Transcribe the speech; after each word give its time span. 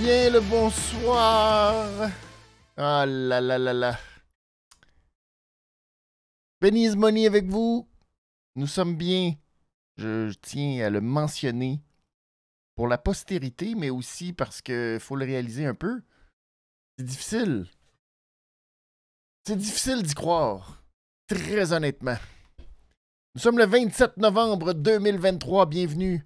Bien 0.00 0.30
le 0.30 0.40
bonsoir. 0.40 2.10
Ah 2.78 3.04
là 3.06 3.38
là 3.38 3.58
là 3.58 3.74
là. 3.74 3.98
Benny's 6.62 6.96
Money 6.96 7.26
avec 7.26 7.44
vous. 7.44 7.86
Nous 8.56 8.66
sommes 8.66 8.96
bien, 8.96 9.34
je, 9.98 10.32
tiens 10.40 10.86
à 10.86 10.88
le 10.88 11.02
mentionner, 11.02 11.82
pour 12.76 12.88
la 12.88 12.96
postérité, 12.96 13.74
mais 13.74 13.90
aussi 13.90 14.32
parce 14.32 14.62
que 14.62 14.96
faut 14.98 15.16
le 15.16 15.26
réaliser 15.26 15.66
un 15.66 15.74
peu. 15.74 16.00
C'est 16.96 17.04
difficile. 17.04 17.66
C'est 19.46 19.56
difficile 19.56 20.02
d'y 20.02 20.14
croire. 20.14 20.82
Très 21.26 21.74
honnêtement. 21.74 22.16
Nous 23.34 23.42
sommes 23.42 23.58
le 23.58 23.66
27 23.66 24.16
novembre 24.16 24.72
2023. 24.72 25.66
Bienvenue 25.66 26.24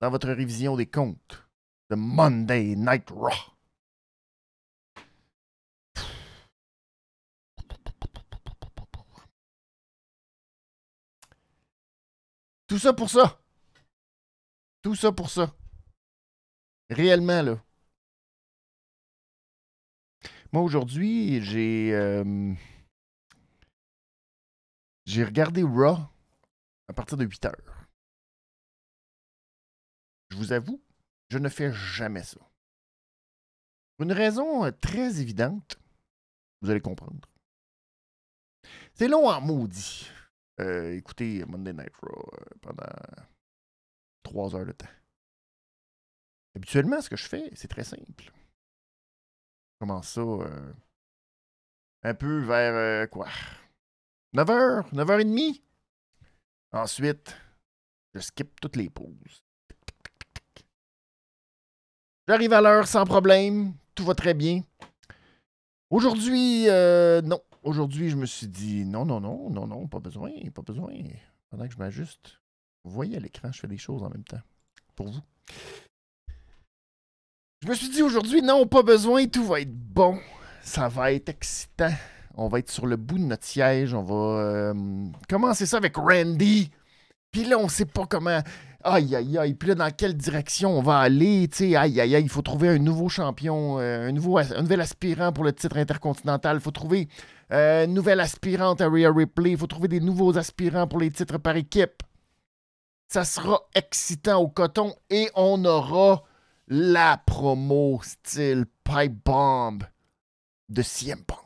dans 0.00 0.08
votre 0.08 0.30
révision 0.30 0.76
des 0.76 0.86
comptes 0.86 1.41
de 1.92 1.96
Monday 1.96 2.74
Night 2.74 3.10
Raw. 3.10 3.28
Tout 12.66 12.78
ça 12.78 12.94
pour 12.94 13.10
ça. 13.10 13.38
Tout 14.80 14.94
ça 14.94 15.12
pour 15.12 15.28
ça. 15.28 15.54
Réellement, 16.88 17.42
là. 17.42 17.62
Moi, 20.52 20.62
aujourd'hui, 20.62 21.42
j'ai. 21.42 21.92
euh, 21.92 22.54
j'ai 25.04 25.24
regardé 25.24 25.62
Raw 25.62 25.98
à 26.88 26.94
partir 26.94 27.18
de 27.18 27.26
8 27.26 27.44
heures. 27.44 27.86
Je 30.30 30.36
vous 30.38 30.52
avoue, 30.52 30.82
je 31.32 31.38
ne 31.38 31.48
fais 31.48 31.72
jamais 31.72 32.22
ça. 32.22 32.38
Pour 33.96 34.04
une 34.04 34.12
raison 34.12 34.66
euh, 34.66 34.70
très 34.70 35.22
évidente, 35.22 35.78
vous 36.60 36.68
allez 36.68 36.82
comprendre. 36.82 37.26
C'est 38.92 39.08
long 39.08 39.26
en 39.26 39.40
maudit. 39.40 40.10
Euh, 40.60 40.92
écoutez 40.94 41.42
Monday 41.46 41.72
Night 41.72 41.96
Raw 42.02 42.30
euh, 42.34 42.44
pendant 42.60 42.84
3 44.24 44.56
heures 44.56 44.66
de 44.66 44.72
temps. 44.72 44.86
Habituellement, 46.54 47.00
ce 47.00 47.08
que 47.08 47.16
je 47.16 47.26
fais, 47.26 47.50
c'est 47.54 47.68
très 47.68 47.84
simple. 47.84 48.24
Je 48.24 48.30
commence 49.80 50.08
ça 50.10 50.20
un 52.02 52.14
peu 52.14 52.40
vers 52.40 52.74
euh, 52.74 53.06
quoi? 53.06 53.28
9h, 54.34 54.92
9h30. 54.92 55.62
Ensuite, 56.72 57.34
je 58.12 58.20
skip 58.20 58.60
toutes 58.60 58.76
les 58.76 58.90
pauses. 58.90 59.42
J'arrive 62.28 62.52
à 62.52 62.60
l'heure 62.60 62.86
sans 62.86 63.04
problème. 63.04 63.74
Tout 63.94 64.04
va 64.04 64.14
très 64.14 64.34
bien. 64.34 64.62
Aujourd'hui, 65.90 66.68
euh, 66.68 67.20
non. 67.22 67.40
Aujourd'hui, 67.64 68.10
je 68.10 68.16
me 68.16 68.26
suis 68.26 68.48
dit 68.48 68.84
non, 68.84 69.04
non, 69.04 69.20
non, 69.20 69.50
non, 69.50 69.66
non, 69.66 69.86
pas 69.86 70.00
besoin, 70.00 70.30
pas 70.54 70.62
besoin. 70.62 70.94
Pendant 71.50 71.66
que 71.66 71.72
je 71.72 71.78
m'ajuste, 71.78 72.40
vous 72.84 72.92
voyez 72.92 73.16
à 73.16 73.20
l'écran, 73.20 73.50
je 73.52 73.60
fais 73.60 73.68
des 73.68 73.78
choses 73.78 74.02
en 74.02 74.08
même 74.08 74.24
temps. 74.24 74.40
Pour 74.94 75.08
vous. 75.08 75.20
Je 77.62 77.68
me 77.68 77.74
suis 77.74 77.88
dit 77.88 78.02
aujourd'hui, 78.02 78.42
non, 78.42 78.66
pas 78.66 78.82
besoin, 78.82 79.26
tout 79.26 79.44
va 79.44 79.60
être 79.60 79.72
bon. 79.72 80.18
Ça 80.62 80.88
va 80.88 81.12
être 81.12 81.28
excitant. 81.28 81.92
On 82.34 82.48
va 82.48 82.60
être 82.60 82.70
sur 82.70 82.86
le 82.86 82.96
bout 82.96 83.18
de 83.18 83.24
notre 83.24 83.44
siège. 83.44 83.94
On 83.94 84.02
va 84.02 84.14
euh, 84.14 84.74
commencer 85.28 85.66
ça 85.66 85.76
avec 85.76 85.96
Randy. 85.96 86.70
Puis 87.30 87.44
là, 87.44 87.58
on 87.58 87.68
sait 87.68 87.86
pas 87.86 88.06
comment. 88.06 88.40
Aïe, 88.84 89.14
aïe, 89.14 89.38
aïe. 89.38 89.54
Puis 89.54 89.68
là, 89.68 89.74
dans 89.74 89.90
quelle 89.90 90.16
direction 90.16 90.78
on 90.78 90.82
va 90.82 90.98
aller? 90.98 91.48
Tu 91.48 91.58
sais, 91.58 91.76
aïe, 91.76 92.00
aïe, 92.00 92.14
aïe. 92.14 92.22
Il 92.22 92.28
faut 92.28 92.42
trouver 92.42 92.68
un 92.68 92.78
nouveau 92.78 93.08
champion, 93.08 93.78
euh, 93.78 94.08
un, 94.08 94.12
nouveau, 94.12 94.40
nouvel 94.60 94.80
aspirant 94.80 95.32
pour 95.32 95.44
le 95.44 95.52
titre 95.52 95.76
intercontinental. 95.76 96.56
Il 96.56 96.60
faut 96.60 96.70
trouver 96.70 97.08
euh, 97.52 97.84
une 97.84 97.94
nouvelle 97.94 98.20
aspirante 98.20 98.80
à 98.80 98.88
Rhea 98.88 99.12
Ripley. 99.12 99.52
Il 99.52 99.58
faut 99.58 99.66
trouver 99.66 99.88
des 99.88 100.00
nouveaux 100.00 100.36
aspirants 100.36 100.86
pour 100.86 100.98
les 100.98 101.10
titres 101.10 101.38
par 101.38 101.56
équipe. 101.56 102.02
Ça 103.08 103.24
sera 103.24 103.60
excitant 103.74 104.40
au 104.40 104.48
coton 104.48 104.94
et 105.10 105.28
on 105.34 105.64
aura 105.64 106.22
la 106.66 107.22
promo 107.26 108.00
style 108.02 108.64
Pipe 108.84 109.24
Bomb 109.24 109.84
de 110.70 110.82
CM 110.82 111.22
Punk. 111.24 111.38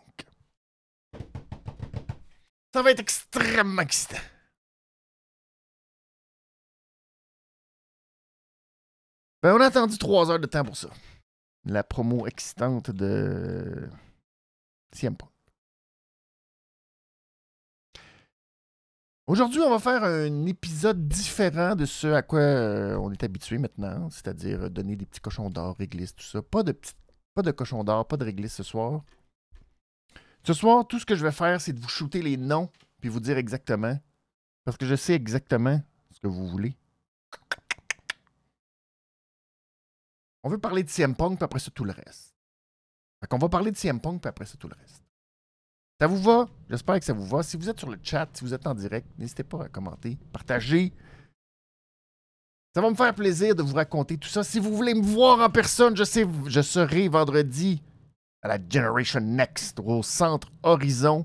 Ça 2.72 2.82
va 2.82 2.90
être 2.92 3.00
extrêmement 3.00 3.82
excitant. 3.82 4.18
Ben, 9.42 9.54
on 9.54 9.60
a 9.60 9.66
attendu 9.66 9.98
trois 9.98 10.30
heures 10.30 10.40
de 10.40 10.46
temps 10.46 10.64
pour 10.64 10.76
ça. 10.76 10.88
La 11.64 11.82
promo 11.84 12.26
excitante 12.26 12.90
de 12.90 13.88
CM 14.92 15.16
Punk. 15.16 15.30
Aujourd'hui, 19.26 19.60
on 19.60 19.70
va 19.70 19.80
faire 19.80 20.04
un 20.04 20.46
épisode 20.46 21.08
différent 21.08 21.74
de 21.74 21.84
ce 21.84 22.06
à 22.06 22.22
quoi 22.22 22.38
euh, 22.38 22.96
on 22.96 23.10
est 23.10 23.24
habitué 23.24 23.58
maintenant, 23.58 24.08
c'est-à-dire 24.10 24.70
donner 24.70 24.94
des 24.94 25.04
petits 25.04 25.20
cochons 25.20 25.50
d'or, 25.50 25.76
réglisses, 25.76 26.14
tout 26.14 26.24
ça. 26.24 26.40
Pas 26.42 26.62
de, 26.62 26.70
petits- 26.70 26.94
pas 27.34 27.42
de 27.42 27.50
cochons 27.50 27.82
d'or, 27.82 28.06
pas 28.06 28.16
de 28.16 28.24
réglisse 28.24 28.54
ce 28.54 28.62
soir. 28.62 29.02
Ce 30.44 30.52
soir, 30.54 30.86
tout 30.86 31.00
ce 31.00 31.06
que 31.06 31.16
je 31.16 31.24
vais 31.24 31.32
faire, 31.32 31.60
c'est 31.60 31.72
de 31.72 31.80
vous 31.80 31.88
shooter 31.88 32.22
les 32.22 32.36
noms 32.36 32.70
puis 33.00 33.08
vous 33.10 33.18
dire 33.18 33.36
exactement, 33.36 33.98
parce 34.64 34.76
que 34.76 34.86
je 34.86 34.94
sais 34.94 35.14
exactement 35.14 35.82
ce 36.12 36.20
que 36.20 36.28
vous 36.28 36.46
voulez. 36.46 36.76
On 40.42 40.48
veut 40.48 40.58
parler 40.58 40.82
de 40.82 40.88
CM 40.88 41.14
Punk, 41.14 41.36
puis 41.38 41.44
après 41.44 41.58
ça, 41.58 41.70
tout 41.70 41.84
le 41.84 41.92
reste. 41.92 42.34
Fait 43.20 43.26
qu'on 43.28 43.38
va 43.38 43.48
parler 43.48 43.70
de 43.70 43.76
CM 43.76 44.00
Punk, 44.00 44.20
puis 44.20 44.28
après 44.28 44.46
ça, 44.46 44.56
tout 44.58 44.68
le 44.68 44.76
reste. 44.80 45.02
Ça 46.00 46.06
vous 46.06 46.20
va? 46.20 46.46
J'espère 46.68 46.98
que 46.98 47.04
ça 47.04 47.14
vous 47.14 47.26
va. 47.26 47.42
Si 47.42 47.56
vous 47.56 47.68
êtes 47.70 47.78
sur 47.78 47.90
le 47.90 47.98
chat, 48.02 48.28
si 48.34 48.44
vous 48.44 48.52
êtes 48.52 48.66
en 48.66 48.74
direct, 48.74 49.08
n'hésitez 49.18 49.44
pas 49.44 49.64
à 49.64 49.68
commenter, 49.68 50.18
partager. 50.32 50.92
Ça 52.74 52.82
va 52.82 52.90
me 52.90 52.94
faire 52.94 53.14
plaisir 53.14 53.54
de 53.54 53.62
vous 53.62 53.74
raconter 53.74 54.18
tout 54.18 54.28
ça. 54.28 54.44
Si 54.44 54.58
vous 54.58 54.76
voulez 54.76 54.92
me 54.92 55.02
voir 55.02 55.40
en 55.40 55.48
personne, 55.48 55.96
je 55.96 56.04
je 56.04 56.60
serai 56.60 57.08
vendredi 57.08 57.82
à 58.42 58.48
la 58.48 58.58
Generation 58.68 59.20
Next 59.20 59.80
au 59.80 60.02
centre 60.02 60.48
Horizon. 60.62 61.24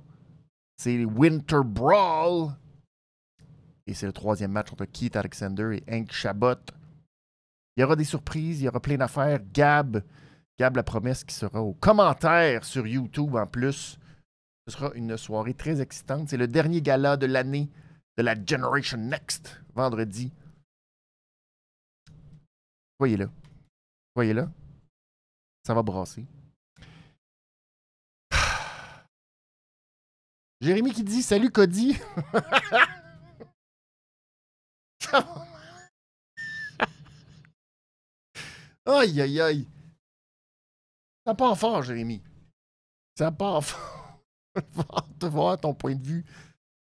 C'est 0.77 1.03
Winter 1.03 1.59
Brawl. 1.65 2.53
Et 3.85 3.93
c'est 3.93 4.05
le 4.05 4.13
troisième 4.13 4.51
match 4.51 4.71
entre 4.71 4.85
Keith 4.85 5.17
Alexander 5.17 5.77
et 5.77 5.93
Hank 5.93 6.13
Chabot. 6.13 6.55
Il 7.81 7.83
y 7.83 7.85
aura 7.85 7.95
des 7.95 8.03
surprises, 8.03 8.61
il 8.61 8.65
y 8.65 8.67
aura 8.67 8.79
plein 8.79 8.97
d'affaires. 8.97 9.39
Gab, 9.51 10.03
Gab 10.59 10.75
la 10.75 10.83
promesse 10.83 11.23
qui 11.23 11.33
sera 11.33 11.63
aux 11.63 11.73
commentaires 11.73 12.63
sur 12.63 12.85
YouTube 12.85 13.35
en 13.35 13.47
plus. 13.47 13.97
Ce 14.67 14.73
sera 14.73 14.91
une 14.93 15.17
soirée 15.17 15.55
très 15.55 15.81
excitante. 15.81 16.29
C'est 16.29 16.37
le 16.37 16.47
dernier 16.47 16.83
gala 16.83 17.17
de 17.17 17.25
l'année 17.25 17.71
de 18.19 18.23
la 18.23 18.35
Generation 18.35 18.99
Next, 18.99 19.59
vendredi. 19.73 20.31
Voyez 22.99 23.17
là. 23.17 23.25
Voyez 24.13 24.35
là. 24.35 24.47
Ça 25.65 25.73
va 25.73 25.81
brasser. 25.81 26.27
Jérémy 30.61 30.93
qui 30.93 31.03
dit 31.03 31.23
Salut 31.23 31.49
Cody. 31.49 31.97
aïe 38.85 39.21
aïe 39.21 39.41
aïe. 39.41 39.67
Ça 41.25 41.35
part 41.35 41.57
fort, 41.57 41.83
Jérémy. 41.83 42.21
Ça 43.17 43.31
part 43.31 43.63
fort. 43.63 44.17
De 45.17 45.27
voir 45.27 45.59
ton 45.59 45.73
point 45.73 45.95
de 45.95 46.03
vue 46.05 46.25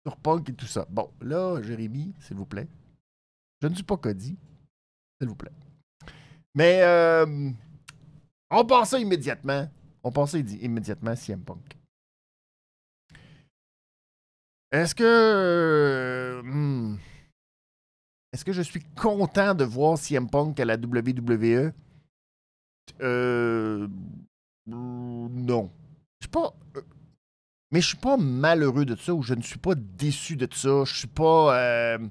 sur 0.06 0.16
Punk 0.16 0.48
et 0.48 0.54
tout 0.54 0.66
ça. 0.66 0.86
Bon, 0.88 1.12
là, 1.20 1.60
Jérémy, 1.62 2.14
s'il 2.20 2.36
vous 2.36 2.46
plaît. 2.46 2.68
Je 3.60 3.66
ne 3.68 3.74
suis 3.74 3.82
pas 3.84 3.96
Cody. 3.96 4.36
S'il 5.20 5.28
vous 5.28 5.34
plaît. 5.34 5.52
Mais 6.54 6.80
euh, 6.82 7.50
on 8.50 8.64
ça 8.86 8.98
immédiatement. 8.98 9.68
On 10.02 10.12
idi- 10.38 10.58
immédiatement 10.62 11.10
à 11.10 11.16
CM 11.16 11.42
Punk. 11.44 11.76
Est-ce 14.70 14.94
que. 14.94 15.04
euh, 15.04 16.42
hmm, 16.42 16.96
Est-ce 18.32 18.44
que 18.44 18.52
je 18.52 18.62
suis 18.62 18.84
content 18.94 19.54
de 19.54 19.64
voir 19.64 19.98
CM 19.98 20.30
Punk 20.30 20.58
à 20.60 20.64
la 20.64 20.76
WWE? 20.76 21.72
Euh. 23.00 23.88
Non. 24.66 25.70
Je 26.20 26.26
suis 26.26 26.30
pas. 26.30 26.52
euh, 26.76 26.82
Mais 27.72 27.80
je 27.80 27.88
suis 27.88 27.96
pas 27.96 28.16
malheureux 28.16 28.84
de 28.84 28.96
ça 28.96 29.14
ou 29.14 29.22
je 29.22 29.34
ne 29.34 29.42
suis 29.42 29.58
pas 29.58 29.74
déçu 29.74 30.36
de 30.36 30.48
ça. 30.52 30.84
Je 30.84 30.94
suis 30.94 31.08
pas. 31.08 31.58
euh, 31.58 31.98
tu 31.98 32.06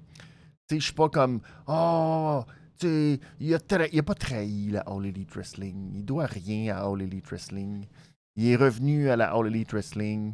sais, 0.76 0.80
je 0.80 0.86
suis 0.86 0.94
pas 0.94 1.10
comme. 1.10 1.42
Oh, 1.68 2.44
tu 2.80 3.20
il 3.40 3.54
a, 3.56 3.60
il 3.92 4.00
a 4.00 4.04
pas 4.04 4.16
trahi 4.16 4.70
la 4.72 4.82
All 4.82 5.06
Elite 5.06 5.34
Wrestling. 5.36 5.92
Il 5.96 6.06
doit 6.06 6.26
rien 6.26 6.76
à 6.76 6.86
All 6.86 7.02
Elite 7.02 7.28
Wrestling. 7.28 7.86
Il 8.36 8.48
est 8.48 8.56
revenu 8.56 9.10
à 9.10 9.16
la 9.16 9.34
All 9.34 9.48
Elite 9.48 9.72
Wrestling. 9.74 10.34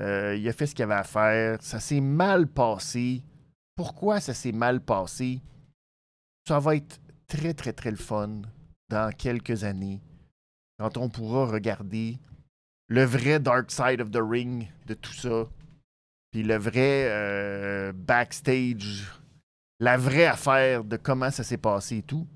Euh, 0.00 0.34
il 0.36 0.48
a 0.48 0.52
fait 0.52 0.66
ce 0.66 0.74
qu'il 0.74 0.84
avait 0.84 0.94
à 0.94 1.04
faire. 1.04 1.58
Ça 1.60 1.78
s'est 1.80 2.00
mal 2.00 2.46
passé. 2.46 3.22
Pourquoi 3.76 4.20
ça 4.20 4.34
s'est 4.34 4.52
mal 4.52 4.80
passé? 4.80 5.40
Ça 6.46 6.58
va 6.58 6.76
être 6.76 7.00
très, 7.26 7.54
très, 7.54 7.72
très 7.72 7.90
le 7.90 7.96
fun 7.96 8.42
dans 8.90 9.12
quelques 9.12 9.64
années 9.64 10.02
quand 10.78 10.96
on 10.96 11.08
pourra 11.08 11.46
regarder 11.46 12.18
le 12.88 13.04
vrai 13.04 13.38
Dark 13.38 13.70
Side 13.70 14.00
of 14.00 14.10
the 14.10 14.20
Ring 14.20 14.66
de 14.86 14.94
tout 14.94 15.12
ça, 15.12 15.46
puis 16.30 16.42
le 16.42 16.56
vrai 16.56 17.06
euh, 17.08 17.92
backstage, 17.94 19.06
la 19.78 19.96
vraie 19.96 20.26
affaire 20.26 20.84
de 20.84 20.96
comment 20.96 21.30
ça 21.30 21.44
s'est 21.44 21.56
passé 21.56 21.98
et 21.98 22.02
tout. 22.02 22.26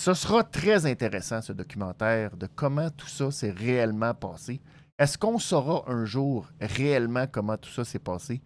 Ce 0.00 0.14
sera 0.14 0.44
très 0.44 0.86
intéressant, 0.86 1.42
ce 1.42 1.52
documentaire, 1.52 2.36
de 2.36 2.46
comment 2.46 2.90
tout 2.90 3.08
ça 3.08 3.30
s'est 3.30 3.50
réellement 3.50 4.14
passé. 4.14 4.60
Est-ce 4.98 5.18
qu'on 5.18 5.38
saura 5.38 5.90
un 5.90 6.04
jour 6.04 6.48
réellement 6.60 7.26
comment 7.26 7.56
tout 7.56 7.70
ça 7.70 7.84
s'est 7.84 7.98
passé? 7.98 8.40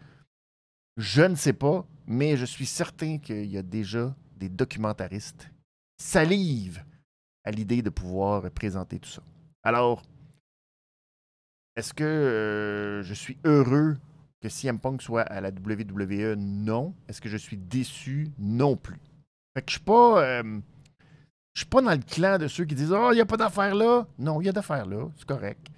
Je 0.96 1.22
ne 1.22 1.34
sais 1.34 1.52
pas, 1.52 1.86
mais 2.06 2.36
je 2.36 2.44
suis 2.46 2.66
certain 2.66 3.19
qu'il 3.19 3.46
y 3.46 3.58
a 3.58 3.62
déjà 3.62 4.14
des 4.36 4.48
documentaristes 4.48 5.50
salivent 6.00 6.82
à 7.44 7.50
l'idée 7.50 7.82
de 7.82 7.90
pouvoir 7.90 8.50
présenter 8.50 8.99
tout 8.99 9.08
ça. 9.08 9.23
Alors, 9.62 10.02
est-ce 11.76 11.94
que 11.94 12.05
euh, 12.05 13.02
je 13.02 13.14
suis 13.14 13.38
heureux 13.44 13.96
que 14.40 14.49
CM 14.49 14.79
Punk 14.79 15.02
soit 15.02 15.23
à 15.23 15.40
la 15.40 15.50
WWE? 15.50 16.35
Non. 16.37 16.94
Est-ce 17.08 17.20
que 17.20 17.29
je 17.29 17.37
suis 17.37 17.56
déçu? 17.56 18.29
Non 18.38 18.76
plus. 18.76 18.99
Fait 19.55 19.62
que 19.62 19.70
je 19.70 19.76
suis 19.76 19.85
pas. 19.85 20.23
Euh, 20.23 20.61
je 21.55 21.61
suis 21.61 21.69
pas 21.69 21.82
dans 21.82 21.90
le 21.90 21.99
clan 21.99 22.38
de 22.38 22.46
ceux 22.46 22.64
qui 22.64 22.75
disent 22.75 22.93
Oh, 22.93 23.11
il 23.12 23.17
n'y 23.17 23.20
a 23.20 23.26
pas 23.26 23.37
d'affaires 23.37 23.75
là. 23.75 24.06
Non, 24.19 24.40
il 24.40 24.46
y 24.46 24.49
a 24.49 24.52
d'affaires 24.52 24.87
là, 24.87 25.08
c'est 25.17 25.26
correct. 25.26 25.69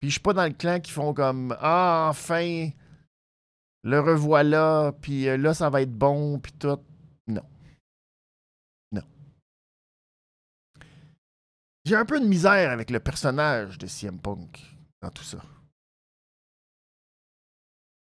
Puis 0.00 0.08
je 0.08 0.12
suis 0.12 0.20
pas 0.20 0.32
dans 0.32 0.44
le 0.44 0.52
clan 0.52 0.80
qui 0.80 0.90
font 0.90 1.12
comme 1.12 1.54
Ah, 1.60 2.06
enfin, 2.10 2.70
le 3.82 4.00
revoilà, 4.00 4.92
puis 5.00 5.28
euh, 5.28 5.36
là, 5.36 5.54
ça 5.54 5.70
va 5.70 5.82
être 5.82 5.92
bon, 5.92 6.38
puis 6.38 6.52
tout. 6.52 6.78
Non. 7.26 7.42
J'ai 11.90 11.96
un 11.96 12.04
peu 12.04 12.20
de 12.20 12.24
misère 12.24 12.70
avec 12.70 12.88
le 12.88 13.00
personnage 13.00 13.76
de 13.76 13.88
CM 13.88 14.20
Punk 14.20 14.64
dans 15.02 15.10
tout 15.10 15.24
ça. 15.24 15.42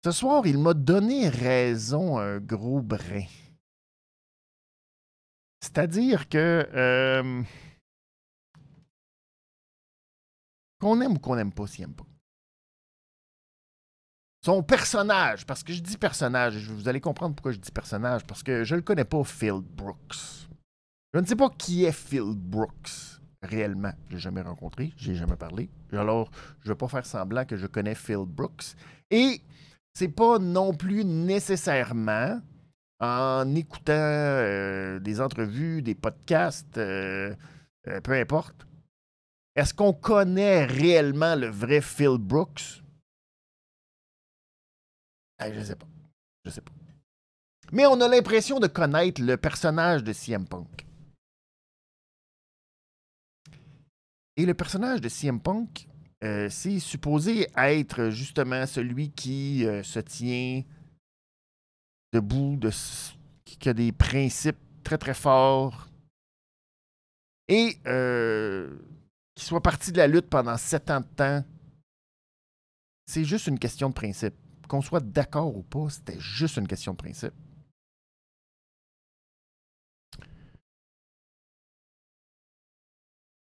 Ce 0.04 0.12
soir, 0.12 0.46
il 0.46 0.56
m'a 0.56 0.72
donné 0.72 1.28
raison 1.28 2.16
un 2.16 2.38
gros 2.38 2.80
brin. 2.80 3.24
C'est-à-dire 5.60 6.28
que 6.28 6.64
euh, 6.72 7.42
qu'on 10.80 11.00
aime 11.00 11.14
ou 11.14 11.18
qu'on 11.18 11.34
n'aime 11.34 11.52
pas 11.52 11.66
CM 11.66 11.92
Punk. 11.92 12.06
Son 14.44 14.62
personnage, 14.62 15.44
parce 15.44 15.64
que 15.64 15.72
je 15.72 15.80
dis 15.80 15.98
personnage, 15.98 16.70
vous 16.70 16.88
allez 16.88 17.00
comprendre 17.00 17.34
pourquoi 17.34 17.50
je 17.50 17.58
dis 17.58 17.72
personnage, 17.72 18.24
parce 18.28 18.44
que 18.44 18.62
je 18.62 18.76
ne 18.76 18.78
le 18.78 18.84
connais 18.84 19.04
pas, 19.04 19.24
Phil 19.24 19.60
Brooks. 19.60 20.46
Je 21.12 21.18
ne 21.18 21.26
sais 21.26 21.34
pas 21.34 21.50
qui 21.50 21.84
est 21.84 21.90
Phil 21.90 22.36
Brooks 22.36 23.21
réellement. 23.42 23.92
Je 24.08 24.14
l'ai 24.14 24.20
jamais 24.20 24.42
rencontré, 24.42 24.92
j'ai 24.96 25.14
jamais 25.14 25.36
parlé. 25.36 25.68
Alors, 25.92 26.30
je 26.60 26.68
ne 26.68 26.74
vais 26.74 26.78
pas 26.78 26.88
faire 26.88 27.06
semblant 27.06 27.44
que 27.44 27.56
je 27.56 27.66
connais 27.66 27.94
Phil 27.94 28.24
Brooks. 28.26 28.74
Et 29.10 29.40
c'est 29.94 30.08
pas 30.08 30.38
non 30.38 30.72
plus 30.74 31.04
nécessairement 31.04 32.40
en 33.00 33.54
écoutant 33.54 33.92
euh, 33.92 35.00
des 35.00 35.20
entrevues, 35.20 35.82
des 35.82 35.94
podcasts, 35.94 36.78
euh, 36.78 37.34
euh, 37.88 38.00
peu 38.00 38.12
importe. 38.12 38.66
Est-ce 39.56 39.74
qu'on 39.74 39.92
connaît 39.92 40.64
réellement 40.64 41.34
le 41.34 41.48
vrai 41.48 41.80
Phil 41.80 42.16
Brooks? 42.18 42.82
Je 45.40 45.52
je 45.52 45.60
sais 45.60 45.76
pas. 45.76 45.86
Je 46.44 46.50
sais 46.50 46.60
pas. 46.60 46.72
Mais 47.72 47.86
on 47.86 48.00
a 48.00 48.08
l'impression 48.08 48.60
de 48.60 48.66
connaître 48.66 49.20
le 49.20 49.36
personnage 49.36 50.04
de 50.04 50.12
CM 50.12 50.46
Punk. 50.46 50.86
Et 54.36 54.46
le 54.46 54.54
personnage 54.54 55.00
de 55.00 55.08
CM 55.08 55.40
Punk, 55.40 55.88
euh, 56.24 56.48
c'est 56.48 56.78
supposé 56.78 57.48
être 57.56 58.10
justement 58.10 58.66
celui 58.66 59.10
qui 59.10 59.66
euh, 59.66 59.82
se 59.82 59.98
tient 59.98 60.62
debout, 62.12 62.56
de, 62.56 62.70
qui 63.44 63.68
a 63.68 63.74
des 63.74 63.92
principes 63.92 64.58
très 64.84 64.98
très 64.98 65.14
forts 65.14 65.88
et 67.48 67.76
euh, 67.86 68.78
qui 69.34 69.44
soit 69.44 69.62
parti 69.62 69.92
de 69.92 69.98
la 69.98 70.06
lutte 70.06 70.28
pendant 70.28 70.56
sept 70.56 70.90
ans 70.90 71.00
de 71.00 71.06
temps. 71.06 71.44
C'est 73.06 73.24
juste 73.24 73.48
une 73.48 73.58
question 73.58 73.88
de 73.88 73.94
principe 73.94 74.34
qu'on 74.68 74.80
soit 74.80 75.04
d'accord 75.04 75.54
ou 75.54 75.62
pas, 75.62 75.90
c'était 75.90 76.18
juste 76.18 76.56
une 76.56 76.66
question 76.66 76.92
de 76.92 76.96
principe. 76.96 77.34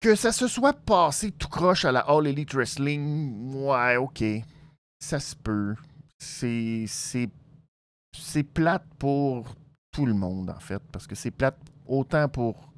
Que 0.09 0.15
ça 0.15 0.33
se 0.33 0.49
soit 0.49 0.73
passé 0.73 1.33
tout 1.33 1.49
croche 1.49 1.85
à 1.85 1.93
la 1.93 2.01
All 2.01 2.27
Elite 2.27 2.55
Wrestling, 2.55 3.53
ouais, 3.53 3.97
ok. 3.99 4.25
Ça 4.99 5.21
se 5.21 5.37
peut. 5.37 5.75
C'est. 6.19 6.87
C'est 8.17 8.43
plate 8.43 8.87
pour 8.99 9.55
tout 9.93 10.07
le 10.07 10.15
monde, 10.15 10.49
en 10.49 10.61
fait. 10.61 10.83
Parce 10.91 11.07
que 11.07 11.15
c'est 11.15 11.31
plate 11.31 11.59
autant 11.87 12.27
pour 12.27 12.73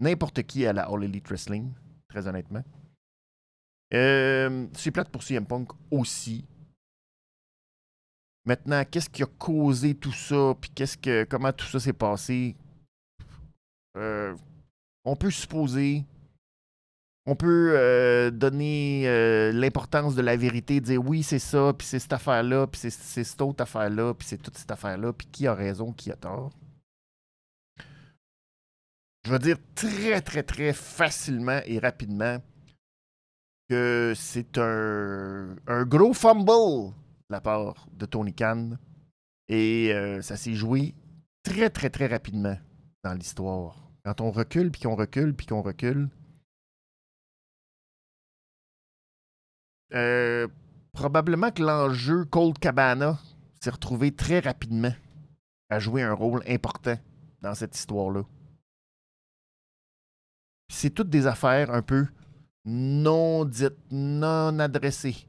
n'importe 0.00 0.42
qui 0.42 0.66
à 0.66 0.72
la 0.72 0.88
All 0.88 1.04
Elite 1.04 1.28
Wrestling, 1.28 1.72
très 2.08 2.26
honnêtement. 2.26 2.64
Euh, 3.94 4.66
c'est 4.72 4.90
plate 4.90 5.10
pour 5.10 5.22
CM 5.22 5.46
Punk 5.46 5.68
aussi. 5.92 6.44
Maintenant, 8.44 8.82
qu'est-ce 8.84 9.10
qui 9.10 9.22
a 9.22 9.26
causé 9.26 9.94
tout 9.94 10.10
ça, 10.10 10.56
puis 10.60 10.72
qu'est-ce 10.74 10.98
que, 10.98 11.22
comment 11.22 11.52
tout 11.52 11.66
ça 11.66 11.78
s'est 11.78 11.92
passé? 11.92 12.56
Euh, 13.96 14.34
on 15.04 15.14
peut 15.14 15.30
supposer, 15.30 16.04
on 17.26 17.36
peut 17.36 17.72
euh, 17.74 18.30
donner 18.30 19.04
euh, 19.06 19.50
l'importance 19.52 20.14
de 20.14 20.22
la 20.22 20.36
vérité, 20.36 20.80
dire 20.80 21.02
oui, 21.02 21.22
c'est 21.22 21.38
ça, 21.38 21.72
puis 21.76 21.86
c'est 21.86 21.98
cette 21.98 22.12
affaire-là, 22.12 22.66
puis 22.66 22.80
c'est 22.80 23.24
cette 23.24 23.40
autre 23.40 23.62
affaire-là, 23.62 24.12
puis 24.14 24.26
c'est 24.28 24.42
toute 24.42 24.58
cette 24.58 24.70
affaire-là, 24.70 25.12
puis 25.12 25.26
qui 25.28 25.46
a 25.46 25.54
raison, 25.54 25.92
qui 25.92 26.10
a 26.10 26.16
tort. 26.16 26.50
Je 29.24 29.30
veux 29.30 29.38
dire 29.38 29.56
très, 29.74 30.20
très, 30.20 30.42
très 30.42 30.74
facilement 30.74 31.60
et 31.64 31.78
rapidement 31.78 32.42
que 33.70 34.12
c'est 34.14 34.58
un, 34.58 35.56
gros 35.86 36.12
fumble 36.12 36.92
la 37.30 37.40
part 37.40 37.86
de 37.94 38.04
Tony 38.04 38.34
Khan. 38.34 38.72
Et 39.48 39.92
euh, 39.92 40.20
ça 40.20 40.36
s'est 40.36 40.54
joué 40.54 40.94
très, 41.42 41.70
très, 41.70 41.88
très 41.88 42.06
rapidement 42.06 42.56
dans 43.02 43.14
l'histoire. 43.14 43.90
Quand 44.04 44.20
on 44.20 44.30
recule, 44.30 44.70
puis 44.70 44.82
qu'on 44.82 44.94
recule, 44.94 45.34
puis 45.34 45.46
qu'on 45.46 45.62
recule. 45.62 46.10
Euh, 49.94 50.48
probablement 50.92 51.50
que 51.50 51.62
l'enjeu 51.62 52.24
Cold 52.24 52.58
Cabana 52.58 53.18
s'est 53.60 53.70
retrouvé 53.70 54.12
très 54.12 54.40
rapidement 54.40 54.92
à 55.70 55.78
jouer 55.78 56.02
un 56.02 56.12
rôle 56.12 56.42
important 56.48 56.98
dans 57.40 57.54
cette 57.54 57.76
histoire-là. 57.76 58.22
C'est 60.72 60.90
toutes 60.90 61.10
des 61.10 61.26
affaires 61.26 61.70
un 61.72 61.82
peu 61.82 62.06
non 62.64 63.44
dites, 63.44 63.78
non 63.90 64.58
adressées 64.58 65.26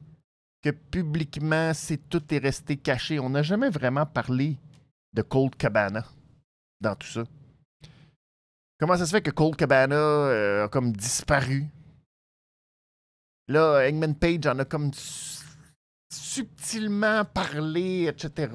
que 0.65 0.71
publiquement, 0.71 1.73
c'est 1.73 2.09
tout 2.09 2.33
est 2.33 2.39
resté 2.39 2.77
caché. 2.77 3.19
On 3.19 3.29
n'a 3.29 3.43
jamais 3.43 3.69
vraiment 3.69 4.05
parlé 4.05 4.57
de 5.13 5.21
Cold 5.21 5.55
Cabana 5.55 6.03
dans 6.81 6.95
tout 6.95 7.07
ça. 7.07 7.23
Comment 8.79 8.97
ça 8.97 9.05
se 9.05 9.11
fait 9.11 9.21
que 9.21 9.29
Cold 9.29 9.55
Cabana 9.55 9.95
euh, 9.95 10.65
a 10.65 10.67
comme 10.67 10.91
disparu? 10.91 11.67
Là, 13.47 13.87
Eggman 13.87 14.13
Page 14.15 14.47
en 14.47 14.59
a 14.59 14.65
comme 14.65 14.91
subtilement 16.11 17.25
parlé, 17.25 18.07
etc. 18.07 18.51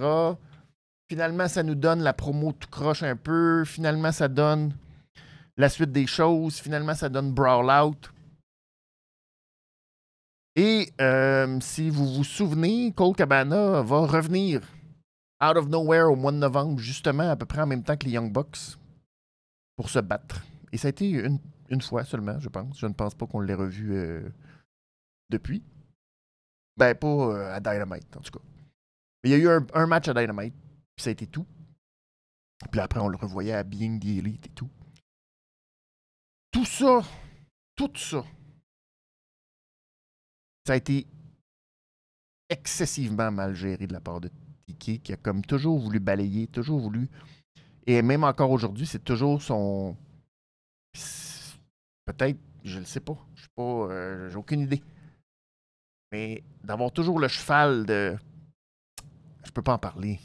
Finalement, 1.09 1.49
ça 1.49 1.63
nous 1.63 1.75
donne 1.75 2.03
la 2.03 2.13
promo 2.13 2.53
tout 2.53 2.69
croche 2.69 3.03
un 3.03 3.17
peu. 3.17 3.65
Finalement, 3.65 4.13
ça 4.13 4.29
donne 4.29 4.75
la 5.57 5.69
suite 5.69 5.93
des 5.93 6.07
choses. 6.07 6.59
Finalement, 6.59 6.95
ça 6.95 7.09
donne 7.09 7.33
Brawl 7.33 7.71
Out. 7.71 8.13
Et 10.57 10.93
euh, 11.01 11.59
si 11.61 11.91
vous 11.91 12.07
vous 12.07 12.25
souvenez, 12.25 12.93
Cole 12.93 13.15
Cabana 13.15 13.83
va 13.83 14.07
revenir 14.07 14.61
out 15.43 15.57
of 15.57 15.69
nowhere 15.69 16.11
au 16.11 16.17
mois 16.17 16.33
de 16.33 16.37
novembre, 16.37 16.79
justement 16.79 17.31
à 17.31 17.37
peu 17.37 17.47
près 17.47 17.63
en 17.63 17.67
même 17.67 17.83
temps 17.83 17.97
que 17.97 18.05
les 18.05 18.13
Young 18.13 18.33
Bucks, 18.33 18.77
pour 19.77 19.89
se 19.89 20.01
battre. 20.01 20.45
Et 20.73 20.77
ça 20.77 20.89
a 20.89 20.91
été 20.91 21.11
une, 21.11 21.81
fois 21.81 22.05
seulement, 22.05 22.39
je 22.41 22.49
pense. 22.49 22.79
Je 22.79 22.87
ne 22.87 22.93
pense 22.93 23.15
pas 23.15 23.27
qu'on 23.27 23.41
l'ait 23.41 23.55
revu 23.55 23.97
euh, 23.97 24.29
depuis? 25.31 25.63
Ben, 26.77 26.95
pas 26.95 27.07
euh, 27.07 27.55
à 27.55 27.61
Dynamite, 27.61 28.17
en 28.17 28.21
tout 28.21 28.39
cas. 28.39 28.45
Mais 29.23 29.31
il 29.31 29.33
y 29.33 29.35
a 29.35 29.39
eu 29.39 29.49
un, 29.75 29.87
match 29.87 30.09
à 30.09 30.15
Dynamite, 30.15 30.55
puis 30.97 31.03
ça 31.03 31.11
a 31.11 31.13
été 31.13 31.27
tout. 31.27 31.47
Puis 32.71 32.81
après, 32.81 33.01
on 33.01 33.09
le 33.09 33.17
revoyait 33.17 33.53
à 33.53 33.63
Being 33.63 33.99
the 33.99 34.19
Elite 34.19 34.47
et 34.47 34.51
tout. 34.51 34.71
Tout 36.51 36.65
ça, 36.65 37.03
tout 37.77 37.93
ça, 37.97 38.25
ça 40.67 40.75
a 40.75 40.77
été 40.77 41.07
excessivement 42.49 43.31
mal 43.31 43.55
géré 43.55 43.87
de 43.87 43.93
la 43.93 44.01
part 44.01 44.21
de 44.21 44.31
Tiki, 44.67 45.01
qui 45.01 45.13
a 45.13 45.17
comme 45.17 45.45
toujours 45.45 45.79
voulu 45.79 46.01
balayer, 46.01 46.47
toujours 46.47 46.81
voulu. 46.81 47.09
Et 47.87 48.03
même 48.03 48.25
encore 48.25 48.51
aujourd'hui, 48.51 48.87
c'est 48.87 49.03
toujours 49.03 49.41
son. 49.43 49.97
Peut-être 52.05 52.39
Je 52.65 52.79
le 52.79 52.85
sais 52.85 53.01
pas. 53.01 53.17
Je 53.35 53.47
pas. 53.55 53.63
Euh, 53.63 54.29
j'ai 54.31 54.37
aucune 54.37 54.61
idée. 54.61 54.83
Mais 56.13 56.43
d'avoir 56.65 56.93
toujours 56.93 57.19
le 57.21 57.29
cheval 57.29 57.87
de. 57.87 58.17
Je 59.45 59.51
peux 59.53 59.63
pas 59.63 59.75
en 59.75 59.79
parler. 59.79 60.19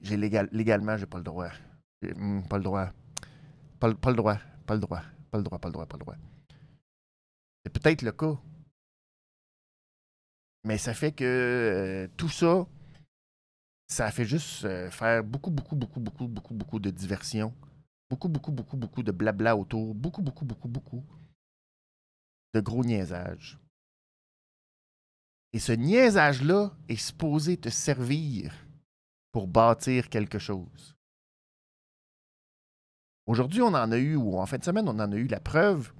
J'ai 0.00 0.16
légal, 0.16 0.48
légalement, 0.52 0.96
j'ai 0.96 1.06
pas 1.06 1.18
le 1.18 1.24
droit. 1.24 1.50
Hmm, 2.02 2.42
pas 2.42 2.58
le 2.58 2.64
droit. 2.64 2.90
Pas, 3.80 3.94
pas, 3.94 4.10
le 4.10 4.16
droit. 4.16 4.38
Pas 4.66 4.74
le 4.74 4.80
droit. 4.80 5.02
Pas 5.30 5.38
le 5.38 5.44
droit, 5.44 5.58
pas 5.58 5.68
le 5.68 5.72
droit, 5.72 5.86
pas 5.86 5.96
le 5.96 6.04
droit. 6.04 6.16
C'est 7.64 7.72
peut-être 7.72 8.02
le 8.02 8.12
cas. 8.12 8.38
Mais 10.64 10.78
ça 10.78 10.94
fait 10.94 11.12
que 11.12 11.24
euh, 11.24 12.08
tout 12.16 12.28
ça, 12.28 12.66
ça 13.88 14.10
fait 14.10 14.24
juste 14.24 14.64
euh, 14.64 14.90
faire 14.90 15.22
beaucoup, 15.22 15.50
beaucoup, 15.50 15.76
beaucoup, 15.76 16.00
beaucoup, 16.00 16.26
beaucoup, 16.26 16.54
beaucoup 16.54 16.80
de 16.80 16.90
diversion. 16.90 17.54
Beaucoup, 18.10 18.28
beaucoup, 18.28 18.52
beaucoup, 18.52 18.76
beaucoup 18.76 19.02
de 19.02 19.12
blabla 19.12 19.56
autour. 19.56 19.94
Beaucoup, 19.94 20.22
beaucoup, 20.22 20.44
beaucoup, 20.44 20.68
beaucoup 20.68 21.04
de 22.54 22.60
gros 22.60 22.84
niaisage. 22.84 23.58
Et 25.52 25.58
ce 25.58 25.72
niaisage-là 25.72 26.72
est 26.88 26.96
supposé 26.96 27.56
te 27.56 27.68
servir 27.68 28.52
pour 29.32 29.46
bâtir 29.46 30.08
quelque 30.08 30.38
chose. 30.38 30.96
Aujourd'hui, 33.26 33.62
on 33.62 33.68
en 33.68 33.90
a 33.90 33.96
eu, 33.96 34.16
ou 34.16 34.38
en 34.38 34.46
fin 34.46 34.58
de 34.58 34.64
semaine, 34.64 34.88
on 34.88 34.98
en 34.98 35.12
a 35.12 35.16
eu 35.16 35.26
la 35.26 35.40
preuve. 35.40 35.92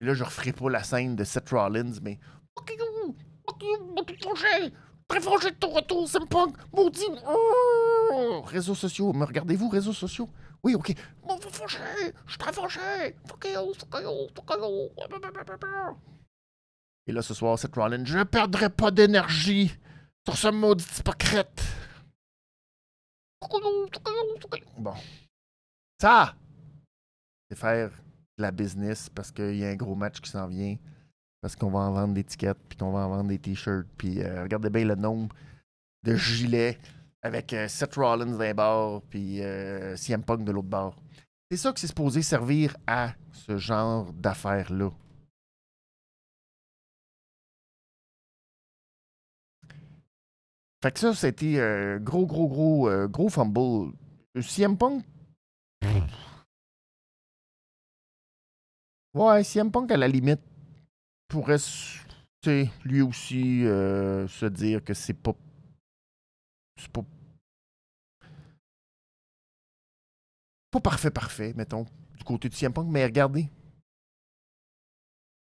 Là, 0.00 0.14
je 0.14 0.24
referai 0.24 0.52
pas 0.52 0.70
la 0.70 0.82
scène 0.82 1.16
de 1.16 1.24
Seth 1.24 1.50
Rollins, 1.50 2.00
mais. 2.02 2.18
Fuck 2.56 2.76
you! 2.76 3.16
Très 5.08 5.20
fâché 5.20 5.50
de 5.50 5.56
ton 5.56 5.70
retour, 5.70 6.08
c'est 6.08 6.24
punk! 6.28 6.54
Maudit! 6.72 7.04
Oh! 7.26 8.42
Réseaux 8.46 8.76
sociaux, 8.76 9.12
me 9.12 9.24
regardez-vous, 9.24 9.68
réseaux 9.68 9.92
sociaux? 9.92 10.28
Oui, 10.62 10.74
ok. 10.76 10.94
Bon, 11.26 11.36
fâché! 11.40 11.78
Je 12.26 12.30
suis 12.30 12.38
très 12.38 12.52
fâché! 12.52 13.16
Fuck 13.26 13.44
you! 13.52 13.74
Fuck 13.74 14.02
you! 14.02 14.28
Fuck 14.36 14.50
you! 14.56 14.90
Et 17.10 17.12
là, 17.12 17.22
ce 17.22 17.34
soir, 17.34 17.58
Seth 17.58 17.74
Rollins, 17.74 18.04
je 18.04 18.18
ne 18.18 18.22
perdrai 18.22 18.70
pas 18.70 18.92
d'énergie 18.92 19.76
sur 20.24 20.36
ce 20.36 20.46
maudit 20.46 20.86
hypocrite! 20.96 21.60
Bon. 24.78 24.94
Ça, 26.00 26.36
c'est 27.48 27.58
faire 27.58 27.90
de 28.38 28.42
la 28.42 28.52
business 28.52 29.08
parce 29.08 29.32
qu'il 29.32 29.56
y 29.56 29.64
a 29.64 29.70
un 29.70 29.74
gros 29.74 29.96
match 29.96 30.20
qui 30.20 30.30
s'en 30.30 30.46
vient. 30.46 30.76
Parce 31.40 31.56
qu'on 31.56 31.72
va 31.72 31.80
en 31.80 31.92
vendre 31.94 32.14
des 32.14 32.22
tickets, 32.22 32.56
puis 32.68 32.78
qu'on 32.78 32.92
va 32.92 33.00
en 33.00 33.08
vendre 33.08 33.30
des 33.30 33.40
t-shirts. 33.40 33.88
Puis 33.96 34.22
euh, 34.22 34.44
regardez 34.44 34.70
bien 34.70 34.84
le 34.84 34.94
nombre 34.94 35.34
de 36.04 36.14
gilets 36.14 36.78
avec 37.22 37.52
euh, 37.52 37.66
Seth 37.66 37.96
Rollins 37.96 38.38
d'un 38.38 38.54
bord, 38.54 39.02
puis 39.10 39.42
euh, 39.42 39.96
CM 39.96 40.22
Punk 40.22 40.44
de 40.44 40.52
l'autre 40.52 40.68
bord. 40.68 40.94
C'est 41.50 41.56
ça 41.56 41.72
que 41.72 41.80
c'est 41.80 41.88
supposé 41.88 42.22
servir 42.22 42.76
à 42.86 43.14
ce 43.32 43.56
genre 43.56 44.12
d'affaires-là. 44.12 44.92
Fait 50.82 50.92
que 50.92 50.98
ça, 50.98 51.14
c'était 51.14 51.60
un 51.60 51.98
gros, 51.98 52.26
gros, 52.26 52.48
gros, 52.48 53.08
gros 53.08 53.28
fumble. 53.28 53.92
CM 54.40 54.76
Punk? 54.76 55.04
Ouais, 59.14 59.42
CM 59.42 59.70
Punk, 59.70 59.90
à 59.90 59.96
la 59.96 60.08
limite, 60.08 60.40
pourrait 61.28 61.58
lui 62.84 63.02
aussi 63.02 63.66
euh, 63.66 64.26
se 64.28 64.46
dire 64.46 64.82
que 64.84 64.94
c'est 64.94 65.14
pas. 65.14 65.34
C'est 66.76 66.90
pas. 66.90 67.04
Pas 70.70 70.80
parfait, 70.80 71.10
parfait, 71.10 71.52
mettons, 71.56 71.84
du 72.16 72.24
côté 72.24 72.48
de 72.48 72.54
CM 72.54 72.72
Punk, 72.72 72.86
mais 72.88 73.04
regardez. 73.04 73.48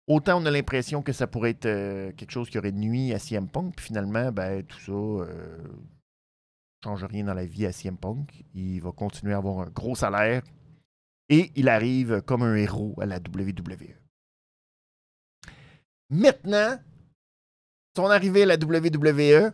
Autant 0.06 0.42
on 0.42 0.46
a 0.46 0.50
l'impression 0.50 1.02
que 1.02 1.12
ça 1.12 1.26
pourrait 1.26 1.50
être 1.50 1.66
euh, 1.66 2.12
quelque 2.12 2.30
chose 2.30 2.50
qui 2.50 2.58
aurait 2.58 2.72
nuit 2.72 3.14
à 3.14 3.18
CM 3.18 3.48
Punk, 3.48 3.74
puis 3.76 3.86
finalement, 3.86 4.30
ben, 4.32 4.62
tout 4.62 4.78
ça 4.78 4.92
euh, 4.92 5.58
change 6.82 7.04
rien 7.04 7.24
dans 7.24 7.32
la 7.32 7.46
vie 7.46 7.64
à 7.64 7.72
CM 7.72 7.96
Punk. 7.96 8.44
Il 8.54 8.80
va 8.80 8.92
continuer 8.92 9.32
à 9.32 9.38
avoir 9.38 9.60
un 9.60 9.70
gros 9.70 9.94
salaire, 9.94 10.42
et 11.30 11.52
il 11.56 11.70
arrive 11.70 12.20
comme 12.20 12.42
un 12.42 12.54
héros 12.54 12.94
à 13.00 13.06
la 13.06 13.16
WWE. 13.16 13.94
Maintenant, 16.10 16.78
son 17.96 18.10
arrivée 18.10 18.42
à 18.42 18.46
la 18.46 18.56
WWE, 18.56 19.52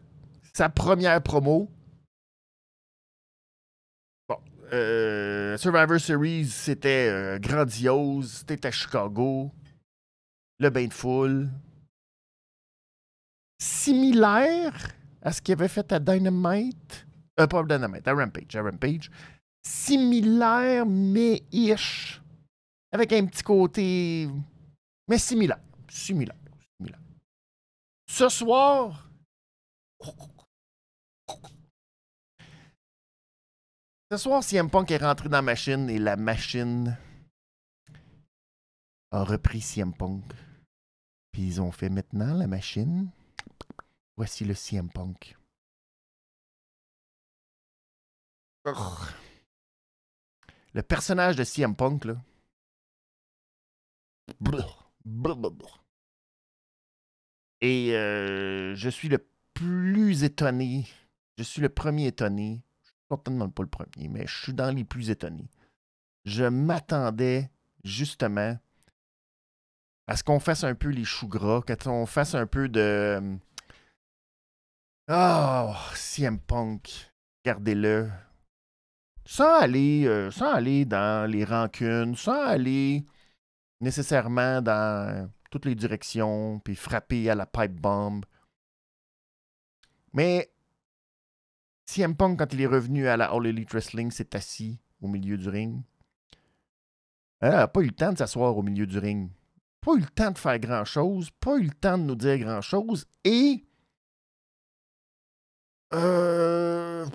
sa 0.53 0.69
première 0.69 1.23
promo. 1.23 1.71
Bon, 4.29 4.39
euh, 4.73 5.57
Survivor 5.59 6.01
Series, 6.01 6.47
c'était 6.47 7.39
grandiose. 7.39 8.45
C'était 8.49 8.67
à 8.67 8.73
Chicago. 8.73 9.53
Le 10.61 10.71
bain 10.71 10.87
de 10.87 10.93
foule. 10.93 11.49
Similaire 13.61 14.93
à 15.23 15.33
ce 15.33 15.43
qu'il 15.43 15.53
avait 15.53 15.69
fait 15.69 15.91
à 15.93 15.99
Dynamite. 15.99 17.07
Euh, 17.39 17.47
pas 17.47 17.63
Dynamite, 17.65 18.07
à 18.07 18.15
Rampage. 18.15 18.55
À 18.55 18.63
Rampage 18.63 19.11
similaire, 19.63 20.87
mais 20.87 21.43
ish. 21.53 22.21
Avec 22.93 23.13
un 23.13 23.27
petit 23.27 23.43
côté. 23.43 24.29
Mais 25.09 25.19
similaire. 25.19 25.61
Similaire. 25.89 26.37
similaire. 26.77 27.01
Ce 28.09 28.29
soir. 28.29 29.09
Ce 34.11 34.17
soir, 34.17 34.43
CM 34.43 34.69
Punk 34.69 34.91
est 34.91 34.97
rentré 34.97 35.29
dans 35.29 35.39
la 35.39 35.43
machine 35.43 35.89
et 35.89 35.99
la 35.99 36.17
machine 36.17 36.97
a 39.13 39.23
repris 39.23 39.61
CM 39.61 39.93
Punk. 39.93 40.25
Puis 41.41 41.49
ils 41.49 41.63
ont 41.63 41.73
fait 41.73 41.89
maintenant 41.89 42.35
la 42.35 42.47
machine. 42.47 43.09
Voici 44.19 44.45
le 44.45 44.53
CM 44.53 44.91
Punk. 44.91 45.39
Le 50.75 50.83
personnage 50.83 51.37
de 51.37 51.45
CM 51.45 51.75
Punk, 51.75 52.05
là. 52.05 52.23
Et 57.63 57.97
euh, 57.97 58.75
je 58.75 58.91
suis 58.91 59.09
le 59.09 59.27
plus 59.55 60.25
étonné. 60.25 60.87
Je 61.39 61.43
suis 61.43 61.63
le 61.63 61.71
premier 61.71 62.09
étonné. 62.09 62.63
Je 62.83 62.89
suis 62.89 62.99
certainement 63.09 63.49
pas 63.49 63.63
le 63.63 63.71
premier, 63.71 64.09
mais 64.09 64.27
je 64.27 64.43
suis 64.43 64.53
dans 64.53 64.77
les 64.77 64.85
plus 64.85 65.09
étonnés. 65.09 65.49
Je 66.27 66.45
m'attendais 66.45 67.51
justement 67.83 68.59
à 70.11 70.17
ce 70.17 70.25
qu'on 70.25 70.41
fasse 70.41 70.65
un 70.65 70.75
peu 70.75 70.89
les 70.89 71.05
choux 71.05 71.29
gras, 71.29 71.63
qu'on 71.63 72.05
fasse 72.05 72.35
un 72.35 72.47
peu 72.47 72.69
de. 72.69 73.39
Oh, 75.09 75.73
CM 75.95 76.41
Punk, 76.41 77.13
gardez-le 77.45 78.11
sans 79.25 79.61
aller, 79.61 80.07
euh, 80.07 80.33
sans 80.33 80.53
aller 80.53 80.85
dans 80.85 81.31
les 81.31 81.45
rancunes, 81.45 82.17
sans 82.17 82.43
aller 82.43 83.07
nécessairement 83.81 84.61
dans 84.61 85.31
toutes 85.53 85.67
les 85.67 85.77
directions, 85.77 86.59
puis 86.59 86.75
frapper 86.75 87.31
à 87.31 87.37
la 87.37 87.47
pipe 87.47 87.81
bomb. 87.81 88.23
Mais 90.13 90.51
CM 91.87 92.17
Punk, 92.17 92.41
quand 92.41 92.53
il 92.53 92.63
est 92.63 92.67
revenu 92.67 93.07
à 93.07 93.17
la 93.17 93.31
All 93.31 93.47
Elite 93.47 93.71
Wrestling, 93.71 94.11
s'est 94.11 94.35
assis 94.35 94.81
au 95.01 95.07
milieu 95.07 95.39
du 95.39 95.49
ring. 95.49 95.85
Elle 97.39 97.53
n'a 97.53 97.69
pas 97.69 97.81
eu 97.81 97.87
le 97.87 97.93
temps 97.93 98.13
de 98.13 98.19
s'asseoir 98.19 98.57
au 98.57 98.63
milieu 98.63 98.89
du 98.89 98.99
ring. 98.99 99.31
Pas 99.81 99.95
eu 99.95 100.01
le 100.01 100.07
temps 100.07 100.31
de 100.31 100.39
faire 100.39 100.59
grand-chose, 100.59 101.31
pas 101.41 101.57
eu 101.57 101.65
le 101.65 101.75
temps 101.75 101.99
de 101.99 102.05
nous 102.05 102.15
dire 102.15 102.39
grand-chose, 102.39 103.07
et... 103.25 103.65
Euh 105.93 107.07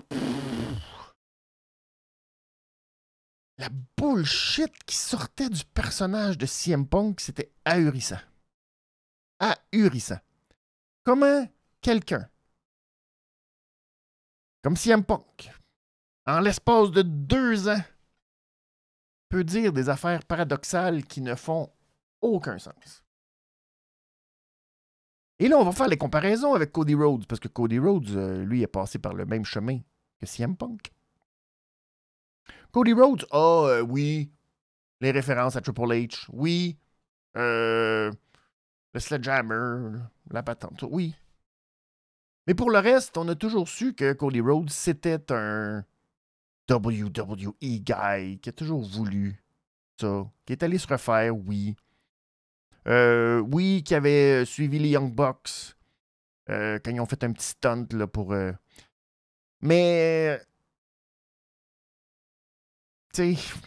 la 3.58 3.70
bullshit 3.98 4.72
qui 4.86 4.96
sortait 4.96 5.50
du 5.50 5.64
personnage 5.66 6.38
de 6.38 6.46
CM 6.46 6.88
Punk, 6.88 7.22
c'était 7.22 7.52
ahurissant. 7.64 8.20
Ahurissant. 9.40 10.20
Comment 11.04 11.48
quelqu'un, 11.82 12.28
comme 14.64 14.76
CM 14.76 15.04
Punk, 15.04 15.52
en 16.26 16.40
l'espace 16.40 16.92
de 16.92 17.04
deux 17.04 17.68
ans, 17.68 17.82
peut 19.30 19.44
dire 19.44 19.72
des 19.72 19.90
affaires 19.90 20.26
paradoxales 20.26 21.04
qui 21.04 21.22
ne 21.22 21.36
font 21.36 21.72
aucun 22.26 22.58
sens. 22.58 23.04
Et 25.40 25.48
là, 25.48 25.58
on 25.58 25.66
va 25.66 25.72
faire 25.72 25.88
les 25.88 25.98
comparaisons 25.98 26.54
avec 26.54 26.72
Cody 26.72 26.96
Rhodes, 26.96 27.26
parce 27.28 27.40
que 27.40 27.50
Cody 27.50 27.78
Rhodes, 27.78 28.10
euh, 28.12 28.44
lui, 28.46 28.62
est 28.62 28.68
passé 28.68 29.00
par 29.00 29.14
le 29.14 29.26
même 29.26 29.44
chemin 29.44 29.80
que 30.20 30.26
CM 30.26 30.56
Punk. 30.56 30.92
Cody 32.72 32.94
Rhodes 32.94 33.26
ah 33.32 33.66
euh, 33.68 33.82
oui, 33.82 34.32
les 35.02 35.12
références 35.12 35.56
à 35.56 35.62
Triple 35.62 35.82
H. 35.82 36.26
Oui, 36.32 36.78
euh, 37.36 38.12
le 38.94 39.00
Sledgehammer, 39.00 40.00
la 40.32 40.44
patente. 40.44 40.84
Oui. 40.90 41.16
Mais 42.48 42.54
pour 42.54 42.70
le 42.70 42.80
reste, 42.80 43.18
on 43.18 43.28
a 43.28 43.36
toujours 43.36 43.68
su 43.68 43.94
que 43.94 44.14
Cody 44.14 44.40
Rhodes, 44.40 44.70
c'était 44.70 45.32
un 45.34 45.84
WWE 46.70 47.54
guy 47.60 48.40
qui 48.40 48.50
a 48.50 48.54
toujours 48.54 48.84
voulu 48.84 49.44
ça, 50.00 50.26
qui 50.46 50.54
est 50.54 50.64
allé 50.64 50.78
se 50.78 50.88
refaire, 50.88 51.36
oui. 51.36 51.76
Euh, 52.88 53.40
oui, 53.40 53.84
qui 53.84 53.96
avait 53.96 54.46
suivi 54.46 54.80
les 54.80 54.90
Young 54.90 55.14
Bucks 55.14 55.76
euh, 56.50 56.80
quand 56.84 56.92
ils 56.92 57.00
ont 57.02 57.06
fait 57.06 57.24
un 57.24 57.32
petit 57.34 57.48
stunt 57.48 57.88
là, 57.92 58.08
pour. 58.08 58.34
euh, 58.34 58.52
Mais. 59.62 60.40
Tu 63.14 63.36
sais. 63.36 63.60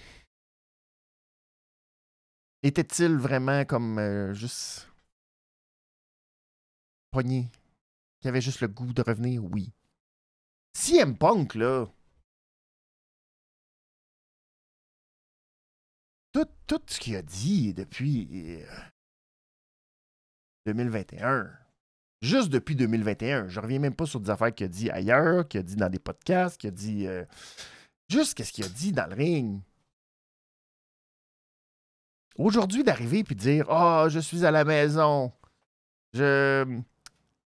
Était-il 2.62 3.16
vraiment 3.16 3.64
comme 3.64 3.98
euh, 3.98 4.32
juste. 4.34 4.88
Pogné? 7.10 7.46
Qui 8.20 8.28
avait 8.28 8.40
juste 8.40 8.60
le 8.60 8.68
goût 8.68 8.92
de 8.92 9.02
revenir? 9.02 9.42
Oui. 9.44 9.72
CM 10.74 11.16
Punk, 11.16 11.54
là. 11.54 11.86
Tout, 16.32 16.46
tout 16.66 16.80
ce 16.86 17.00
qu'il 17.00 17.16
a 17.16 17.22
dit 17.22 17.72
depuis 17.74 18.28
euh, 18.62 18.66
2021. 20.72 21.50
Juste 22.20 22.48
depuis 22.50 22.74
2021. 22.76 23.48
Je 23.48 23.60
reviens 23.60 23.78
même 23.78 23.94
pas 23.94 24.06
sur 24.06 24.20
des 24.20 24.30
affaires 24.30 24.54
qu'il 24.54 24.66
a 24.66 24.68
dit 24.68 24.90
ailleurs, 24.90 25.46
qu'il 25.48 25.60
a 25.60 25.62
dit 25.62 25.76
dans 25.76 25.88
des 25.88 25.98
podcasts, 25.98 26.60
qu'il 26.60 26.68
a 26.68 26.72
dit. 26.72 27.06
euh, 27.06 27.24
juste 28.08 28.34
qu'est-ce 28.34 28.52
qu'il 28.52 28.64
a 28.64 28.68
dit 28.68 28.92
dans 28.92 29.06
le 29.06 29.14
ring. 29.14 29.60
Aujourd'hui, 32.36 32.84
d'arriver 32.84 33.24
puis 33.24 33.34
dire 33.34 33.66
Ah, 33.70 34.06
je 34.08 34.18
suis 34.20 34.44
à 34.44 34.50
la 34.50 34.64
maison. 34.64 35.32
Je. 36.12 36.80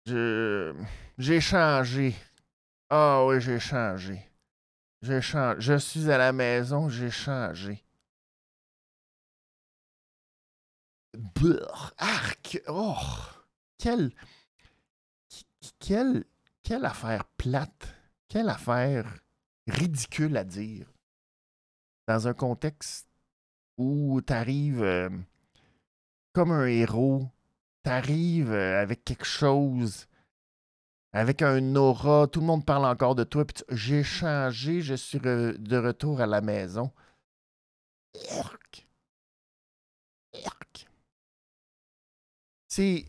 Je. 0.06 0.74
J'ai 1.18 1.40
changé. 1.42 2.16
Ah 2.90 3.26
oui, 3.26 3.40
j'ai 3.40 3.60
changé. 3.60 4.20
J'ai 5.02 5.22
changé. 5.22 5.62
Je 5.62 5.78
suis 5.78 6.10
à 6.12 6.18
la 6.18 6.34
maison, 6.34 6.90
j'ai 6.90 7.12
changé. 7.12 7.84
Arc! 11.98 12.62
Oh! 12.68 12.96
Quelle. 13.78 14.12
Quelle. 15.80 16.26
Quelle 16.64 16.86
affaire 16.86 17.26
plate. 17.38 17.94
Quelle 18.28 18.50
affaire 18.50 19.20
ridicule 19.68 20.38
à 20.38 20.44
dire. 20.44 20.88
Dans 22.08 22.28
un 22.28 22.34
contexte 22.34 23.08
où 23.78 24.22
t'arrives 24.22 24.84
euh, 24.84 25.10
comme 26.34 26.52
un 26.52 26.66
héros. 26.66 27.28
T'arrives 27.84 28.52
euh, 28.52 28.82
avec 28.82 29.04
quelque 29.04 29.26
chose. 29.26 30.08
Avec 31.12 31.42
un 31.42 31.76
aura. 31.76 32.28
Tout 32.28 32.40
le 32.40 32.48
monde 32.48 32.66
parle 32.66 32.86
encore 32.86 33.16
de 33.16 33.24
toi. 33.24 33.46
puis 33.46 33.64
J'ai 33.70 34.04
changé. 34.04 34.82
Je 34.82 34.96
suis 34.96 35.20
de 35.20 35.78
retour 35.78 36.22
à 36.22 36.26
la 36.26 36.42
maison. 36.42 36.92
C'est. 42.76 43.06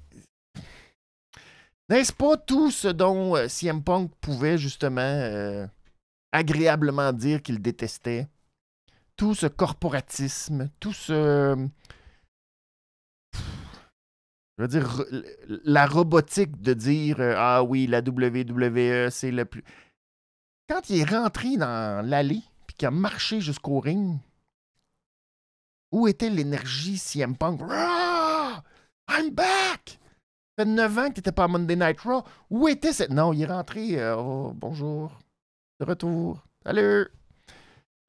N'est-ce 1.88 2.12
pas 2.12 2.36
tout 2.36 2.70
ce 2.70 2.88
dont 2.88 3.34
euh, 3.34 3.48
CM 3.48 3.82
Punk 3.82 4.10
pouvait 4.20 4.58
justement 4.58 5.00
euh, 5.00 5.66
agréablement 6.32 7.14
dire 7.14 7.42
qu'il 7.42 7.62
détestait? 7.62 8.28
Tout 9.16 9.34
ce 9.34 9.46
corporatisme, 9.46 10.68
tout 10.80 10.92
ce. 10.92 11.56
Je 13.32 14.62
veux 14.62 14.68
dire, 14.68 14.86
re- 14.86 15.60
la 15.64 15.86
robotique 15.86 16.60
de 16.60 16.74
dire 16.74 17.20
euh, 17.20 17.34
Ah 17.38 17.62
oui, 17.62 17.86
la 17.86 18.00
WWE, 18.00 19.08
c'est 19.10 19.30
le 19.30 19.46
plus. 19.46 19.64
Quand 20.68 20.90
il 20.90 21.00
est 21.00 21.10
rentré 21.10 21.56
dans 21.56 22.06
l'allée, 22.06 22.42
puis 22.66 22.76
qu'il 22.76 22.88
a 22.88 22.90
marché 22.90 23.40
jusqu'au 23.40 23.80
ring, 23.80 24.18
où 25.90 26.06
était 26.06 26.28
l'énergie 26.28 26.98
CM 26.98 27.34
Punk? 27.34 27.62
I'm 29.08 29.30
back! 29.30 29.98
Ça 30.56 30.64
fait 30.64 30.70
9 30.70 30.98
ans 30.98 31.08
que 31.08 31.14
t'étais 31.14 31.32
pas 31.32 31.44
à 31.44 31.48
Monday 31.48 31.76
Night 31.76 32.00
Raw. 32.00 32.22
Où 32.50 32.68
était 32.68 32.92
cette. 32.92 33.10
Non, 33.10 33.32
il 33.32 33.42
est 33.42 33.46
rentré. 33.46 33.98
euh, 34.00 34.16
oh, 34.16 34.52
bonjour. 34.54 35.18
De 35.80 35.84
retour. 35.86 36.44
Salut! 36.64 37.08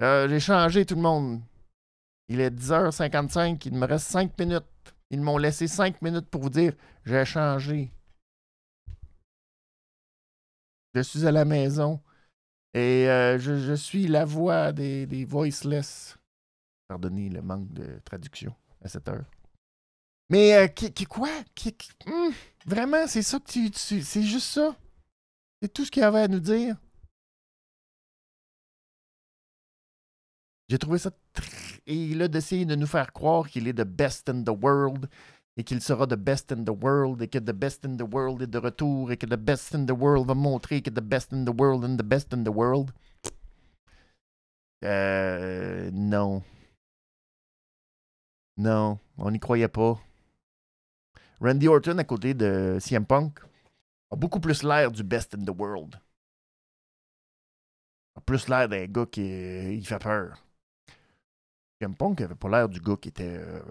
Euh, 0.02 0.28
J'ai 0.30 0.40
changé 0.40 0.86
tout 0.86 0.96
le 0.96 1.02
monde. 1.02 1.42
Il 2.28 2.40
est 2.40 2.52
10h55. 2.52 3.62
Il 3.66 3.74
me 3.76 3.86
reste 3.86 4.08
5 4.08 4.38
minutes. 4.40 4.64
Ils 5.10 5.22
m'ont 5.22 5.38
laissé 5.38 5.68
5 5.68 6.02
minutes 6.02 6.30
pour 6.30 6.42
vous 6.42 6.50
dire 6.50 6.74
j'ai 7.06 7.26
changé. 7.26 7.92
Je 10.94 11.02
suis 11.02 11.26
à 11.28 11.32
la 11.32 11.46
maison. 11.46 12.00
Et 12.74 13.08
euh, 13.10 13.38
je, 13.40 13.74
suis 13.74 14.08
la 14.08 14.26
voix 14.26 14.72
des, 14.74 15.06
des 15.06 15.24
voiceless. 15.24 16.18
Pardonnez 16.88 17.30
le 17.30 17.42
manque 17.42 17.72
de 17.72 18.00
traduction 18.04 18.54
à 18.84 18.90
cette 18.90 19.08
heure. 19.08 19.26
Mais 20.30 20.54
euh, 20.56 20.68
qui, 20.68 20.92
qui- 20.92 21.06
quoi? 21.06 21.30
Qui- 21.54 21.76
hum, 22.08 22.34
vraiment, 22.66 23.08
c'est 23.08 23.22
ça 23.22 23.40
que 23.40 23.52
tu. 23.52 23.70
tu- 23.72 24.02
c'est 24.02 24.24
juste 24.24 24.48
ça? 24.54 24.76
C'est 25.62 25.72
tout 25.74 25.86
ce 25.86 25.92
qu'il 25.92 26.04
avait 26.04 26.22
à 26.22 26.28
nous 26.28 26.40
dire? 26.40 26.76
J'ai 30.68 30.80
trouvé 30.80 30.98
ça 30.98 31.12
tr- 31.36 31.80
Et 31.86 32.14
là, 32.16 32.28
d'essayer 32.28 32.66
de 32.66 32.76
nous 32.76 32.88
faire 32.88 33.14
croire 33.14 33.48
qu'il 33.50 33.68
est 33.68 33.74
the 33.74 33.82
best 33.86 34.30
in 34.30 34.44
the 34.44 34.50
world 34.50 35.08
et 35.58 35.64
qu'il 35.64 35.82
sera 35.82 36.08
the 36.08 36.16
best 36.16 36.52
in 36.52 36.64
the 36.64 36.70
world 36.84 37.22
et 37.22 37.28
que 37.28 37.38
the 37.38 37.54
best 37.54 37.86
in 37.86 37.96
the 37.98 38.02
world 38.14 38.42
est 38.42 38.48
de 38.48 38.58
retour 38.58 39.12
et 39.12 39.18
que 39.18 39.28
the 39.28 39.38
best 39.40 39.76
in 39.76 39.86
the 39.86 39.92
world 39.92 40.28
va 40.28 40.34
montrer 40.34 40.82
que 40.82 40.90
the 40.90 41.02
best 41.04 41.32
in 41.34 41.46
the 41.46 41.54
world 41.56 41.86
and 41.86 41.98
the 41.98 42.04
best 42.04 42.34
in 42.34 42.44
the 42.44 42.50
world. 42.50 42.92
Euh. 44.84 45.92
Non. 45.94 46.44
Non, 48.58 49.00
on 49.18 49.32
n'y 49.32 49.40
croyait 49.40 49.68
pas. 49.68 50.00
Randy 51.42 51.68
Orton, 51.68 51.98
à 51.98 52.04
côté 52.04 52.34
de 52.34 52.78
CM 52.80 53.06
Punk, 53.06 53.40
a 54.12 54.16
beaucoup 54.16 54.40
plus 54.40 54.64
l'air 54.64 54.92
du 54.92 55.04
best 55.04 55.36
in 55.36 55.44
the 55.44 55.56
world. 55.56 56.00
A 58.16 58.22
plus 58.22 58.48
l'air 58.48 58.70
d'un 58.70 58.86
gars 58.86 59.06
qui 59.06 59.22
il 59.22 59.86
fait 59.86 60.00
peur. 60.00 60.44
CM 61.80 61.96
Punk 61.96 62.22
avait 62.22 62.36
pas 62.36 62.50
l'air 62.50 62.70
du 62.70 62.80
gars 62.80 62.96
qui 62.96 63.10
était 63.10 63.38
euh, 63.38 63.62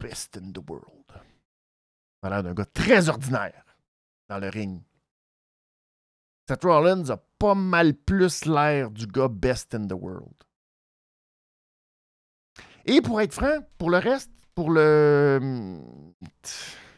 best 0.00 0.36
in 0.38 0.52
the 0.52 0.60
world. 0.68 1.04
Il 2.22 2.26
a 2.26 2.30
l'air 2.30 2.42
d'un 2.42 2.54
gars 2.54 2.64
très 2.64 3.08
ordinaire 3.08 3.64
dans 4.28 4.38
le 4.38 4.48
ring. 4.48 4.80
Seth 6.48 6.62
Rollins 6.62 7.10
a 7.10 7.16
pas 7.38 7.54
mal 7.54 7.94
plus 7.94 8.46
l'air 8.46 8.90
du 8.90 9.06
gars 9.06 9.28
best 9.28 9.74
in 9.74 9.86
the 9.86 9.92
world. 9.92 10.32
Et 12.84 13.02
pour 13.02 13.20
être 13.20 13.34
franc, 13.34 13.58
pour 13.78 13.90
le 13.90 13.98
reste, 13.98 14.30
pour 14.54 14.70
le. 14.70 15.82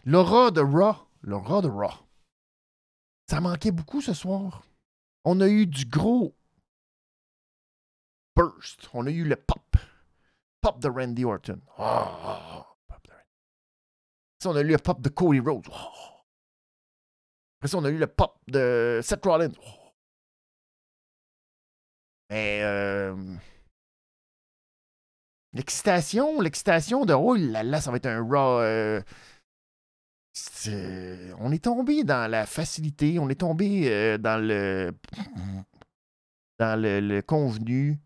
L'aura 0.04 0.50
de 0.50 0.60
Raw. 0.60 0.96
L'aura 1.22 1.60
de 1.62 1.68
Raw. 1.68 1.92
Ça 3.28 3.40
manquait 3.40 3.72
beaucoup 3.72 4.00
ce 4.00 4.14
soir. 4.14 4.62
On 5.24 5.40
a 5.40 5.48
eu 5.48 5.66
du 5.66 5.84
gros 5.84 6.34
burst. 8.34 8.88
On 8.94 9.06
a 9.06 9.10
eu 9.10 9.24
le 9.24 9.36
pop. 9.36 9.60
Pop 10.60 10.80
de 10.80 10.88
Randy 10.88 11.24
Orton. 11.24 11.60
Oh, 11.78 12.64
pop 12.86 13.02
de 13.04 13.10
Randy. 13.10 13.24
Ça, 14.40 14.50
on 14.50 14.56
a 14.56 14.60
eu 14.60 14.68
le 14.68 14.78
pop 14.78 15.00
de 15.00 15.08
Cody 15.08 15.40
Rhodes. 15.40 15.66
Après 17.58 17.68
ça, 17.68 17.78
on 17.78 17.84
a 17.84 17.90
eu 17.90 17.98
le 17.98 18.06
pop 18.06 18.38
de 18.46 19.00
Seth 19.02 19.24
Rollins. 19.24 19.52
Mais 22.30 22.60
euh, 22.62 23.16
l'excitation, 25.52 26.40
l'excitation 26.40 27.04
de 27.04 27.14
oh 27.14 27.34
là 27.34 27.62
là, 27.62 27.80
ça 27.80 27.90
va 27.90 27.96
être 27.96 28.06
un 28.06 28.22
Raw. 28.22 28.60
euh, 28.60 29.02
on 31.38 31.52
est 31.52 31.64
tombé 31.64 32.04
dans 32.04 32.30
la 32.30 32.46
facilité, 32.46 33.18
on 33.18 33.28
est 33.28 33.40
tombé 33.40 33.90
euh, 33.90 34.18
dans 34.18 34.42
le 34.42 34.92
dans 36.58 36.80
le, 36.80 37.20
convenu. 37.20 37.98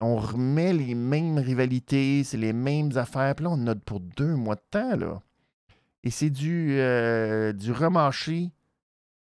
On 0.00 0.16
remet 0.16 0.72
les 0.72 0.94
mêmes 0.94 1.38
rivalités, 1.38 2.22
c'est 2.22 2.36
les 2.36 2.52
mêmes 2.52 2.96
affaires. 2.96 3.34
Puis 3.34 3.44
là, 3.44 3.50
on 3.52 3.66
a 3.66 3.74
pour 3.74 4.00
deux 4.00 4.34
mois 4.34 4.54
de 4.56 4.62
temps, 4.70 4.96
là. 4.96 5.20
Et 6.04 6.10
c'est 6.10 6.30
du, 6.30 6.78
euh, 6.78 7.52
du 7.52 7.72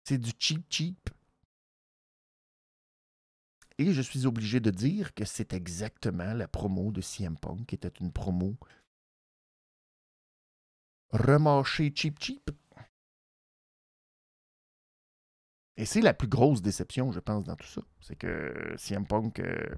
c'est 0.05 0.19
du 0.19 0.31
cheap 0.39 0.62
cheap. 0.69 1.11
Et 3.79 3.93
je 3.93 4.03
suis 4.03 4.27
obligé 4.27 4.61
de 4.61 4.71
dire 4.71 5.15
que 5.15 5.25
c'est 5.25 5.53
exactement 5.53 6.35
la 6.35 6.49
promo 6.49 6.93
de 6.93 7.01
CM 7.01 7.37
Punk, 7.37 7.67
qui 7.67 7.75
était 7.75 7.93
une 8.01 8.12
promo 8.12 8.57
remâchée 11.11 11.92
cheap 11.95 12.23
cheap. 12.23 12.51
Et 15.77 15.85
c'est 15.85 16.01
la 16.01 16.14
plus 16.14 16.29
grosse 16.29 16.62
déception, 16.62 17.12
je 17.12 17.21
pense, 17.21 17.45
dans 17.45 17.57
tout 17.57 17.66
ça. 17.66 17.83
C'est 18.01 18.16
que 18.16 18.75
CM 18.79 19.07
Punk. 19.07 19.40
euh, 19.40 19.77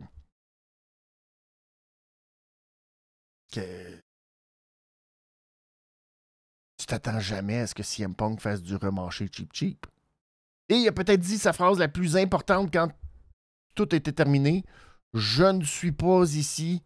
que. 3.52 4.02
Tu 6.76 6.86
t'attends 6.86 7.18
jamais 7.18 7.58
à 7.58 7.66
ce 7.66 7.74
que 7.74 7.82
CM 7.82 8.14
Punk 8.14 8.40
fasse 8.40 8.62
du 8.62 8.76
remâché 8.76 9.28
cheap 9.32 9.50
cheap. 9.52 9.86
Et 10.68 10.76
il 10.76 10.88
a 10.88 10.92
peut-être 10.92 11.20
dit 11.20 11.38
sa 11.38 11.52
phrase 11.52 11.78
la 11.78 11.88
plus 11.88 12.16
importante 12.16 12.72
quand 12.72 12.92
tout 13.74 13.92
était 13.94 14.12
terminé. 14.12 14.64
Je 15.14 15.44
ne 15.44 15.64
suis 15.64 15.92
pas 15.92 16.24
ici 16.34 16.84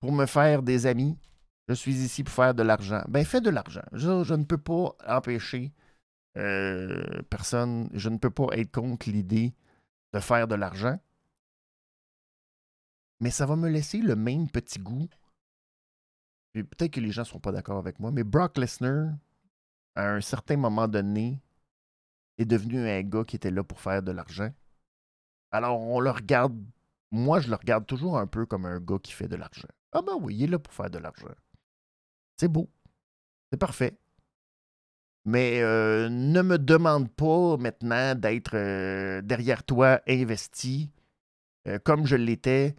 pour 0.00 0.10
me 0.12 0.26
faire 0.26 0.62
des 0.62 0.86
amis. 0.86 1.16
Je 1.68 1.74
suis 1.74 1.94
ici 1.94 2.24
pour 2.24 2.34
faire 2.34 2.54
de 2.54 2.62
l'argent. 2.62 3.02
Ben, 3.08 3.24
fais 3.24 3.40
de 3.40 3.50
l'argent. 3.50 3.84
Je, 3.92 4.34
ne 4.34 4.44
peux 4.44 4.58
pas 4.58 4.94
empêcher 5.06 5.72
euh, 6.36 7.22
personne. 7.30 7.88
Je 7.94 8.08
ne 8.08 8.18
peux 8.18 8.30
pas 8.30 8.48
être 8.52 8.70
contre 8.70 9.08
l'idée 9.08 9.54
de 10.12 10.20
faire 10.20 10.46
de 10.46 10.54
l'argent. 10.54 10.98
Mais 13.20 13.30
ça 13.30 13.46
va 13.46 13.56
me 13.56 13.68
laisser 13.68 13.98
le 13.98 14.16
même 14.16 14.50
petit 14.50 14.78
goût. 14.78 15.08
Peut-être 16.52 16.92
que 16.92 17.00
les 17.00 17.10
gens 17.10 17.22
ne 17.22 17.26
sont 17.26 17.40
pas 17.40 17.52
d'accord 17.52 17.78
avec 17.78 17.98
moi, 17.98 18.12
mais 18.12 18.22
Brock 18.22 18.58
Lesnar, 18.58 19.14
à 19.96 20.10
un 20.10 20.20
certain 20.20 20.56
moment 20.56 20.86
donné, 20.86 21.40
est 22.38 22.44
devenu 22.44 22.88
un 22.88 23.02
gars 23.02 23.24
qui 23.24 23.36
était 23.36 23.50
là 23.50 23.64
pour 23.64 23.80
faire 23.80 24.02
de 24.02 24.12
l'argent. 24.12 24.50
Alors, 25.50 25.80
on 25.80 26.00
le 26.00 26.10
regarde. 26.10 26.54
Moi, 27.10 27.40
je 27.40 27.48
le 27.48 27.54
regarde 27.54 27.86
toujours 27.86 28.18
un 28.18 28.26
peu 28.26 28.44
comme 28.44 28.66
un 28.66 28.80
gars 28.80 28.98
qui 29.02 29.12
fait 29.12 29.28
de 29.28 29.36
l'argent. 29.36 29.68
Ah 29.92 30.02
ben 30.02 30.14
oui, 30.20 30.34
il 30.36 30.42
est 30.44 30.46
là 30.48 30.58
pour 30.58 30.72
faire 30.72 30.90
de 30.90 30.98
l'argent. 30.98 31.28
C'est 32.36 32.48
beau. 32.48 32.68
C'est 33.50 33.58
parfait. 33.58 33.96
Mais 35.24 35.60
euh, 35.62 36.08
ne 36.10 36.42
me 36.42 36.58
demande 36.58 37.10
pas 37.10 37.56
maintenant 37.56 38.14
d'être 38.14 38.56
euh, 38.56 39.22
derrière 39.22 39.62
toi 39.62 40.00
investi 40.06 40.90
euh, 41.66 41.78
comme 41.78 42.06
je 42.06 42.16
l'étais 42.16 42.76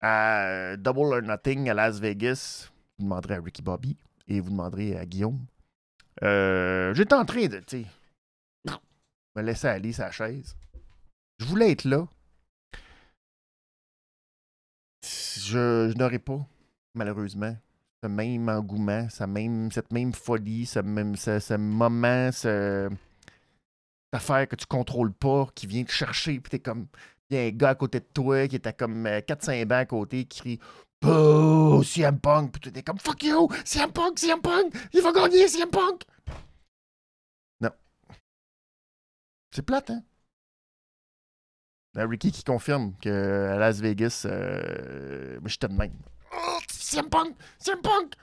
à 0.00 0.76
Double 0.76 1.14
or 1.14 1.22
Nothing 1.22 1.68
à 1.68 1.74
Las 1.74 1.98
Vegas. 1.98 2.70
Vous 2.98 3.04
demanderez 3.04 3.34
à 3.34 3.40
Ricky 3.40 3.62
Bobby 3.62 3.96
et 4.28 4.40
vous 4.40 4.50
demanderez 4.50 4.96
à 4.96 5.04
Guillaume. 5.04 5.44
J'étais 6.20 7.14
en 7.14 7.24
train 7.24 7.46
de, 7.46 7.60
me 9.34 9.42
laisser 9.42 9.66
aller 9.68 9.92
sa 9.92 10.10
chaise. 10.10 10.54
Je 11.38 11.46
voulais 11.46 11.72
être 11.72 11.84
là. 11.84 12.06
Je, 15.02 15.92
n'aurais 15.96 16.18
pas, 16.18 16.46
malheureusement, 16.94 17.56
ce 18.02 18.08
même 18.08 18.48
engouement, 18.48 19.06
même, 19.28 19.70
cette 19.70 19.92
même 19.92 20.12
folie, 20.12 20.66
ce, 20.66 20.80
même, 20.80 21.16
ce, 21.16 21.56
moment, 21.56 22.32
ce, 22.32 22.88
cette 22.90 24.14
affaire 24.14 24.48
que 24.48 24.56
tu 24.56 24.66
contrôles 24.66 25.12
pas, 25.12 25.46
qui 25.54 25.66
vient 25.66 25.84
te 25.84 25.92
chercher, 25.92 26.40
puis 26.40 26.50
t'es 26.50 26.58
comme. 26.58 26.86
Il 27.30 27.36
y 27.36 27.38
a 27.38 27.44
un 27.44 27.50
gars 27.50 27.70
à 27.70 27.74
côté 27.74 28.00
de 28.00 28.06
toi 28.12 28.46
qui 28.46 28.56
était 28.56 28.74
comme 28.74 29.06
4-5 29.06 29.62
euh, 29.62 29.64
bancs 29.64 29.78
à 29.78 29.86
côté 29.86 30.24
qui 30.26 30.40
crie 30.40 30.60
Bouh, 31.00 31.82
CM 31.82 32.20
Punk, 32.20 32.52
puis 32.52 32.70
t'es 32.70 32.82
comme 32.82 32.98
Fuck 32.98 33.22
you, 33.22 33.48
CM 33.64 33.90
Punk, 33.90 34.18
CM 34.18 34.42
Punk, 34.42 34.74
il 34.92 35.00
va 35.00 35.12
gagner, 35.12 35.48
CM 35.48 35.70
Punk. 35.70 36.02
Non. 37.60 37.70
C'est 39.50 39.62
plate, 39.62 39.90
hein? 39.90 40.02
Ricky 41.94 42.32
qui 42.32 42.44
confirme 42.44 42.94
qu'à 43.00 43.56
Las 43.56 43.80
Vegas, 43.80 44.24
euh, 44.26 45.38
j'étais 45.46 45.68
de 45.68 45.74
même. 45.74 45.92
CM 46.68 47.08
Punk! 47.08 47.36
CM 47.58 47.80
Punk! 47.80 48.14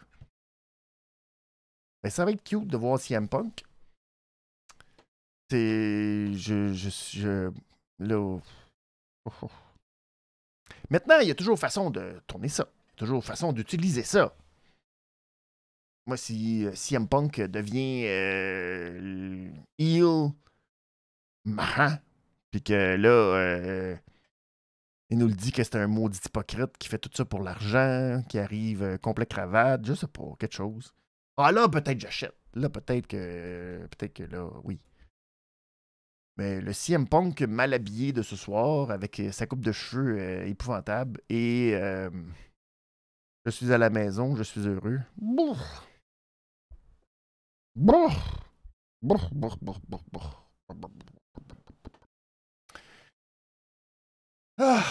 Ben, 2.03 2.09
ça 2.09 2.25
va 2.25 2.31
être 2.31 2.43
cute 2.43 2.67
de 2.67 2.77
voir 2.77 2.99
CM 2.99 3.27
Punk. 3.27 3.63
C'est. 5.49 6.33
Je. 6.33 6.73
Je. 6.73 6.89
je 6.89 7.51
là. 7.99 8.39
Maintenant, 10.89 11.19
il 11.21 11.27
y 11.27 11.31
a 11.31 11.35
toujours 11.35 11.59
façon 11.59 11.91
de 11.91 12.21
tourner 12.27 12.49
ça. 12.49 12.67
Toujours 12.95 13.23
façon 13.23 13.53
d'utiliser 13.53 14.03
ça. 14.03 14.35
Moi, 16.07 16.17
si 16.17 16.65
CM 16.73 17.07
Punk 17.07 17.39
devient 17.39 18.05
euh, 18.07 19.51
heel, 19.77 20.31
marrant, 21.45 21.97
puis 22.51 22.63
que 22.63 22.95
là, 22.95 23.09
euh, 23.09 23.95
il 25.09 25.17
nous 25.17 25.27
le 25.27 25.33
dit 25.33 25.51
que 25.51 25.63
c'est 25.63 25.75
un 25.75 25.87
maudit 25.87 26.19
hypocrite 26.25 26.77
qui 26.77 26.87
fait 26.87 26.99
tout 26.99 27.09
ça 27.13 27.25
pour 27.25 27.41
l'argent, 27.41 28.23
qui 28.29 28.37
arrive 28.37 28.83
euh, 28.83 28.97
complet 28.97 29.25
cravate, 29.25 29.85
je 29.85 29.93
sais 29.93 30.07
pas, 30.07 30.35
quelque 30.37 30.53
chose. 30.55 30.93
Ah 31.37 31.51
là, 31.51 31.67
peut-être 31.67 31.99
j'achète. 31.99 32.35
Là, 32.53 32.69
peut-être 32.69 33.07
que. 33.07 33.87
Peut-être 33.97 34.13
que 34.13 34.23
là, 34.23 34.49
oui. 34.63 34.79
Mais 36.37 36.61
le 36.61 36.73
CM 36.73 37.07
Punk 37.07 37.41
mal 37.41 37.73
habillé 37.73 38.13
de 38.13 38.21
ce 38.21 38.35
soir, 38.35 38.91
avec 38.91 39.19
euh, 39.19 39.31
sa 39.31 39.47
coupe 39.47 39.61
de 39.61 39.71
cheveux 39.71 40.47
épouvantable, 40.47 41.21
et 41.29 41.71
je 43.45 43.51
suis 43.51 43.73
à 43.73 43.77
la 43.77 43.89
maison, 43.89 44.35
je 44.35 44.43
suis 44.43 44.61
heureux. 44.61 44.99
Bourr, 45.17 45.81
bourr, 47.75 49.29
bourr, 49.31 49.57
bourr. 50.91 51.18
Ah. 54.59 54.83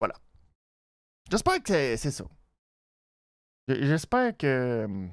Voilà. 0.00 0.14
J'espère 1.30 1.62
que 1.62 1.96
c'est 1.96 2.10
ça. 2.10 2.24
J'espère 3.68 4.36
que. 4.36 5.08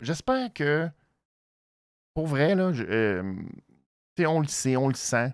J'espère 0.00 0.52
que. 0.52 0.90
Pour 2.14 2.26
vrai, 2.26 2.56
là, 2.56 2.72
euh, 2.72 3.32
on 4.18 4.40
le 4.40 4.48
sait, 4.48 4.76
on 4.76 4.88
le 4.88 4.94
sent. 4.94 5.32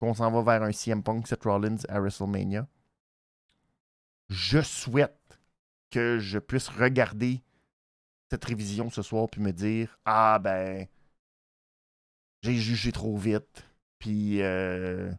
Qu'on 0.00 0.14
s'en 0.14 0.32
va 0.32 0.42
vers 0.42 0.66
un 0.66 0.72
CM 0.72 1.04
Punk 1.04 1.28
Seth 1.28 1.44
Rollins 1.44 1.76
à 1.88 2.00
WrestleMania. 2.00 2.66
Je 4.28 4.60
souhaite 4.60 5.38
que 5.90 6.18
je 6.18 6.40
puisse 6.40 6.68
regarder 6.68 7.44
cette 8.28 8.44
révision 8.44 8.90
ce 8.90 9.02
soir 9.02 9.28
puis 9.30 9.40
me 9.40 9.52
dire 9.52 9.96
Ah 10.04 10.40
ben 10.42 10.88
j'ai 12.42 12.54
jugé 12.54 12.90
trop 12.90 13.16
vite 13.16 13.64
puis 14.02 14.42
euh, 14.42 15.12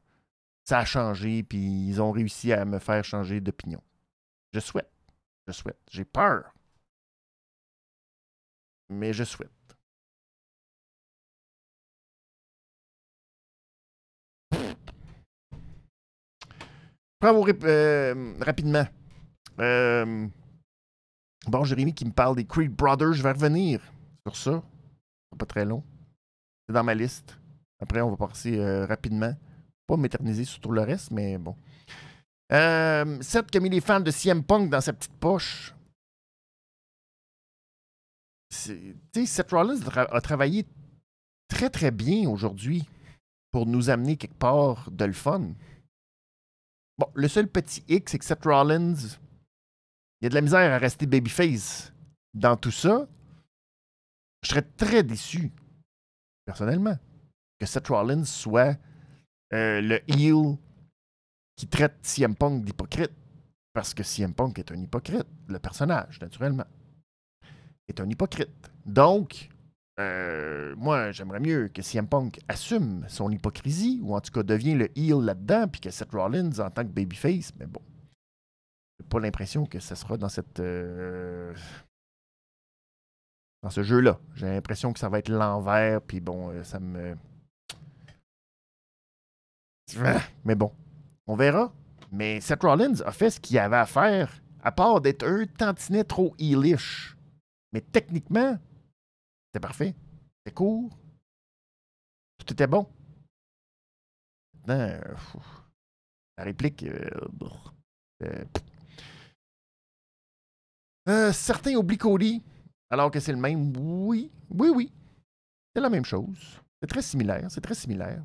ça 0.65 0.79
a 0.79 0.85
changé, 0.85 1.41
puis 1.41 1.87
ils 1.87 2.01
ont 2.01 2.11
réussi 2.11 2.51
à 2.51 2.65
me 2.65 2.79
faire 2.79 3.01
changer 3.05 3.39
d'opinion. 3.39 3.81
Je 4.51 4.59
souhaite. 4.59 4.91
Je 5.47 5.53
souhaite. 5.53 5.79
J'ai 5.89 6.03
peur. 6.03 6.53
Mais 8.89 9.13
je 9.13 9.23
souhaite. 9.23 9.49
Bravo 17.21 17.47
euh, 17.47 18.33
rapidement. 18.41 18.85
Euh, 19.59 20.27
bon, 21.47 21.63
Jérémy 21.63 21.93
qui 21.93 22.03
me 22.03 22.11
parle 22.11 22.35
des 22.35 22.45
Creed 22.45 22.75
Brothers, 22.75 23.13
je 23.13 23.23
vais 23.23 23.31
revenir 23.31 23.79
sur 24.27 24.35
ça. 24.35 24.63
Pas 25.37 25.45
très 25.45 25.63
long. 25.63 25.85
C'est 26.67 26.73
dans 26.73 26.83
ma 26.83 26.93
liste. 26.93 27.37
Après, 27.83 27.99
on 27.99 28.11
va 28.11 28.27
passer 28.27 28.57
euh, 28.57 28.85
rapidement. 28.85 29.35
Pas 29.87 29.97
m'éterniser 29.97 30.45
sur 30.45 30.61
tout 30.61 30.71
le 30.71 30.81
reste, 30.81 31.11
mais 31.11 31.37
bon. 31.37 31.53
Euh, 32.53 33.21
Seth 33.21 33.51
qui 33.51 33.57
a 33.57 33.59
mis 33.59 33.69
les 33.69 33.81
fans 33.81 33.99
de 33.99 34.09
CM 34.09 34.41
Punk 34.41 34.69
dans 34.69 34.79
sa 34.79 34.93
petite 34.93 35.13
poche. 35.19 35.75
Tu 38.49 38.95
sais, 39.13 39.25
Seth 39.25 39.51
Rollins 39.51 39.81
a 39.95 40.21
travaillé 40.21 40.65
très 41.49 41.69
très 41.69 41.91
bien 41.91 42.29
aujourd'hui 42.29 42.87
pour 43.51 43.65
nous 43.65 43.89
amener 43.89 44.15
quelque 44.15 44.37
part 44.37 44.89
de 44.89 45.03
le 45.03 45.13
fun. 45.13 45.51
Bon, 46.97 47.07
le 47.15 47.27
seul 47.27 47.49
petit 47.49 47.83
hic, 47.89 48.07
c'est 48.09 48.19
que 48.19 48.25
Seth 48.25 48.45
Rollins, 48.45 48.95
il 50.21 50.23
y 50.23 50.25
a 50.27 50.29
de 50.29 50.35
la 50.35 50.41
misère 50.41 50.71
à 50.71 50.77
rester 50.77 51.05
babyface 51.05 51.91
dans 52.33 52.55
tout 52.55 52.71
ça. 52.71 53.09
Je 54.41 54.49
serais 54.49 54.61
très 54.61 55.03
déçu, 55.03 55.51
personnellement 56.45 56.97
que 57.63 57.69
Seth 57.69 57.87
Rollins 57.87 58.25
soit 58.25 58.77
euh, 59.53 59.79
le 59.79 60.01
heel 60.11 60.57
qui 61.55 61.65
traite 61.67 61.95
CM 62.01 62.35
Punk 62.35 62.65
d'hypocrite. 62.65 63.13
Parce 63.71 63.93
que 63.93 64.03
CM 64.03 64.33
Punk 64.33 64.59
est 64.59 64.71
un 64.71 64.81
hypocrite. 64.81 65.27
Le 65.47 65.59
personnage, 65.59 66.19
naturellement, 66.19 66.65
est 67.87 68.01
un 68.01 68.09
hypocrite. 68.09 68.71
Donc, 68.85 69.49
euh, 69.99 70.75
moi, 70.75 71.11
j'aimerais 71.13 71.39
mieux 71.39 71.69
que 71.69 71.81
CM 71.81 72.07
Punk 72.07 72.41
assume 72.49 73.05
son 73.07 73.31
hypocrisie, 73.31 73.99
ou 74.03 74.13
en 74.13 74.19
tout 74.19 74.31
cas 74.31 74.43
devienne 74.43 74.79
le 74.79 74.89
heel 74.97 75.23
là-dedans, 75.23 75.69
puis 75.69 75.79
que 75.79 75.89
Seth 75.89 76.11
Rollins 76.11 76.59
en 76.59 76.69
tant 76.69 76.83
que 76.83 76.91
babyface, 76.91 77.53
mais 77.57 77.65
bon. 77.65 77.81
J'ai 78.99 79.07
pas 79.07 79.21
l'impression 79.21 79.65
que 79.65 79.79
ça 79.79 79.95
sera 79.95 80.17
dans 80.17 80.29
cette. 80.29 80.59
Euh, 80.59 81.53
dans 83.63 83.69
ce 83.69 83.83
jeu-là. 83.83 84.19
J'ai 84.35 84.47
l'impression 84.47 84.91
que 84.91 84.99
ça 84.99 85.07
va 85.07 85.19
être 85.19 85.29
l'envers, 85.29 86.01
puis 86.01 86.19
bon, 86.19 86.51
ça 86.63 86.81
me. 86.81 87.15
Mais 90.45 90.55
bon, 90.55 90.71
on 91.27 91.35
verra. 91.35 91.73
Mais 92.11 92.39
Seth 92.41 92.61
Rollins 92.61 93.01
a 93.05 93.11
fait 93.11 93.31
ce 93.31 93.39
qu'il 93.39 93.57
avait 93.57 93.77
à 93.77 93.85
faire, 93.85 94.41
à 94.61 94.71
part 94.71 95.01
d'être 95.01 95.25
un 95.25 95.45
tantinet 95.45 96.03
trop 96.03 96.35
heelish. 96.39 97.17
Mais 97.71 97.81
techniquement, 97.81 98.57
c'était 99.47 99.59
parfait. 99.59 99.95
C'était 100.37 100.53
court. 100.53 100.91
Tout 102.37 102.53
était 102.53 102.67
bon. 102.67 102.87
Maintenant, 104.53 104.99
la 106.37 106.43
réplique. 106.43 106.83
Euh, 106.83 107.09
euh, 108.23 108.45
euh, 111.09 111.33
certains 111.33 111.75
oublient 111.75 111.97
Cody, 111.97 112.43
alors 112.89 113.11
que 113.11 113.19
c'est 113.19 113.31
le 113.31 113.37
même. 113.37 113.73
Oui, 113.77 114.31
oui, 114.49 114.69
oui. 114.69 114.91
C'est 115.75 115.81
la 115.81 115.89
même 115.89 116.05
chose. 116.05 116.61
C'est 116.81 116.87
très 116.87 117.01
similaire. 117.01 117.47
C'est 117.49 117.61
très 117.61 117.75
similaire. 117.75 118.23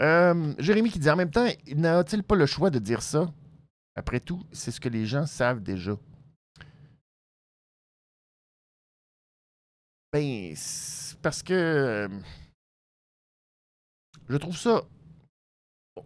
Euh, 0.00 0.54
Jérémy 0.58 0.90
qui 0.90 0.98
dit 0.98 1.10
en 1.10 1.16
même 1.16 1.30
temps, 1.30 1.46
n'a-t-il 1.74 2.22
pas 2.22 2.34
le 2.34 2.46
choix 2.46 2.70
de 2.70 2.78
dire 2.78 3.02
ça? 3.02 3.32
Après 3.94 4.20
tout, 4.20 4.42
c'est 4.52 4.70
ce 4.70 4.80
que 4.80 4.88
les 4.88 5.04
gens 5.04 5.26
savent 5.26 5.62
déjà. 5.62 5.96
Ben, 10.12 10.54
parce 11.22 11.42
que 11.42 11.52
euh, 11.52 12.08
je 14.28 14.36
trouve 14.36 14.56
ça. 14.56 14.82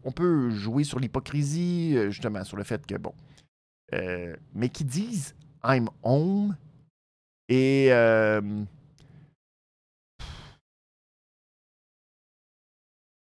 On 0.02 0.12
peut 0.12 0.50
jouer 0.50 0.82
sur 0.82 0.98
l'hypocrisie, 0.98 1.94
euh, 1.96 2.10
justement, 2.10 2.42
sur 2.44 2.56
le 2.56 2.64
fait 2.64 2.84
que, 2.84 2.96
bon. 2.96 3.14
Mais 4.54 4.68
qui 4.70 4.84
disent 4.84 5.36
I'm 5.62 5.88
home 6.02 6.56
et 7.48 7.90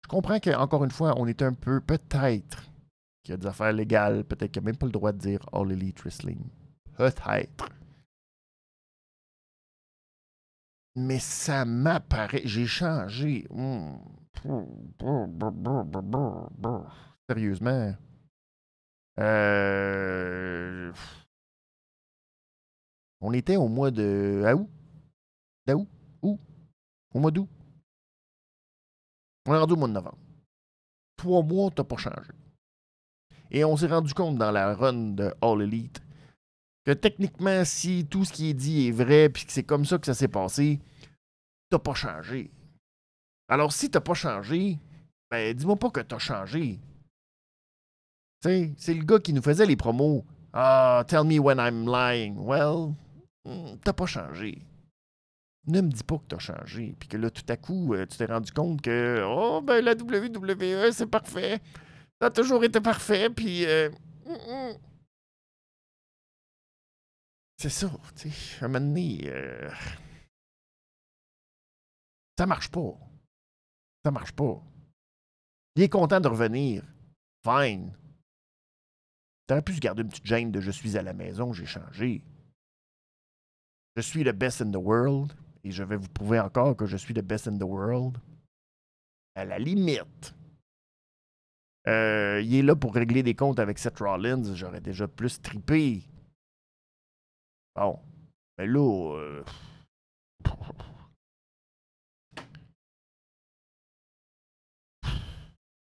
je 0.06 0.08
comprends 0.08 0.38
qu'encore 0.38 0.84
une 0.84 0.92
fois, 0.92 1.14
on 1.18 1.26
est 1.26 1.42
un 1.42 1.52
peu, 1.52 1.80
peut-être, 1.80 2.62
qu'il 3.24 3.32
y 3.32 3.34
a 3.34 3.36
des 3.38 3.46
affaires 3.48 3.72
légales, 3.72 4.22
peut-être 4.22 4.52
qu'il 4.52 4.62
n'y 4.62 4.66
a 4.66 4.70
même 4.70 4.76
pas 4.76 4.86
le 4.86 4.92
droit 4.92 5.10
de 5.10 5.18
dire 5.18 5.40
All 5.52 5.72
Elite 5.72 5.98
Wrestling. 6.02 6.38
Peut-être. 6.96 7.68
Mais 10.94 11.18
ça 11.18 11.64
m'apparaît. 11.64 12.42
J'ai 12.44 12.66
changé. 12.66 13.48
Sérieusement. 17.28 17.94
Euh, 19.18 20.92
On 23.20 23.32
était 23.32 23.56
au 23.56 23.66
mois 23.66 23.90
de. 23.90 24.44
À 24.46 24.54
où? 24.54 24.70
D'août? 25.66 25.88
Où? 26.22 26.38
Au 27.12 27.18
mois 27.18 27.32
d'août. 27.32 27.48
On 29.46 29.54
est 29.54 29.58
rendu 29.58 29.74
au 29.74 29.76
mois 29.76 29.88
de 29.88 29.92
novembre. 29.92 30.18
Trois 31.16 31.42
mois, 31.42 31.70
t'as 31.70 31.84
pas 31.84 31.96
changé. 31.96 32.32
Et 33.50 33.64
on 33.64 33.76
s'est 33.76 33.86
rendu 33.86 34.12
compte 34.12 34.36
dans 34.36 34.50
la 34.50 34.74
run 34.74 35.14
de 35.14 35.32
All 35.40 35.62
Elite 35.62 36.02
que 36.84 36.92
techniquement, 36.92 37.64
si 37.64 38.06
tout 38.08 38.24
ce 38.24 38.32
qui 38.32 38.50
est 38.50 38.54
dit 38.54 38.88
est 38.88 38.92
vrai, 38.92 39.28
puis 39.28 39.44
que 39.44 39.52
c'est 39.52 39.64
comme 39.64 39.84
ça 39.84 39.98
que 39.98 40.06
ça 40.06 40.14
s'est 40.14 40.28
passé, 40.28 40.80
t'as 41.68 41.80
pas 41.80 41.94
changé. 41.94 42.50
Alors, 43.48 43.72
si 43.72 43.90
t'as 43.90 44.00
pas 44.00 44.14
changé, 44.14 44.78
ben, 45.30 45.54
dis-moi 45.54 45.76
pas 45.76 45.90
que 45.90 46.00
t'as 46.00 46.18
changé. 46.18 46.78
C'est 48.40 48.94
le 48.94 49.04
gars 49.04 49.18
qui 49.18 49.32
nous 49.32 49.42
faisait 49.42 49.66
les 49.66 49.74
promos. 49.74 50.24
Ah, 50.52 51.04
tell 51.08 51.24
me 51.24 51.40
when 51.40 51.58
I'm 51.58 51.86
lying. 51.86 52.36
Well, 52.38 52.94
hmm, 53.44 53.76
t'as 53.82 53.92
pas 53.92 54.06
changé. 54.06 54.62
Ne 55.68 55.80
me 55.80 55.90
dis 55.90 56.04
pas 56.04 56.18
que 56.18 56.26
t'as 56.28 56.38
changé. 56.38 56.94
Puis 56.98 57.08
que 57.08 57.16
là, 57.16 57.30
tout 57.30 57.44
à 57.48 57.56
coup, 57.56 57.94
euh, 57.94 58.06
tu 58.06 58.16
t'es 58.16 58.26
rendu 58.26 58.52
compte 58.52 58.80
que, 58.80 59.24
oh, 59.26 59.60
ben, 59.62 59.84
la 59.84 59.92
WWE, 59.94 60.92
c'est 60.92 61.06
parfait. 61.06 61.60
Ça 62.20 62.28
a 62.28 62.30
toujours 62.30 62.62
été 62.64 62.80
parfait, 62.80 63.28
puis. 63.30 63.64
euh. 63.66 63.90
C'est 67.58 67.70
ça, 67.70 67.90
tu 68.16 68.30
sais. 68.30 68.62
À 68.62 68.66
un 68.66 68.68
moment 68.68 68.86
donné, 68.86 69.20
euh, 69.26 69.70
ça 72.38 72.46
marche 72.46 72.70
pas. 72.70 72.94
Ça 74.04 74.10
marche 74.10 74.32
pas. 74.32 74.62
Il 75.74 75.82
est 75.82 75.88
content 75.88 76.20
de 76.20 76.28
revenir. 76.28 76.84
Fine. 77.44 77.92
T'aurais 79.46 79.62
pu 79.62 79.74
se 79.74 79.80
garder 79.80 80.02
une 80.02 80.08
petite 80.08 80.26
gêne 80.26 80.52
de 80.52 80.60
je 80.60 80.70
suis 80.70 80.96
à 80.96 81.02
la 81.02 81.12
maison, 81.12 81.52
j'ai 81.52 81.66
changé. 81.66 82.22
Je 83.96 84.02
suis 84.02 84.24
le 84.24 84.32
best 84.32 84.60
in 84.60 84.70
the 84.70 84.76
world 84.76 85.32
et 85.66 85.72
je 85.72 85.82
vais 85.82 85.96
vous 85.96 86.08
prouver 86.08 86.38
encore 86.38 86.76
que 86.76 86.86
je 86.86 86.96
suis 86.96 87.12
le 87.12 87.22
best 87.22 87.48
in 87.48 87.58
the 87.58 87.64
world. 87.64 88.18
À 89.34 89.44
la 89.44 89.58
limite. 89.58 90.32
Euh, 91.88 92.40
il 92.40 92.54
est 92.54 92.62
là 92.62 92.76
pour 92.76 92.94
régler 92.94 93.24
des 93.24 93.34
comptes 93.34 93.58
avec 93.58 93.78
Seth 93.78 93.98
Rollins. 93.98 94.54
J'aurais 94.54 94.80
déjà 94.80 95.08
plus 95.08 95.42
tripé. 95.42 96.02
Bon. 97.74 97.98
Mais 98.58 98.66
là. 98.66 99.16
euh, 99.16 99.44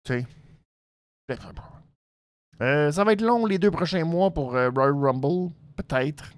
Tu 0.05 0.13
sais. 0.13 0.27
Euh, 2.62 2.91
ça 2.91 3.03
va 3.03 3.13
être 3.13 3.21
long 3.21 3.45
les 3.47 3.57
deux 3.57 3.71
prochains 3.71 4.05
mois 4.05 4.31
pour 4.31 4.51
Royal 4.51 4.93
Rumble. 4.93 5.51
Peut-être. 5.75 6.31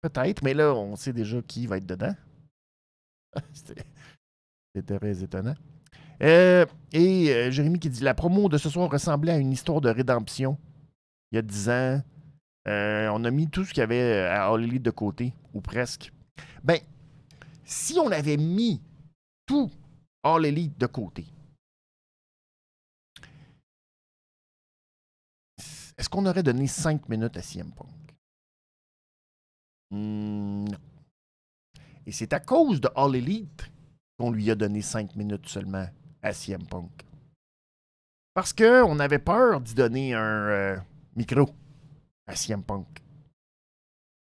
Peut-être, 0.00 0.42
mais 0.42 0.54
là, 0.54 0.72
on 0.74 0.96
sait 0.96 1.12
déjà 1.12 1.42
qui 1.42 1.66
va 1.66 1.76
être 1.76 1.86
dedans. 1.86 2.14
C'était 4.74 4.98
très 4.98 5.22
étonnant. 5.22 5.54
Euh, 6.22 6.64
et 6.92 7.30
euh, 7.30 7.50
Jérémy 7.50 7.78
qui 7.78 7.90
dit 7.90 8.02
La 8.02 8.14
promo 8.14 8.48
de 8.48 8.58
ce 8.58 8.68
soir 8.70 8.90
ressemblait 8.90 9.32
à 9.32 9.38
une 9.38 9.52
histoire 9.52 9.80
de 9.80 9.88
rédemption. 9.88 10.58
Il 11.32 11.36
y 11.36 11.38
a 11.38 11.42
10 11.42 11.68
ans, 11.68 12.02
euh, 12.68 13.08
on 13.12 13.24
a 13.24 13.30
mis 13.30 13.48
tout 13.48 13.64
ce 13.64 13.70
qu'il 13.70 13.80
y 13.80 13.84
avait 13.84 14.20
à 14.20 14.46
All 14.46 14.62
Elite 14.62 14.82
de 14.82 14.90
côté, 14.90 15.34
ou 15.52 15.60
presque. 15.60 16.12
Ben, 16.62 16.78
si 17.64 17.98
on 17.98 18.10
avait 18.10 18.36
mis 18.36 18.80
tout 19.46 19.70
All 20.22 20.46
Elite 20.46 20.78
de 20.78 20.86
côté, 20.86 21.26
est-ce 25.98 26.08
qu'on 26.08 26.26
aurait 26.26 26.42
donné 26.42 26.66
5 26.66 27.08
minutes 27.08 27.36
à 27.36 27.42
CM 27.42 27.72
Punk? 27.72 27.88
Hmm, 29.90 30.64
non. 30.64 30.78
Et 32.06 32.12
c'est 32.12 32.32
à 32.32 32.40
cause 32.40 32.80
de 32.80 32.88
All 32.94 33.16
Elite 33.16 33.70
qu'on 34.18 34.30
lui 34.30 34.50
a 34.50 34.54
donné 34.54 34.82
5 34.82 35.16
minutes 35.16 35.48
seulement 35.48 35.86
à 36.22 36.32
CM 36.32 36.64
Punk. 36.66 36.90
Parce 38.34 38.52
qu'on 38.52 38.98
avait 38.98 39.18
peur 39.18 39.60
d'y 39.60 39.74
donner 39.74 40.14
un 40.14 40.48
euh, 40.48 40.76
micro 41.16 41.48
à 42.26 42.34
CM 42.34 42.62
Punk. 42.62 42.86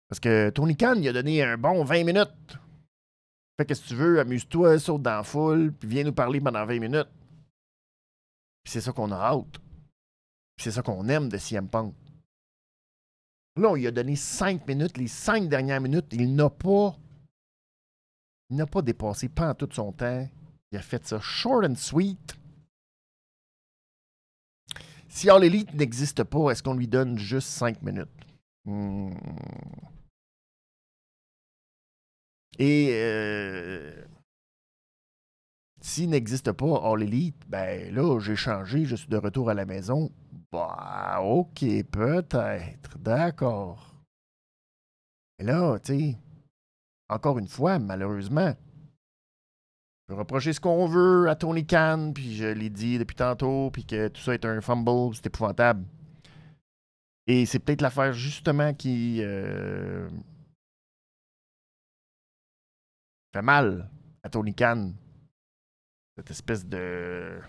Parce 0.08 0.20
que 0.20 0.50
Tony 0.50 0.76
Khan, 0.76 0.96
il 0.96 1.08
a 1.08 1.12
donné 1.12 1.42
un 1.42 1.56
bon 1.56 1.84
20 1.84 2.04
minutes. 2.04 2.58
Fait 3.56 3.66
que 3.66 3.74
si 3.74 3.82
tu 3.84 3.94
veux, 3.94 4.20
amuse-toi, 4.20 4.78
saute 4.78 5.02
dans 5.02 5.16
la 5.16 5.22
foule, 5.22 5.72
puis 5.72 5.88
viens 5.88 6.04
nous 6.04 6.12
parler 6.12 6.40
pendant 6.40 6.66
20 6.66 6.80
minutes. 6.80 7.08
C'est 8.64 8.80
ça 8.80 8.92
qu'on 8.92 9.10
a 9.10 9.16
hâte. 9.16 9.58
C'est 10.58 10.70
ça 10.70 10.82
qu'on 10.82 11.08
aime 11.08 11.28
de 11.28 11.38
CM 11.38 11.68
Punk. 11.68 11.94
Là, 13.56 13.70
on 13.70 13.74
lui 13.74 13.86
a 13.86 13.90
donné 13.90 14.16
5 14.16 14.66
minutes. 14.66 14.96
Les 14.96 15.08
5 15.08 15.48
dernières 15.48 15.80
minutes, 15.80 16.06
il 16.12 16.34
n'a 16.34 16.50
pas. 16.50 16.96
Il 18.52 18.56
n'a 18.56 18.66
pas 18.66 18.82
dépassé 18.82 19.30
pendant 19.30 19.54
tout 19.54 19.70
son 19.72 19.92
temps. 19.92 20.28
Il 20.70 20.76
a 20.76 20.82
fait 20.82 21.06
ça 21.06 21.18
short 21.18 21.64
and 21.64 21.74
sweet. 21.74 22.36
Si 25.08 25.30
All 25.30 25.42
Elite 25.42 25.72
n'existe 25.72 26.22
pas, 26.24 26.50
est-ce 26.50 26.62
qu'on 26.62 26.74
lui 26.74 26.86
donne 26.86 27.16
juste 27.16 27.48
5 27.48 27.80
minutes? 27.80 28.10
Hmm. 28.66 29.14
Et 32.58 32.90
euh, 32.92 34.04
s'il 35.80 36.10
n'existe 36.10 36.52
pas 36.52 36.92
All 36.92 37.02
Elite, 37.02 37.48
ben 37.48 37.94
là, 37.94 38.20
j'ai 38.20 38.36
changé, 38.36 38.84
je 38.84 38.96
suis 38.96 39.08
de 39.08 39.16
retour 39.16 39.48
à 39.48 39.54
la 39.54 39.64
maison. 39.64 40.12
Bah, 40.52 41.22
ok, 41.22 41.64
peut-être, 41.90 42.98
d'accord. 42.98 43.94
Mais 45.38 45.46
là, 45.46 45.78
tu 45.78 45.98
sais, 45.98 46.18
encore 47.12 47.38
une 47.38 47.48
fois, 47.48 47.78
malheureusement, 47.78 48.54
on 50.08 50.14
peut 50.14 50.14
reprocher 50.14 50.52
ce 50.52 50.60
qu'on 50.60 50.86
veut 50.86 51.28
à 51.28 51.36
Tony 51.36 51.66
Khan, 51.66 52.12
puis 52.14 52.34
je 52.34 52.46
l'ai 52.46 52.70
dit 52.70 52.98
depuis 52.98 53.16
tantôt, 53.16 53.70
puis 53.70 53.84
que 53.84 54.08
tout 54.08 54.20
ça 54.20 54.34
est 54.34 54.44
un 54.44 54.60
fumble, 54.60 55.14
c'est 55.14 55.26
épouvantable. 55.26 55.84
Et 57.26 57.46
c'est 57.46 57.60
peut-être 57.60 57.82
l'affaire 57.82 58.12
justement 58.12 58.74
qui 58.74 59.22
euh, 59.22 60.08
fait 63.32 63.42
mal 63.42 63.88
à 64.22 64.28
Tony 64.28 64.54
Khan. 64.54 64.92
Cette 66.16 66.30
espèce 66.30 66.66
de. 66.66 67.40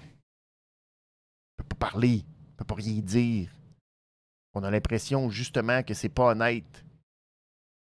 Il 1.59 1.63
peut 1.63 1.75
pas 1.75 1.89
parler, 1.89 2.23
il 2.23 2.55
peut 2.55 2.65
pas 2.65 2.75
rien 2.75 3.01
dire. 3.01 3.49
On 4.53 4.63
a 4.63 4.69
l'impression 4.69 5.29
justement 5.29 5.81
que 5.81 5.95
c'est 5.95 6.09
pas 6.09 6.31
honnête, 6.31 6.85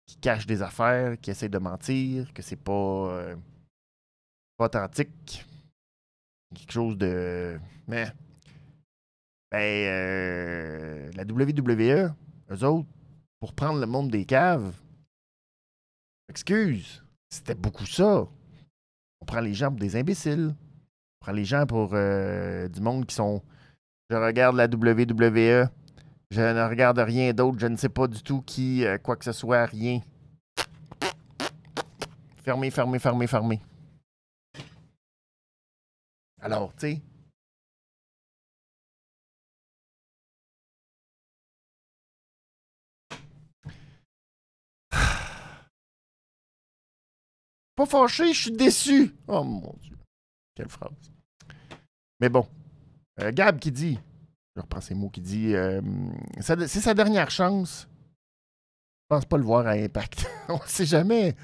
qu'il 0.08 0.18
cache 0.20 0.46
des 0.46 0.62
affaires, 0.62 1.20
qu'il 1.20 1.30
essaie 1.30 1.50
de 1.50 1.58
mentir, 1.58 2.32
que 2.32 2.42
c'est 2.42 2.56
pas, 2.56 2.72
euh, 2.72 3.36
pas 4.56 4.64
authentique. 4.64 5.44
Quelque 6.54 6.72
chose 6.72 6.96
de. 6.98 7.60
Mais. 7.86 8.10
Ben, 9.50 9.58
euh, 9.58 11.10
la 11.14 11.22
WWE, 11.22 12.12
eux 12.50 12.64
autres, 12.64 12.88
pour 13.40 13.54
prendre 13.54 13.80
le 13.80 13.86
monde 13.86 14.10
des 14.10 14.26
caves, 14.26 14.74
excuse, 16.28 17.02
c'était 17.30 17.54
beaucoup 17.54 17.86
ça. 17.86 18.26
On 19.20 19.24
prend 19.24 19.40
les 19.40 19.54
gens 19.54 19.70
pour 19.70 19.78
des 19.78 19.96
imbéciles. 19.96 20.54
On 20.54 21.24
prend 21.24 21.32
les 21.32 21.46
gens 21.46 21.64
pour 21.66 21.90
euh, 21.94 22.68
du 22.68 22.80
monde 22.80 23.06
qui 23.06 23.14
sont. 23.14 23.42
Je 24.10 24.16
regarde 24.16 24.56
la 24.56 24.66
WWE. 24.66 25.68
Je 26.30 26.40
ne 26.42 26.68
regarde 26.68 26.98
rien 26.98 27.32
d'autre. 27.32 27.58
Je 27.58 27.66
ne 27.66 27.76
sais 27.76 27.88
pas 27.88 28.06
du 28.06 28.22
tout 28.22 28.42
qui, 28.42 28.84
euh, 28.84 28.98
quoi 28.98 29.16
que 29.16 29.24
ce 29.24 29.32
soit, 29.32 29.64
rien. 29.66 30.00
Fermé, 32.44 32.70
fermé, 32.70 32.98
fermé, 32.98 33.26
fermé. 33.26 33.60
Alors, 36.40 36.72
tu 36.74 36.80
sais. 36.80 37.02
Pas 47.76 47.86
fâché, 47.86 48.32
je 48.32 48.42
suis 48.42 48.52
déçu. 48.52 49.14
Oh 49.26 49.44
mon 49.44 49.74
Dieu. 49.80 49.96
Quelle 50.54 50.68
phrase. 50.68 51.12
Mais 52.20 52.28
bon. 52.28 52.46
Euh, 53.20 53.32
Gab 53.32 53.58
qui 53.58 53.72
dit, 53.72 53.98
je 54.58 54.62
reprends 54.62 54.80
ces 54.80 54.94
mots, 54.94 55.08
qui 55.08 55.20
dit, 55.20 55.54
euh, 55.54 55.80
c'est 56.40 56.66
sa 56.66 56.92
dernière 56.94 57.30
chance. 57.30 57.88
Je 59.02 59.16
pense 59.16 59.24
pas 59.24 59.36
le 59.36 59.44
voir 59.44 59.66
à 59.68 59.70
Impact. 59.70 60.28
On 60.48 60.58
sait 60.66 60.84
jamais. 60.84 61.36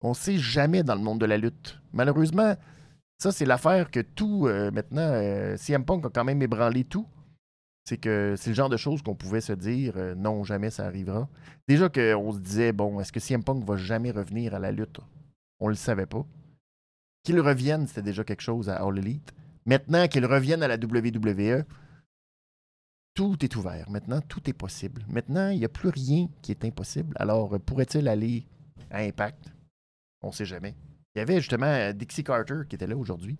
On 0.00 0.14
sait 0.14 0.38
jamais 0.38 0.82
dans 0.82 0.94
le 0.94 1.02
monde 1.02 1.20
de 1.20 1.26
la 1.26 1.36
lutte. 1.36 1.78
Malheureusement, 1.92 2.56
ça, 3.18 3.30
c'est 3.30 3.44
l'affaire 3.44 3.90
que 3.90 4.00
tout, 4.00 4.46
euh, 4.46 4.70
maintenant, 4.70 5.02
euh, 5.02 5.56
CM 5.58 5.84
Punk 5.84 6.06
a 6.06 6.08
quand 6.08 6.24
même 6.24 6.40
ébranlé 6.40 6.84
tout. 6.84 7.06
C'est 7.84 7.98
que 7.98 8.36
c'est 8.38 8.50
le 8.50 8.56
genre 8.56 8.70
de 8.70 8.76
choses 8.78 9.02
qu'on 9.02 9.14
pouvait 9.14 9.40
se 9.40 9.52
dire, 9.52 9.94
non, 10.16 10.44
jamais 10.44 10.70
ça 10.70 10.86
arrivera. 10.86 11.28
Déjà 11.68 11.88
qu'on 11.88 12.32
se 12.32 12.38
disait, 12.38 12.72
bon, 12.72 13.00
est-ce 13.00 13.12
que 13.12 13.20
CM 13.20 13.44
Punk 13.44 13.64
va 13.64 13.76
jamais 13.76 14.12
revenir 14.12 14.54
à 14.54 14.58
la 14.58 14.72
lutte? 14.72 15.00
On 15.60 15.68
le 15.68 15.74
savait 15.74 16.06
pas. 16.06 16.24
Qu'il 17.24 17.38
revienne, 17.40 17.86
c'était 17.86 18.02
déjà 18.02 18.24
quelque 18.24 18.40
chose 18.40 18.70
à 18.70 18.76
All 18.76 18.98
Elite. 18.98 19.34
Maintenant 19.66 20.08
qu'il 20.08 20.24
revienne 20.26 20.62
à 20.62 20.68
la 20.68 20.76
WWE, 20.76 21.64
tout 23.14 23.44
est 23.44 23.56
ouvert. 23.56 23.90
Maintenant, 23.90 24.20
tout 24.20 24.48
est 24.48 24.54
possible. 24.54 25.04
Maintenant, 25.08 25.50
il 25.50 25.58
n'y 25.58 25.64
a 25.64 25.68
plus 25.68 25.90
rien 25.90 26.28
qui 26.40 26.50
est 26.50 26.64
impossible. 26.64 27.14
Alors, 27.18 27.58
pourrait-il 27.60 28.08
aller 28.08 28.46
à 28.90 29.00
Impact? 29.00 29.52
On 30.22 30.28
ne 30.28 30.32
sait 30.32 30.44
jamais. 30.44 30.74
Il 31.14 31.18
y 31.18 31.22
avait 31.22 31.38
justement 31.38 31.66
euh, 31.66 31.92
Dixie 31.92 32.24
Carter 32.24 32.62
qui 32.68 32.76
était 32.76 32.86
là 32.86 32.96
aujourd'hui 32.96 33.36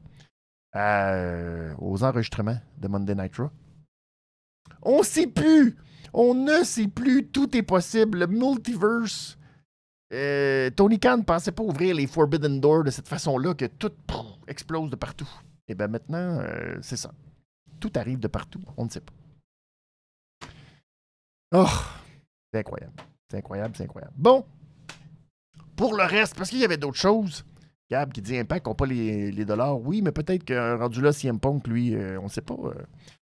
euh, 0.76 1.74
aux 1.78 2.04
enregistrements 2.04 2.58
de 2.78 2.88
Monday 2.88 3.14
Night 3.14 3.36
Raw. 3.36 3.50
On 4.82 4.98
ne 4.98 5.04
sait 5.04 5.26
plus! 5.26 5.76
On 6.12 6.34
ne 6.34 6.64
sait 6.64 6.88
plus! 6.88 7.28
Tout 7.28 7.56
est 7.56 7.62
possible. 7.62 8.18
Le 8.18 8.26
multiverse. 8.26 9.38
Euh, 10.12 10.68
Tony 10.70 10.98
Khan 10.98 11.18
ne 11.18 11.22
pensait 11.22 11.52
pas 11.52 11.62
ouvrir 11.62 11.94
les 11.94 12.06
Forbidden 12.06 12.60
Doors 12.60 12.84
de 12.84 12.90
cette 12.90 13.08
façon-là, 13.08 13.54
que 13.54 13.64
tout 13.64 13.92
explose 14.46 14.90
de 14.90 14.96
partout. 14.96 15.30
Et 15.68 15.74
bien 15.74 15.88
maintenant, 15.88 16.42
c'est 16.82 16.98
ça. 16.98 17.12
Tout 17.80 17.92
arrive 17.94 18.18
de 18.18 18.28
partout. 18.28 18.60
On 18.76 18.84
ne 18.84 18.90
sait 18.90 19.00
pas. 19.00 19.14
Oh! 21.52 21.68
C'est 22.52 22.60
incroyable. 22.60 22.94
C'est 23.30 23.38
incroyable, 23.38 23.74
c'est 23.76 23.84
incroyable. 23.84 24.14
Bon! 24.16 24.44
Pour 25.76 25.94
le 25.94 26.04
reste, 26.04 26.36
parce 26.36 26.50
qu'il 26.50 26.58
y 26.58 26.64
avait 26.64 26.76
d'autres 26.76 26.98
choses, 26.98 27.44
Gab 27.92 28.10
qui 28.10 28.22
dit 28.22 28.38
Impact 28.38 28.66
n'a 28.66 28.74
pas 28.74 28.86
les, 28.86 29.44
dollars. 29.44 29.78
Oui, 29.80 30.00
mais 30.00 30.12
peut-être 30.12 30.44
qu'un 30.44 30.76
rendu 30.76 31.02
là, 31.02 31.12
CM 31.12 31.38
Punk, 31.38 31.66
lui, 31.66 31.94
euh, 31.94 32.18
on 32.20 32.24
ne 32.24 32.28
sait 32.28 32.40
pas. 32.40 32.54
Euh. 32.54 32.86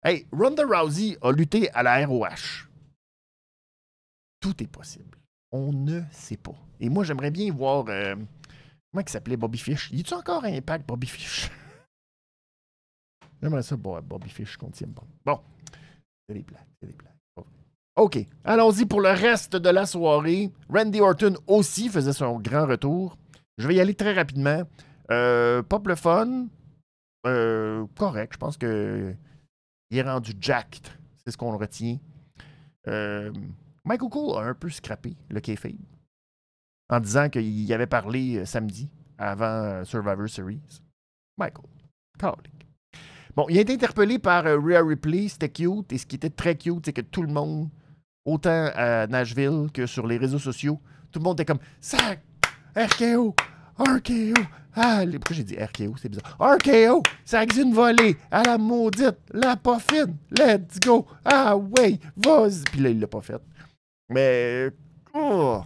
Hey, 0.04 0.26
Ronda 0.30 0.64
Rousey 0.66 1.16
a 1.22 1.32
lutté 1.32 1.70
à 1.70 1.82
la 1.82 2.04
ROH. 2.06 2.68
Tout 4.40 4.62
est 4.62 4.66
possible. 4.66 5.16
On 5.52 5.72
ne 5.72 6.02
sait 6.10 6.36
pas. 6.36 6.54
Et 6.80 6.90
moi, 6.90 7.02
j'aimerais 7.04 7.30
bien 7.30 7.50
voir. 7.50 7.86
Euh, 7.88 8.14
comment 8.14 9.04
il 9.06 9.08
s'appelait 9.08 9.38
Bobby 9.38 9.58
Fish? 9.58 9.90
Y 9.90 10.00
a-tu 10.00 10.12
encore 10.12 10.44
un 10.44 10.52
Impact, 10.52 10.86
Bobby 10.86 11.06
Fish? 11.06 11.50
J'aimerais 13.42 13.62
ça, 13.62 13.76
Bobby 13.76 14.28
Fish 14.28 14.58
contre 14.58 14.76
CM. 14.76 14.92
Bon. 15.24 15.40
C'est 16.28 16.34
des 16.34 16.42
blagues, 16.42 16.66
c'est 16.80 16.88
des 16.88 16.92
blagues. 16.92 17.11
OK. 17.96 18.26
Allons-y 18.44 18.86
pour 18.86 19.00
le 19.00 19.10
reste 19.10 19.56
de 19.56 19.68
la 19.68 19.84
soirée. 19.84 20.50
Randy 20.70 21.00
Orton 21.00 21.34
aussi 21.46 21.88
faisait 21.88 22.12
son 22.12 22.38
grand 22.40 22.66
retour. 22.66 23.18
Je 23.58 23.68
vais 23.68 23.74
y 23.74 23.80
aller 23.80 23.94
très 23.94 24.14
rapidement. 24.14 24.62
Euh, 25.10 25.62
pop 25.62 25.86
le 25.86 25.94
fun. 25.94 26.46
Euh, 27.26 27.84
correct. 27.98 28.32
Je 28.32 28.38
pense 28.38 28.56
que 28.56 29.14
il 29.90 29.98
est 29.98 30.02
rendu 30.02 30.32
jacked. 30.40 30.88
C'est 31.22 31.32
ce 31.32 31.36
qu'on 31.36 31.56
retient. 31.56 31.98
Euh, 32.88 33.30
Michael 33.84 34.08
Cole 34.08 34.38
a 34.38 34.48
un 34.48 34.54
peu 34.54 34.70
scrappé 34.70 35.14
le 35.28 35.40
kayfabe 35.40 35.76
en 36.88 36.98
disant 36.98 37.28
qu'il 37.28 37.72
avait 37.72 37.86
parlé 37.86 38.38
euh, 38.38 38.44
samedi 38.44 38.90
avant 39.18 39.84
Survivor 39.84 40.28
Series. 40.28 40.82
Michael. 41.36 41.64
Bon, 43.36 43.46
il 43.48 43.58
a 43.58 43.60
été 43.60 43.74
interpellé 43.74 44.18
par 44.18 44.44
Rhea 44.44 44.82
Ripley. 44.82 45.28
C'était 45.28 45.50
cute. 45.50 45.92
Et 45.92 45.98
ce 45.98 46.06
qui 46.06 46.16
était 46.16 46.30
très 46.30 46.56
cute, 46.56 46.86
c'est 46.86 46.92
que 46.92 47.00
tout 47.02 47.22
le 47.22 47.32
monde 47.32 47.68
autant 48.24 48.70
à 48.74 49.06
Nashville 49.06 49.68
que 49.72 49.86
sur 49.86 50.06
les 50.06 50.16
réseaux 50.16 50.38
sociaux. 50.38 50.80
Tout 51.10 51.18
le 51.18 51.24
monde 51.24 51.40
était 51.40 51.44
comme 51.44 51.60
Sac, 51.80 52.22
RKO, 52.76 53.34
RKO. 53.78 54.42
Ah, 54.74 55.02
pourquoi 55.04 55.36
j'ai 55.36 55.44
dit 55.44 55.56
RKO? 55.56 55.96
C'est 56.00 56.08
bizarre. 56.08 56.36
RKO, 56.38 57.02
ça 57.24 57.44
volée 57.72 58.16
à 58.30 58.42
la 58.42 58.56
maudite, 58.56 59.18
la 59.32 59.56
pas 59.56 59.78
fine. 59.78 60.16
Let's 60.30 60.80
go. 60.80 61.06
Ah, 61.24 61.56
ouais, 61.56 61.98
vas-y. 62.16 62.62
Puis 62.64 62.80
là, 62.80 62.88
il 62.88 62.98
l'a 62.98 63.06
pas 63.06 63.20
fait. 63.20 63.40
Mais. 64.08 64.70
Oh. 65.12 65.62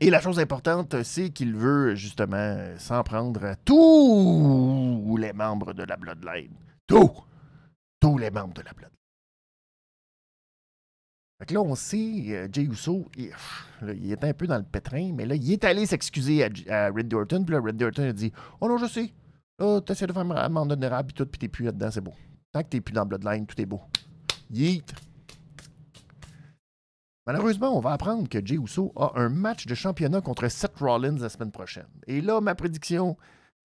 Et 0.00 0.10
la 0.10 0.20
chose 0.20 0.38
importante, 0.38 1.02
c'est 1.02 1.30
qu'il 1.30 1.54
veut 1.54 1.96
justement 1.96 2.56
s'en 2.78 3.02
prendre 3.02 3.44
à 3.44 3.56
tous 3.56 5.16
les 5.18 5.32
membres 5.32 5.72
de 5.72 5.82
la 5.82 5.96
Bloodline. 5.96 6.54
Tous! 6.86 7.10
Tous 8.00 8.16
les 8.16 8.30
membres 8.30 8.54
de 8.54 8.62
la 8.62 8.72
Bloodline. 8.72 8.94
Fait 11.38 11.46
que 11.46 11.54
là, 11.54 11.60
on 11.60 11.76
sait, 11.76 12.24
euh, 12.30 12.48
Jay 12.50 12.62
Uso, 12.62 13.06
il, 13.16 14.12
était 14.12 14.26
un 14.26 14.32
peu 14.32 14.48
dans 14.48 14.56
le 14.56 14.64
pétrin, 14.64 15.12
mais 15.14 15.24
là, 15.24 15.36
il 15.36 15.52
est 15.52 15.64
allé 15.64 15.86
s'excuser 15.86 16.44
à, 16.68 16.90
Red 16.90 17.14
Orton. 17.14 17.44
Puis 17.44 17.54
là, 17.54 17.60
Red 17.60 17.80
Orton 17.80 18.08
a 18.08 18.12
dit 18.12 18.32
Oh 18.60 18.68
non, 18.68 18.76
je 18.76 18.86
sais. 18.86 19.12
Là, 19.60 19.80
t'essaies 19.80 20.08
de 20.08 20.12
faire 20.12 20.22
un 20.22 20.48
mandat 20.48 20.74
honorable, 20.74 21.08
puis 21.08 21.14
tout, 21.14 21.26
puis 21.26 21.38
t'es 21.38 21.48
plus 21.48 21.64
là-dedans, 21.64 21.90
c'est 21.92 22.00
beau. 22.00 22.14
Tant 22.52 22.62
que 22.62 22.68
t'es 22.68 22.80
plus 22.80 22.92
dans 22.92 23.06
Bloodline, 23.06 23.46
tout 23.46 23.60
est 23.60 23.66
beau. 23.66 23.80
Yeet. 24.50 24.92
Malheureusement, 27.26 27.76
on 27.76 27.80
va 27.80 27.92
apprendre 27.92 28.28
que 28.28 28.44
Jay 28.44 28.56
Uso 28.56 28.92
a 28.96 29.12
un 29.16 29.28
match 29.28 29.66
de 29.66 29.74
championnat 29.74 30.20
contre 30.22 30.48
Seth 30.48 30.78
Rollins 30.78 31.18
la 31.18 31.28
semaine 31.28 31.52
prochaine. 31.52 31.86
Et 32.06 32.20
là, 32.20 32.40
ma 32.40 32.54
prédiction, 32.54 33.16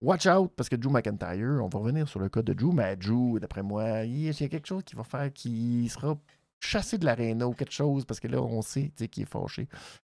watch 0.02 0.28
out, 0.28 0.52
parce 0.56 0.70
que 0.70 0.76
Drew 0.76 0.92
McIntyre, 0.92 1.64
on 1.64 1.70
va 1.70 1.80
revenir 1.80 2.08
sur 2.08 2.20
le 2.20 2.30
cas 2.30 2.42
de 2.42 2.54
Drew, 2.54 2.74
mais 2.74 2.98
Drew, 2.98 3.40
d'après 3.40 3.64
moi, 3.64 4.04
il 4.04 4.26
y 4.26 4.30
a 4.30 4.34
quelque 4.34 4.68
chose 4.68 4.84
qui 4.84 4.96
va 4.96 5.04
faire 5.04 5.32
qui 5.32 5.88
sera 5.90 6.18
chasser 6.64 6.98
de 6.98 7.06
l'aréna 7.06 7.48
ou 7.48 7.54
quelque 7.54 7.74
chose, 7.74 8.06
parce 8.06 8.20
que 8.20 8.28
là, 8.28 8.42
on 8.42 8.62
sait 8.62 8.92
qu'il 9.12 9.24
est 9.24 9.26
fâché. 9.26 9.68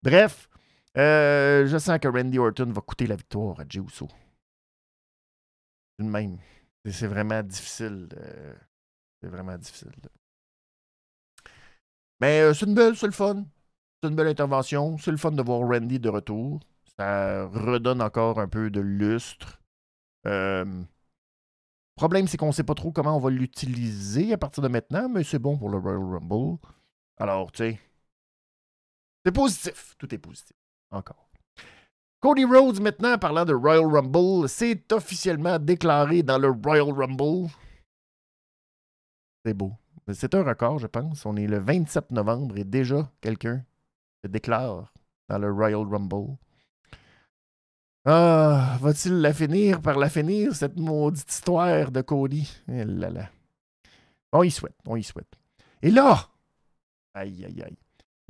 Bref, 0.04 0.50
euh, 0.98 1.68
je 1.68 1.78
sens 1.78 2.00
que 2.00 2.08
Randy 2.08 2.40
Orton 2.40 2.72
va 2.72 2.82
coûter 2.82 3.08
la 3.08 3.16
victoire 3.16 3.60
à 3.60 3.64
Jey 3.68 3.80
Uso. 3.80 4.08
Même. 6.00 6.38
C'est 6.90 7.08
vraiment 7.08 7.44
difficile. 7.44 8.10
C'est 9.22 9.28
vraiment 9.28 9.58
difficile. 9.58 9.92
Mais 12.22 12.42
euh, 12.42 12.54
c'est 12.54 12.66
une 12.66 12.74
belle, 12.74 12.96
c'est 12.96 13.06
le 13.06 13.12
fun. 13.12 13.46
C'est 14.02 14.10
une 14.10 14.16
belle 14.16 14.28
intervention. 14.28 14.98
C'est 14.98 15.12
le 15.12 15.18
fun 15.18 15.32
de 15.32 15.42
voir 15.42 15.68
Randy 15.68 16.00
de 16.00 16.10
retour. 16.10 16.60
Ça 16.98 17.46
redonne 17.48 18.02
encore 18.02 18.40
un 18.40 18.48
peu 18.48 18.70
de 18.70 18.80
lustre. 18.80 19.62
Problème, 22.00 22.30
c'est 22.30 22.38
qu'on 22.38 22.48
ne 22.48 22.54
sait 22.54 22.64
pas 22.64 22.76
trop 22.76 22.94
comment 22.94 23.18
on 23.18 23.20
va 23.20 23.30
l'utiliser 23.30 24.32
à 24.32 24.38
partir 24.38 24.64
de 24.64 24.70
maintenant, 24.70 25.10
mais 25.10 25.26
c'est 25.26 25.38
bon 25.38 25.58
pour 25.58 25.68
le 25.68 25.80
Royal 25.80 26.02
Rumble. 26.02 26.58
Alors, 27.18 27.52
tu 27.52 27.58
sais, 27.58 27.80
c'est 29.26 29.34
positif. 29.34 29.96
Tout 29.98 30.16
est 30.16 30.18
positif. 30.18 30.56
Encore. 30.92 31.30
Cody 32.22 32.46
Rhodes, 32.46 32.80
maintenant, 32.80 33.18
parlant 33.18 33.44
de 33.44 33.54
Royal 33.54 33.86
Rumble, 33.86 34.48
s'est 34.48 34.82
officiellement 34.94 35.60
déclaré 35.60 36.24
dans 36.24 36.38
le 36.38 36.52
Royal 36.52 36.90
Rumble. 36.90 37.50
C'est 39.44 39.54
beau. 39.54 39.74
C'est 40.14 40.34
un 40.36 40.44
record, 40.44 40.80
je 40.80 40.88
pense. 40.88 41.26
On 41.26 41.36
est 41.36 41.48
le 41.48 41.60
27 41.60 42.12
novembre 42.12 42.58
et 42.58 42.64
déjà 42.64 43.12
quelqu'un 43.20 43.62
se 44.24 44.30
déclare 44.30 44.94
dans 45.28 45.38
le 45.38 45.52
Royal 45.52 45.86
Rumble. 45.86 46.38
Ah, 48.06 48.78
va-t-il 48.82 49.20
la 49.20 49.34
finir 49.34 49.82
par 49.82 49.98
la 49.98 50.10
finir, 50.10 50.56
cette 50.56 50.78
maudite 50.78 51.30
histoire 51.30 51.92
de 51.92 52.02
Cody? 52.02 52.50
Eh 52.68 52.86
là 52.86 53.10
là. 53.10 53.30
On 54.32 54.44
y 54.44 54.52
souhaite, 54.52 54.76
on 54.86 54.96
y 54.96 55.04
souhaite. 55.04 55.34
Et 55.82 55.92
là, 55.92 56.30
aïe, 57.14 57.46
aïe, 57.46 57.62
aïe. 57.62 57.78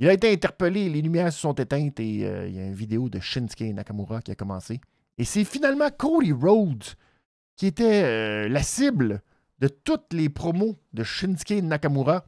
Il 0.00 0.08
a 0.08 0.12
été 0.14 0.32
interpellé, 0.32 0.88
les 0.88 1.02
lumières 1.02 1.32
se 1.32 1.40
sont 1.40 1.52
éteintes 1.52 2.00
et 2.00 2.26
euh, 2.26 2.48
il 2.48 2.56
y 2.56 2.58
a 2.58 2.64
une 2.64 2.74
vidéo 2.74 3.08
de 3.10 3.20
Shinsuke 3.20 3.74
Nakamura 3.74 4.22
qui 4.22 4.30
a 4.30 4.34
commencé. 4.34 4.80
Et 5.18 5.24
c'est 5.24 5.44
finalement 5.44 5.90
Cody 5.90 6.32
Rhodes 6.32 6.84
qui 7.56 7.66
était 7.66 8.02
euh, 8.02 8.48
la 8.48 8.62
cible 8.62 9.22
de 9.58 9.68
toutes 9.68 10.14
les 10.14 10.30
promos 10.30 10.76
de 10.94 11.04
Shinsuke 11.04 11.62
Nakamura. 11.62 12.24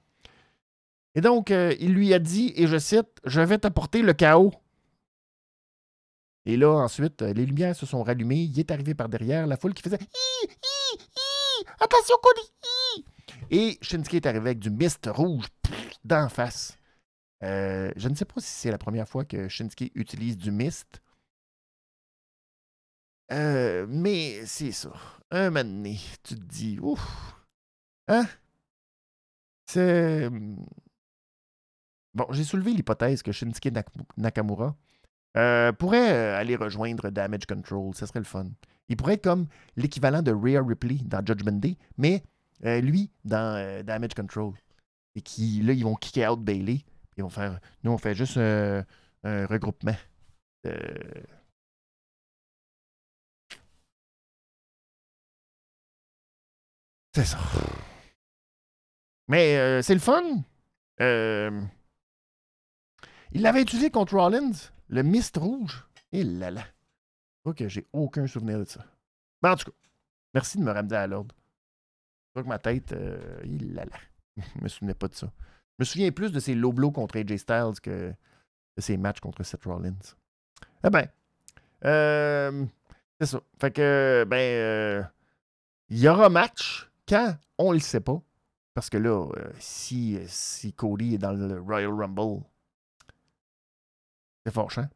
Et 1.15 1.23
donc, 1.23 1.51
euh, 1.51 1.75
il 1.81 1.95
lui 1.95 2.13
a 2.13 2.19
dit, 2.19 2.53
et 2.57 2.67
je 2.67 2.79
cite, 2.79 3.09
Je 3.25 3.41
vais 3.41 3.59
t'apporter 3.59 4.03
le 4.03 4.13
chaos. 4.13 4.53
Et 6.45 6.57
là, 6.57 6.71
ensuite, 6.71 7.23
euh, 7.23 7.33
les 7.33 7.47
lumières 7.47 7.77
se 7.77 7.87
sont 7.87 8.03
rallumées. 8.03 8.43
Il 8.43 8.59
est 8.59 8.71
arrivé 8.71 8.95
par 8.95 9.09
derrière. 9.09 9.47
La 9.47 9.57
foule 9.57 9.75
qui 9.75 9.83
faisait 9.83 9.99
Attention, 11.79 12.17
Cody 12.23 13.07
Et 13.51 13.79
Shinsuke 13.81 14.15
est 14.15 14.27
arrivé 14.27 14.47
avec 14.47 14.59
du 14.59 14.71
mist 14.71 15.09
rouge 15.13 15.47
d'en 16.05 16.29
face. 16.29 16.77
Euh, 17.45 17.93
je 17.97 18.09
ne 18.09 18.15
sais 18.15 18.25
pas 18.25 18.41
si 18.41 18.49
c'est 18.49 18.71
la 18.71 18.79
première 18.79 19.09
fois 19.09 19.25
que 19.25 19.49
Shinsuke 19.49 19.93
utilise 19.95 20.37
du 20.37 20.51
mist. 20.51 21.01
Euh, 23.31 23.87
mais 23.89 24.45
c'est 24.47 24.73
ça. 24.73 24.93
Un 25.31 25.51
moment 25.51 25.65
donné, 25.65 25.99
tu 26.25 26.35
te 26.35 26.41
dis, 26.41 26.79
ouf. 26.81 27.01
Hein? 28.09 28.27
C'est. 29.67 30.29
Hmm. 30.29 30.67
Bon, 32.15 32.27
j'ai 32.31 32.45
soulevé 32.45 32.73
l'hypothèse 32.73 33.23
que 33.23 33.33
Shinsuke 33.33 33.71
Nakamura 34.17 34.77
euh, 35.37 35.73
pourrait 35.73 36.13
euh, 36.13 36.39
aller 36.39 36.57
rejoindre 36.57 37.11
Damage 37.11 37.47
Control. 37.47 37.95
Ça 37.95 38.07
serait 38.07 38.19
le 38.19 38.25
fun. 38.25 38.49
Il 38.89 38.97
pourrait 38.97 39.15
être 39.15 39.25
comme 39.25 39.47
l'équivalent 39.77 40.23
de 40.23 40.33
Rhea 40.33 40.63
Ripley 40.63 40.99
dans 41.05 41.25
Judgment 41.25 41.53
Day, 41.53 41.77
mais 41.97 42.23
euh, 42.65 42.81
lui 42.81 43.11
dans 43.25 43.83
Damage 43.85 44.15
Control. 44.15 44.55
Et 45.15 45.23
qui, 45.23 45.63
là, 45.63 45.73
ils 45.73 45.85
vont 45.85 45.95
kicker 45.95 46.29
out 46.29 46.41
Bailey. 46.41 46.85
Ils 47.17 47.23
vont 47.23 47.31
faire. 47.31 47.61
Nous, 47.83 47.93
on 47.93 47.99
fait 47.99 48.15
juste 48.15 48.37
un 48.39 48.85
regroupement. 49.25 49.97
C'est 57.15 57.25
ça. 57.25 57.39
Mais 59.29 59.83
c'est 59.83 59.95
le 59.95 60.01
fun. 60.01 60.23
il 60.99 61.69
l'avait 63.43 63.63
utilisé 63.63 63.91
contre 63.91 64.17
Rollins. 64.17 64.53
Le 64.93 65.03
mist 65.03 65.39
rouge? 65.39 65.87
Et 66.13 66.23
là 66.23 66.51
là. 66.51 66.65
Ok, 67.45 67.67
j'ai 67.67 67.87
aucun 67.95 68.27
souvenir 68.27 68.59
de 68.59 68.67
ça. 68.67 68.85
Mais 69.43 69.49
en 69.49 69.57
tout 69.57 69.71
cas, 69.71 69.77
merci 70.35 70.59
de 70.59 70.63
me 70.63 70.71
ramener 70.71 70.97
à 70.97 71.07
l'ordre. 71.07 71.35
Je 72.27 72.31
crois 72.33 72.43
que 72.43 72.49
ma 72.49 72.59
tête, 72.59 72.93
euh, 72.93 73.41
il 73.43 73.73
là 73.73 73.87
là. 73.87 73.97
Je 74.55 74.63
me 74.63 74.69
souvenais 74.69 74.93
pas 74.93 75.09
de 75.09 75.15
ça. 75.15 75.33
Je 75.39 75.77
me 75.79 75.85
souviens 75.87 76.13
plus 76.13 76.31
de 76.31 76.39
ces 76.41 76.55
low 76.55 76.75
blows 76.75 76.91
contre 76.91 77.17
AJ 77.17 77.39
Styles 77.39 77.81
que 77.83 78.11
de 78.11 78.83
ces 78.83 78.99
matchs 78.99 79.21
contre 79.21 79.43
Seth 79.45 79.65
Rollins. 79.65 79.97
Eh 80.85 80.91
ben, 80.91 81.09
euh, 81.87 82.67
c'est 83.19 83.29
ça. 83.29 83.41
Fait 83.59 83.71
que, 83.71 84.27
ben, 84.29 84.37
euh, 84.37 85.03
il 85.89 86.01
y 86.01 86.09
aura 86.09 86.29
match 86.29 86.91
quand? 87.09 87.35
On 87.57 87.73
le 87.73 87.79
sait 87.79 88.01
pas. 88.01 88.21
Parce 88.75 88.91
que 88.91 88.99
là, 88.99 89.27
si, 89.59 90.19
si 90.27 90.75
Cody 90.75 91.15
est 91.15 91.19
dans 91.19 91.33
le 91.33 91.61
Royal 91.61 91.93
Rumble, 91.93 92.43
c'est 94.45 94.53
fort, 94.53 94.71
hein? 94.77 94.89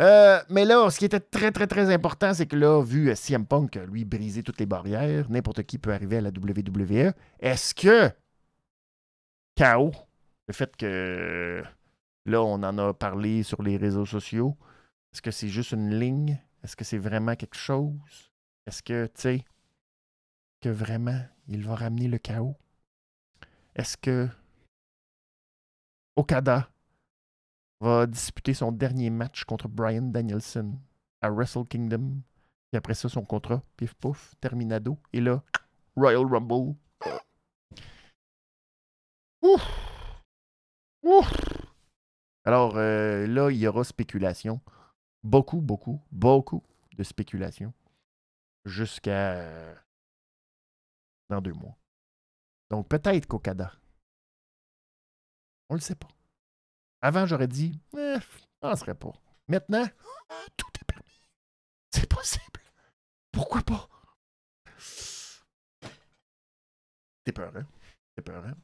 Euh, 0.00 0.40
mais 0.48 0.64
là, 0.64 0.88
ce 0.90 0.98
qui 0.98 1.06
était 1.06 1.20
très, 1.20 1.50
très, 1.50 1.66
très 1.66 1.92
important, 1.92 2.32
c'est 2.32 2.46
que 2.46 2.54
là, 2.54 2.82
vu 2.82 3.14
CM 3.16 3.44
Punk, 3.44 3.74
lui, 3.88 4.04
briser 4.04 4.44
toutes 4.44 4.60
les 4.60 4.66
barrières, 4.66 5.28
n'importe 5.28 5.64
qui 5.64 5.78
peut 5.78 5.92
arriver 5.92 6.18
à 6.18 6.20
la 6.20 6.30
WWE. 6.30 7.12
Est-ce 7.40 7.74
que 7.74 8.08
KO, 9.56 9.90
le 10.46 10.54
fait 10.54 10.76
que 10.76 11.64
là, 12.26 12.42
on 12.42 12.62
en 12.62 12.78
a 12.78 12.94
parlé 12.94 13.42
sur 13.42 13.60
les 13.62 13.76
réseaux 13.76 14.06
sociaux, 14.06 14.56
est-ce 15.12 15.20
que 15.20 15.32
c'est 15.32 15.48
juste 15.48 15.72
une 15.72 15.98
ligne? 15.98 16.38
Est-ce 16.62 16.76
que 16.76 16.84
c'est 16.84 16.98
vraiment 16.98 17.34
quelque 17.34 17.56
chose? 17.56 18.30
Est-ce 18.66 18.82
que, 18.84 19.06
tu 19.06 19.20
sais, 19.20 19.44
que 20.60 20.68
vraiment, 20.68 21.20
il 21.48 21.64
va 21.64 21.74
ramener 21.74 22.06
le 22.06 22.18
chaos? 22.18 22.56
Est-ce 23.74 23.96
que 23.96 24.28
Okada 26.14 26.68
va 27.80 28.06
disputer 28.06 28.54
son 28.54 28.72
dernier 28.72 29.10
match 29.10 29.44
contre 29.44 29.68
Brian 29.68 30.02
Danielson 30.02 30.78
à 31.20 31.30
Wrestle 31.30 31.66
Kingdom. 31.66 32.22
Puis 32.70 32.76
après 32.76 32.94
ça, 32.94 33.08
son 33.08 33.24
contrat, 33.24 33.62
pif 33.76 33.94
pouf, 33.94 34.34
terminado. 34.40 34.98
Et 35.12 35.20
là, 35.20 35.42
Royal 35.96 36.26
Rumble. 36.26 36.76
Ouf! 39.42 39.62
Ouf! 41.02 41.32
Alors 42.44 42.76
euh, 42.76 43.26
là, 43.26 43.50
il 43.50 43.58
y 43.58 43.66
aura 43.66 43.84
spéculation. 43.84 44.60
Beaucoup, 45.22 45.60
beaucoup, 45.60 46.00
beaucoup 46.10 46.62
de 46.96 47.02
spéculation. 47.02 47.72
Jusqu'à 48.64 49.34
euh, 49.34 49.74
dans 51.28 51.40
deux 51.40 51.52
mois. 51.52 51.76
Donc 52.70 52.88
peut-être 52.88 53.26
qu'Okada. 53.26 53.72
On 55.70 55.74
le 55.74 55.80
sait 55.80 55.94
pas. 55.94 56.08
Avant, 57.00 57.26
j'aurais 57.26 57.48
dit, 57.48 57.80
eh, 57.96 58.16
je 58.62 58.76
serait 58.76 58.94
pas. 58.94 59.12
Maintenant, 59.46 59.86
tout 60.56 60.66
est 60.80 60.84
permis. 60.84 61.20
C'est 61.90 62.08
possible. 62.08 62.60
Pourquoi 63.32 63.62
pas? 63.62 63.88
C'est 67.26 67.32
peur, 67.32 67.52
hein? 67.56 67.66
C'est 68.16 68.24
peur, 68.24 68.44
hein? 68.46 68.54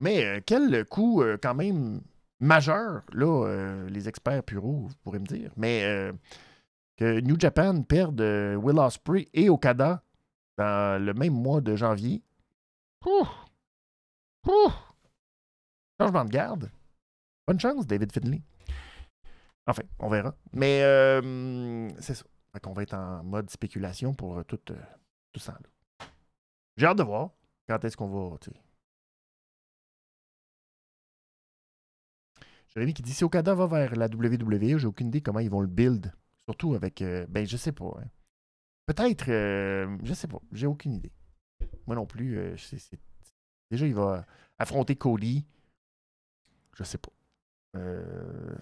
Mais 0.00 0.24
euh, 0.24 0.40
quel 0.44 0.84
coup 0.86 1.22
euh, 1.22 1.36
quand 1.40 1.54
même 1.54 2.00
majeur, 2.40 3.02
là, 3.12 3.46
euh, 3.46 3.88
les 3.88 4.08
experts 4.08 4.42
pureaux, 4.42 4.86
vous 4.88 4.94
pourrez 5.02 5.18
me 5.18 5.26
dire. 5.26 5.50
Mais 5.56 6.12
que 6.96 7.20
New 7.20 7.38
Japan 7.38 7.82
perde 7.82 8.20
Will 8.20 8.78
Ospreay 8.78 9.28
et 9.32 9.48
Okada 9.48 10.02
dans 10.56 11.02
le 11.02 11.12
même 11.14 11.32
mois 11.32 11.60
de 11.60 11.74
janvier. 11.76 12.22
Changement 16.00 16.24
de 16.24 16.30
garde. 16.30 16.70
Bonne 17.46 17.60
chance, 17.60 17.86
David 17.86 18.12
Finley. 18.12 18.42
Enfin, 19.66 19.82
on 19.98 20.08
verra. 20.08 20.34
Mais 20.52 20.82
euh, 20.82 21.88
c'est 22.00 22.14
ça. 22.14 22.24
Fait 22.52 22.60
qu'on 22.60 22.72
va 22.72 22.82
être 22.82 22.94
en 22.94 23.24
mode 23.24 23.50
spéculation 23.50 24.14
pour 24.14 24.38
euh, 24.38 24.44
tout, 24.44 24.60
euh, 24.70 24.76
tout 25.32 25.40
ça. 25.40 25.58
J'ai 26.76 26.86
hâte 26.86 26.98
de 26.98 27.02
voir 27.02 27.30
quand 27.68 27.84
est-ce 27.84 27.96
qu'on 27.96 28.08
va. 28.08 28.38
T'sais. 28.38 28.52
Jérémy 32.68 32.94
qui 32.94 33.02
dit 33.02 33.14
si 33.14 33.24
Okada 33.24 33.54
va 33.54 33.66
vers 33.66 33.94
la 33.94 34.06
WWE, 34.06 34.78
j'ai 34.78 34.86
aucune 34.86 35.08
idée 35.08 35.20
comment 35.20 35.40
ils 35.40 35.50
vont 35.50 35.60
le 35.60 35.66
build. 35.66 36.12
Surtout 36.46 36.74
avec. 36.74 37.02
ben, 37.28 37.46
je 37.46 37.56
sais 37.56 37.72
pas. 37.72 37.96
Hein. 37.98 38.08
Peut-être. 38.86 39.26
je 39.26 40.14
sais 40.14 40.28
pas. 40.28 40.40
J'ai 40.52 40.66
aucune 40.66 40.94
idée. 40.94 41.12
Moi 41.86 41.96
non 41.96 42.06
plus. 42.06 42.54
Déjà, 43.70 43.86
il 43.86 43.94
va 43.94 44.26
affronter 44.58 44.96
Cody. 44.96 45.46
Je 46.74 46.84
sais 46.84 46.98
pas. 46.98 47.13
Euh. 47.74 48.56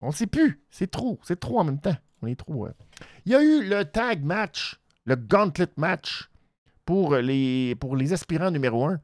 On 0.00 0.08
ne 0.08 0.12
sait 0.12 0.26
plus. 0.26 0.62
C'est 0.70 0.90
trop. 0.90 1.18
C'est 1.22 1.40
trop 1.40 1.60
en 1.60 1.64
même 1.64 1.80
temps. 1.80 1.96
On 2.22 2.26
est 2.26 2.36
trop. 2.36 2.68
Il 3.24 3.32
y 3.32 3.34
a 3.34 3.42
eu 3.42 3.68
le 3.68 3.84
tag 3.84 4.22
match, 4.22 4.80
le 5.04 5.16
gauntlet 5.16 5.68
match 5.76 6.30
pour 6.84 7.16
les, 7.16 7.74
pour 7.76 7.96
les 7.96 8.12
aspirants 8.12 8.50
numéro 8.50 8.86
un. 8.86 9.00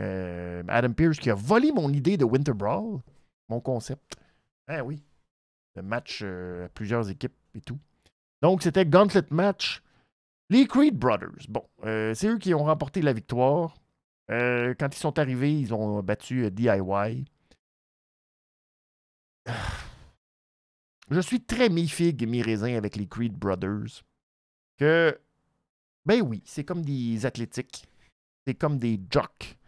Euh, 0.00 0.62
Adam 0.68 0.92
Pierce 0.92 1.18
qui 1.18 1.30
a 1.30 1.34
volé 1.34 1.72
mon 1.72 1.92
idée 1.92 2.16
de 2.16 2.24
Winter 2.24 2.52
Brawl, 2.52 3.00
mon 3.48 3.60
concept. 3.60 4.16
Ah 4.68 4.84
oui. 4.84 5.02
Le 5.74 5.82
match 5.82 6.20
euh, 6.22 6.66
à 6.66 6.68
plusieurs 6.68 7.10
équipes 7.10 7.34
et 7.54 7.60
tout. 7.60 7.78
Donc, 8.42 8.62
c'était 8.62 8.86
Gauntlet 8.86 9.24
Match 9.30 9.82
les 10.50 10.66
Creed 10.66 10.96
Brothers, 10.96 11.46
bon, 11.48 11.68
euh, 11.84 12.14
c'est 12.14 12.28
eux 12.28 12.38
qui 12.38 12.54
ont 12.54 12.64
remporté 12.64 13.02
la 13.02 13.12
victoire. 13.12 13.76
Euh, 14.30 14.74
quand 14.78 14.94
ils 14.94 14.98
sont 14.98 15.18
arrivés, 15.18 15.58
ils 15.58 15.74
ont 15.74 16.02
battu 16.02 16.44
euh, 16.44 16.50
DIY. 16.50 17.24
Je 21.10 21.20
suis 21.20 21.40
très 21.42 21.68
mi-figue, 21.68 22.26
mi-raisin 22.26 22.76
avec 22.76 22.96
les 22.96 23.06
Creed 23.06 23.32
Brothers. 23.32 24.04
Que, 24.78 25.18
ben 26.04 26.22
oui, 26.22 26.42
c'est 26.44 26.64
comme 26.64 26.82
des 26.82 27.24
athlétiques. 27.26 27.86
C'est 28.46 28.54
comme 28.54 28.78
des 28.78 29.00
jocks. 29.10 29.58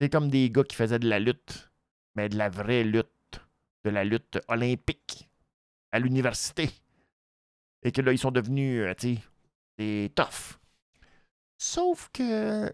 C'est 0.00 0.08
comme 0.08 0.30
des 0.30 0.50
gars 0.50 0.64
qui 0.64 0.76
faisaient 0.76 0.98
de 0.98 1.08
la 1.08 1.18
lutte, 1.18 1.70
mais 2.14 2.28
de 2.28 2.36
la 2.36 2.48
vraie 2.48 2.84
lutte. 2.84 3.08
De 3.84 3.90
la 3.90 4.04
lutte 4.04 4.38
olympique 4.48 5.28
à 5.92 5.98
l'université. 5.98 6.70
Et 7.82 7.92
que 7.92 8.00
là, 8.00 8.12
ils 8.12 8.18
sont 8.18 8.30
devenus, 8.30 8.86
tu 8.96 9.16
sais, 9.16 9.20
c'est 9.78 10.12
tough. 10.14 10.58
Sauf 11.58 12.10
que. 12.12 12.72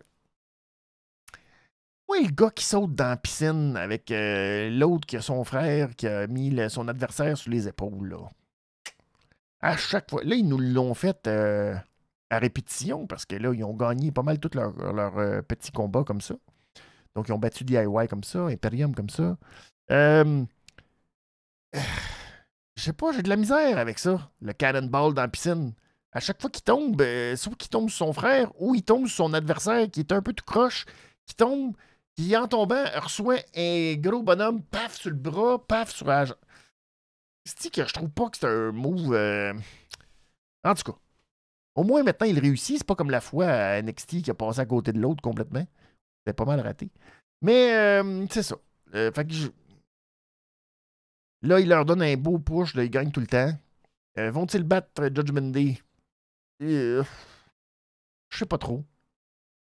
Oui, 2.08 2.26
le 2.26 2.32
gars 2.32 2.50
qui 2.50 2.64
saute 2.64 2.94
dans 2.94 3.08
la 3.10 3.16
piscine 3.16 3.76
avec 3.76 4.10
euh, 4.10 4.68
l'autre 4.70 5.06
qui 5.06 5.16
a 5.16 5.22
son 5.22 5.44
frère 5.44 5.94
qui 5.94 6.08
a 6.08 6.26
mis 6.26 6.52
son 6.68 6.88
adversaire 6.88 7.38
sur 7.38 7.50
les 7.52 7.68
épaules, 7.68 8.08
là. 8.08 8.28
À 9.60 9.76
chaque 9.76 10.10
fois. 10.10 10.24
Là, 10.24 10.34
ils 10.34 10.46
nous 10.46 10.58
l'ont 10.58 10.94
fait 10.94 11.26
euh, 11.28 11.76
à 12.30 12.38
répétition 12.38 13.06
parce 13.06 13.26
que 13.26 13.36
là, 13.36 13.52
ils 13.54 13.62
ont 13.64 13.74
gagné 13.74 14.10
pas 14.10 14.22
mal 14.22 14.40
tous 14.40 14.56
leurs 14.56 14.72
leur, 14.92 15.18
euh, 15.18 15.42
petits 15.42 15.70
combats 15.70 16.04
comme 16.04 16.20
ça. 16.20 16.34
Donc, 17.14 17.28
ils 17.28 17.32
ont 17.32 17.38
battu 17.38 17.64
DIY 17.64 18.08
comme 18.08 18.24
ça, 18.24 18.46
Imperium 18.46 18.94
comme 18.94 19.10
ça. 19.10 19.36
Je 19.88 20.46
sais 22.76 22.92
pas, 22.92 23.12
j'ai 23.12 23.22
de 23.22 23.28
la 23.28 23.36
misère 23.36 23.78
avec 23.78 23.98
ça. 23.98 24.32
Le 24.40 24.52
cannonball 24.52 25.14
dans 25.14 25.22
la 25.22 25.28
piscine 25.28 25.74
à 26.12 26.20
chaque 26.20 26.40
fois 26.40 26.50
qu'il 26.50 26.62
tombe, 26.62 27.00
euh, 27.00 27.36
soit 27.36 27.54
qu'il 27.54 27.70
tombe 27.70 27.88
sur 27.88 28.06
son 28.06 28.12
frère 28.12 28.50
ou 28.60 28.74
il 28.74 28.82
tombe 28.82 29.06
sur 29.06 29.26
son 29.26 29.34
adversaire 29.34 29.88
qui 29.90 30.00
est 30.00 30.12
un 30.12 30.22
peu 30.22 30.32
tout 30.32 30.44
croche, 30.44 30.86
qui 31.26 31.34
tombe, 31.34 31.76
qui 32.16 32.36
en 32.36 32.48
tombant 32.48 32.84
reçoit 32.96 33.38
un 33.56 33.94
gros 33.96 34.22
bonhomme, 34.22 34.62
paf 34.62 34.96
sur 34.96 35.10
le 35.10 35.16
bras, 35.16 35.64
paf 35.64 35.94
sur 35.94 36.06
la. 36.06 36.26
C'est 37.44 37.70
que 37.72 37.86
je 37.86 37.92
trouve 37.92 38.10
pas 38.10 38.28
que 38.28 38.38
c'est 38.38 38.46
un 38.46 38.72
move. 38.72 39.14
Euh, 39.14 39.54
en 40.64 40.74
tout 40.74 40.92
cas, 40.92 40.98
au 41.76 41.84
moins 41.84 42.02
maintenant 42.02 42.26
il 42.26 42.38
réussit. 42.38 42.78
C'est 42.78 42.86
pas 42.86 42.96
comme 42.96 43.10
la 43.10 43.20
fois 43.20 43.46
à 43.46 43.82
NXT 43.82 44.22
qui 44.22 44.30
a 44.30 44.34
passé 44.34 44.60
à 44.60 44.66
côté 44.66 44.92
de 44.92 45.00
l'autre 45.00 45.22
complètement. 45.22 45.66
C'était 46.18 46.34
pas 46.34 46.44
mal 46.44 46.60
raté. 46.60 46.90
Mais 47.40 47.72
euh, 47.74 48.26
c'est 48.30 48.42
ça. 48.42 48.56
fait 48.92 49.26
que 49.26 49.52
Là, 51.42 51.58
il 51.58 51.68
leur 51.70 51.86
donne 51.86 52.02
un 52.02 52.16
beau 52.16 52.38
push, 52.38 52.74
là, 52.74 52.84
ils 52.84 52.90
gagnent 52.90 53.12
tout 53.12 53.20
le 53.20 53.26
temps. 53.26 53.52
Vont-ils 54.16 54.62
battre 54.62 55.04
Judgment 55.04 55.50
Day? 55.50 55.78
Euh, 56.62 57.02
je 58.28 58.38
sais 58.38 58.46
pas 58.46 58.58
trop. 58.58 58.84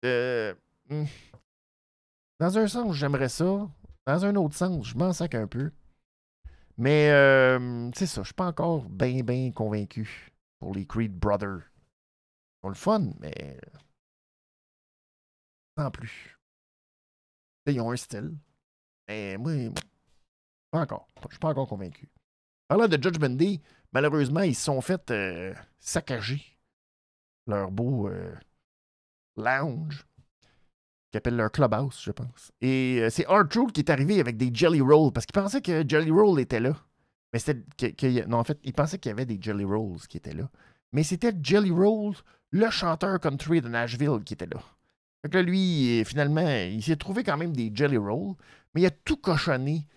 Euh, 0.05 0.53
hmm. 0.89 1.05
Dans 2.39 2.57
un 2.57 2.67
sens, 2.67 2.95
j'aimerais 2.95 3.29
ça. 3.29 3.69
Dans 4.05 4.25
un 4.25 4.35
autre 4.35 4.55
sens, 4.55 4.87
je 4.87 4.97
m'en 4.97 5.13
sac 5.13 5.35
un 5.35 5.47
peu. 5.47 5.71
Mais 6.77 7.09
euh, 7.11 7.89
c'est 7.95 8.05
ça, 8.05 8.21
je 8.21 8.27
suis 8.27 8.33
pas 8.33 8.47
encore 8.47 8.83
bien, 8.83 9.23
bien 9.23 9.51
convaincu 9.51 10.31
pour 10.59 10.73
les 10.73 10.85
Creed 10.85 11.13
Brothers. 11.13 11.63
Ils 12.63 12.67
ont 12.67 12.69
le 12.69 12.75
fun, 12.75 13.09
mais. 13.19 13.59
Sans 15.77 15.91
plus. 15.91 16.39
Ils 17.67 17.81
ont 17.81 17.91
un 17.91 17.95
style. 17.95 18.35
Mais 19.07 19.37
moi, 19.37 19.53
pas 20.71 20.81
encore. 20.81 21.07
Je 21.23 21.33
suis 21.33 21.39
pas 21.39 21.49
encore 21.49 21.67
convaincu. 21.67 22.09
Parlant 22.67 22.87
de 22.87 23.01
Judgment 23.01 23.35
Day, 23.35 23.61
malheureusement, 23.91 24.41
ils 24.41 24.55
se 24.55 24.65
sont 24.65 24.81
fait 24.81 25.09
euh, 25.11 25.53
saccager 25.79 26.56
leur 27.47 27.71
beau 27.71 28.07
euh, 28.07 28.33
lounge, 29.35 30.05
qui 31.11 31.17
appelle 31.17 31.35
leur 31.35 31.51
clubhouse, 31.51 32.01
je 32.03 32.11
pense. 32.11 32.51
Et 32.61 32.99
euh, 33.01 33.09
c'est 33.09 33.25
R-Truth 33.27 33.71
qui 33.71 33.81
est 33.81 33.89
arrivé 33.89 34.19
avec 34.19 34.37
des 34.37 34.51
Jelly 34.53 34.81
Rolls, 34.81 35.11
parce 35.13 35.25
qu'il 35.25 35.39
pensait 35.39 35.61
que 35.61 35.83
Jelly 35.87 36.11
Roll 36.11 36.39
était 36.39 36.59
là. 36.59 36.75
Mais 37.33 37.39
c'était. 37.39 37.93
Que, 37.93 38.25
non, 38.27 38.37
en 38.37 38.43
fait, 38.43 38.59
il 38.63 38.73
pensait 38.73 38.99
qu'il 38.99 39.09
y 39.09 39.13
avait 39.13 39.25
des 39.25 39.37
Jelly 39.41 39.65
Rolls 39.65 39.99
qui 40.09 40.17
étaient 40.17 40.33
là. 40.33 40.49
Mais 40.93 41.03
c'était 41.03 41.33
Jelly 41.41 41.71
Rolls, 41.71 42.15
le 42.51 42.69
chanteur 42.69 43.19
country 43.19 43.61
de 43.61 43.67
Nashville, 43.67 44.23
qui 44.25 44.33
était 44.33 44.45
là. 44.45 44.61
Fait 45.21 45.29
que 45.29 45.37
là, 45.37 45.43
lui, 45.43 46.03
finalement, 46.05 46.47
il 46.47 46.81
s'est 46.81 46.95
trouvé 46.95 47.23
quand 47.23 47.37
même 47.37 47.53
des 47.53 47.71
Jelly 47.73 47.97
Rolls, 47.97 48.35
mais 48.73 48.81
il 48.81 48.85
a 48.85 48.91
tout 48.91 49.17
cochonné 49.17 49.87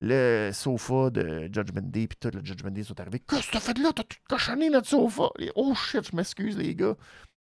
le 0.00 0.50
sofa 0.52 1.10
de 1.10 1.48
Judgment 1.52 1.88
Day, 1.90 2.06
puis 2.06 2.18
tout 2.20 2.30
le 2.32 2.44
Judgment 2.44 2.70
Day 2.70 2.84
sont 2.84 2.98
arrivés. 3.00 3.20
Qu'est-ce 3.20 3.48
que 3.48 3.52
t'as 3.52 3.60
fait 3.60 3.78
là? 3.78 3.92
T'as 3.92 4.04
tout 4.04 4.18
cochonné 4.28 4.70
notre 4.70 4.88
sofa? 4.88 5.30
oh 5.56 5.74
shit, 5.74 6.08
je 6.10 6.16
m'excuse, 6.16 6.56
les 6.56 6.74
gars. 6.74 6.96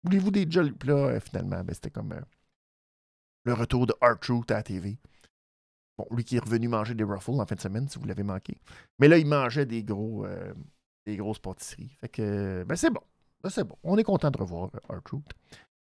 Voulez-vous 0.05 0.31
des 0.31 0.47
Jolly? 0.49 0.73
Puis 0.73 0.89
là, 0.89 0.95
euh, 0.95 1.21
finalement, 1.21 1.63
ben, 1.63 1.75
c'était 1.75 1.91
comme 1.91 2.13
euh, 2.13 2.21
le 3.45 3.53
retour 3.55 3.87
de 3.87 3.95
R-Truth 4.01 4.51
à 4.51 4.55
la 4.55 4.63
TV. 4.63 4.99
Bon, 5.99 6.07
lui 6.11 6.25
qui 6.25 6.37
est 6.37 6.41
revenu 6.41 6.69
manger 6.69 6.95
des 6.95 7.05
Ruffles 7.05 7.41
en 7.41 7.47
fin 7.47 7.55
de 7.55 7.61
semaine, 7.61 7.89
si 7.89 7.99
vous 7.99 8.07
l'avez 8.07 8.23
manqué. 8.23 8.57
Mais 8.99 9.09
là, 9.09 9.19
il 9.19 9.27
mangeait 9.27 9.67
des 9.67 9.83
gros 9.83 10.25
euh, 10.25 10.53
des 11.07 11.17
grosses 11.17 11.39
pâtisseries. 11.39 11.97
Fait 12.01 12.09
que, 12.09 12.65
ben 12.65 12.77
c'est 12.77 12.91
bon. 12.91 13.01
Ben, 13.43 13.51
c'est 13.51 13.65
bon. 13.65 13.77
On 13.83 13.99
est 13.99 14.05
content 14.05 14.31
de 14.31 14.39
revoir 14.39 14.71
R-Truth. 14.89 15.31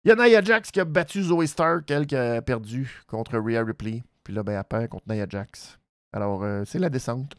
Il 0.04 0.10
y 0.10 0.12
a 0.12 0.16
Nia 0.16 0.42
Jax 0.42 0.72
qui 0.72 0.80
a 0.80 0.86
battu 0.86 1.24
Zoe 1.24 1.46
Stark, 1.46 1.90
elle 1.92 2.08
qui 2.08 2.16
a 2.16 2.42
perdu 2.42 3.04
contre 3.08 3.38
Rhea 3.38 3.64
Ripley. 3.64 4.04
Puis 4.24 4.34
là, 4.34 4.44
ben, 4.44 4.58
elle 4.58 4.64
perd 4.64 4.90
contre 4.90 5.08
Nia 5.10 5.26
Jax. 5.28 5.79
Alors, 6.12 6.44
euh, 6.44 6.64
c'est 6.66 6.80
la 6.80 6.90
descente 6.90 7.36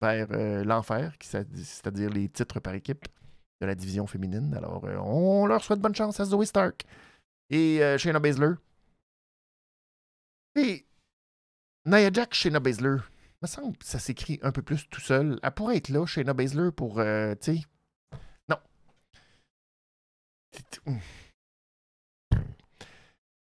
vers 0.00 0.28
euh, 0.32 0.64
l'enfer, 0.64 1.14
c'est-à-dire 1.20 2.10
les 2.10 2.28
titres 2.28 2.60
par 2.60 2.74
équipe 2.74 3.06
de 3.60 3.66
la 3.66 3.74
division 3.74 4.06
féminine. 4.06 4.54
Alors, 4.54 4.84
euh, 4.84 4.96
on 4.96 5.46
leur 5.46 5.62
souhaite 5.62 5.80
bonne 5.80 5.94
chance 5.94 6.18
à 6.20 6.24
Zoe 6.24 6.44
Stark 6.44 6.84
et 7.50 7.80
Shayna 7.98 8.20
Baszler. 8.20 8.54
Et 10.56 10.86
Nia 11.84 12.10
Jax, 12.12 12.38
Shayna 12.38 12.60
Baszler, 12.60 12.96
me 13.42 13.46
semble 13.46 13.76
que 13.76 13.84
ça 13.84 13.98
s'écrit 13.98 14.38
un 14.42 14.52
peu 14.52 14.62
plus 14.62 14.88
tout 14.88 15.00
seul. 15.00 15.38
Elle 15.42 15.50
pourrait 15.52 15.76
être 15.76 15.90
là, 15.90 16.06
Shayna 16.06 16.32
Baszler, 16.32 16.70
pour, 16.72 17.02
tu. 17.40 17.58
Non. 18.48 18.58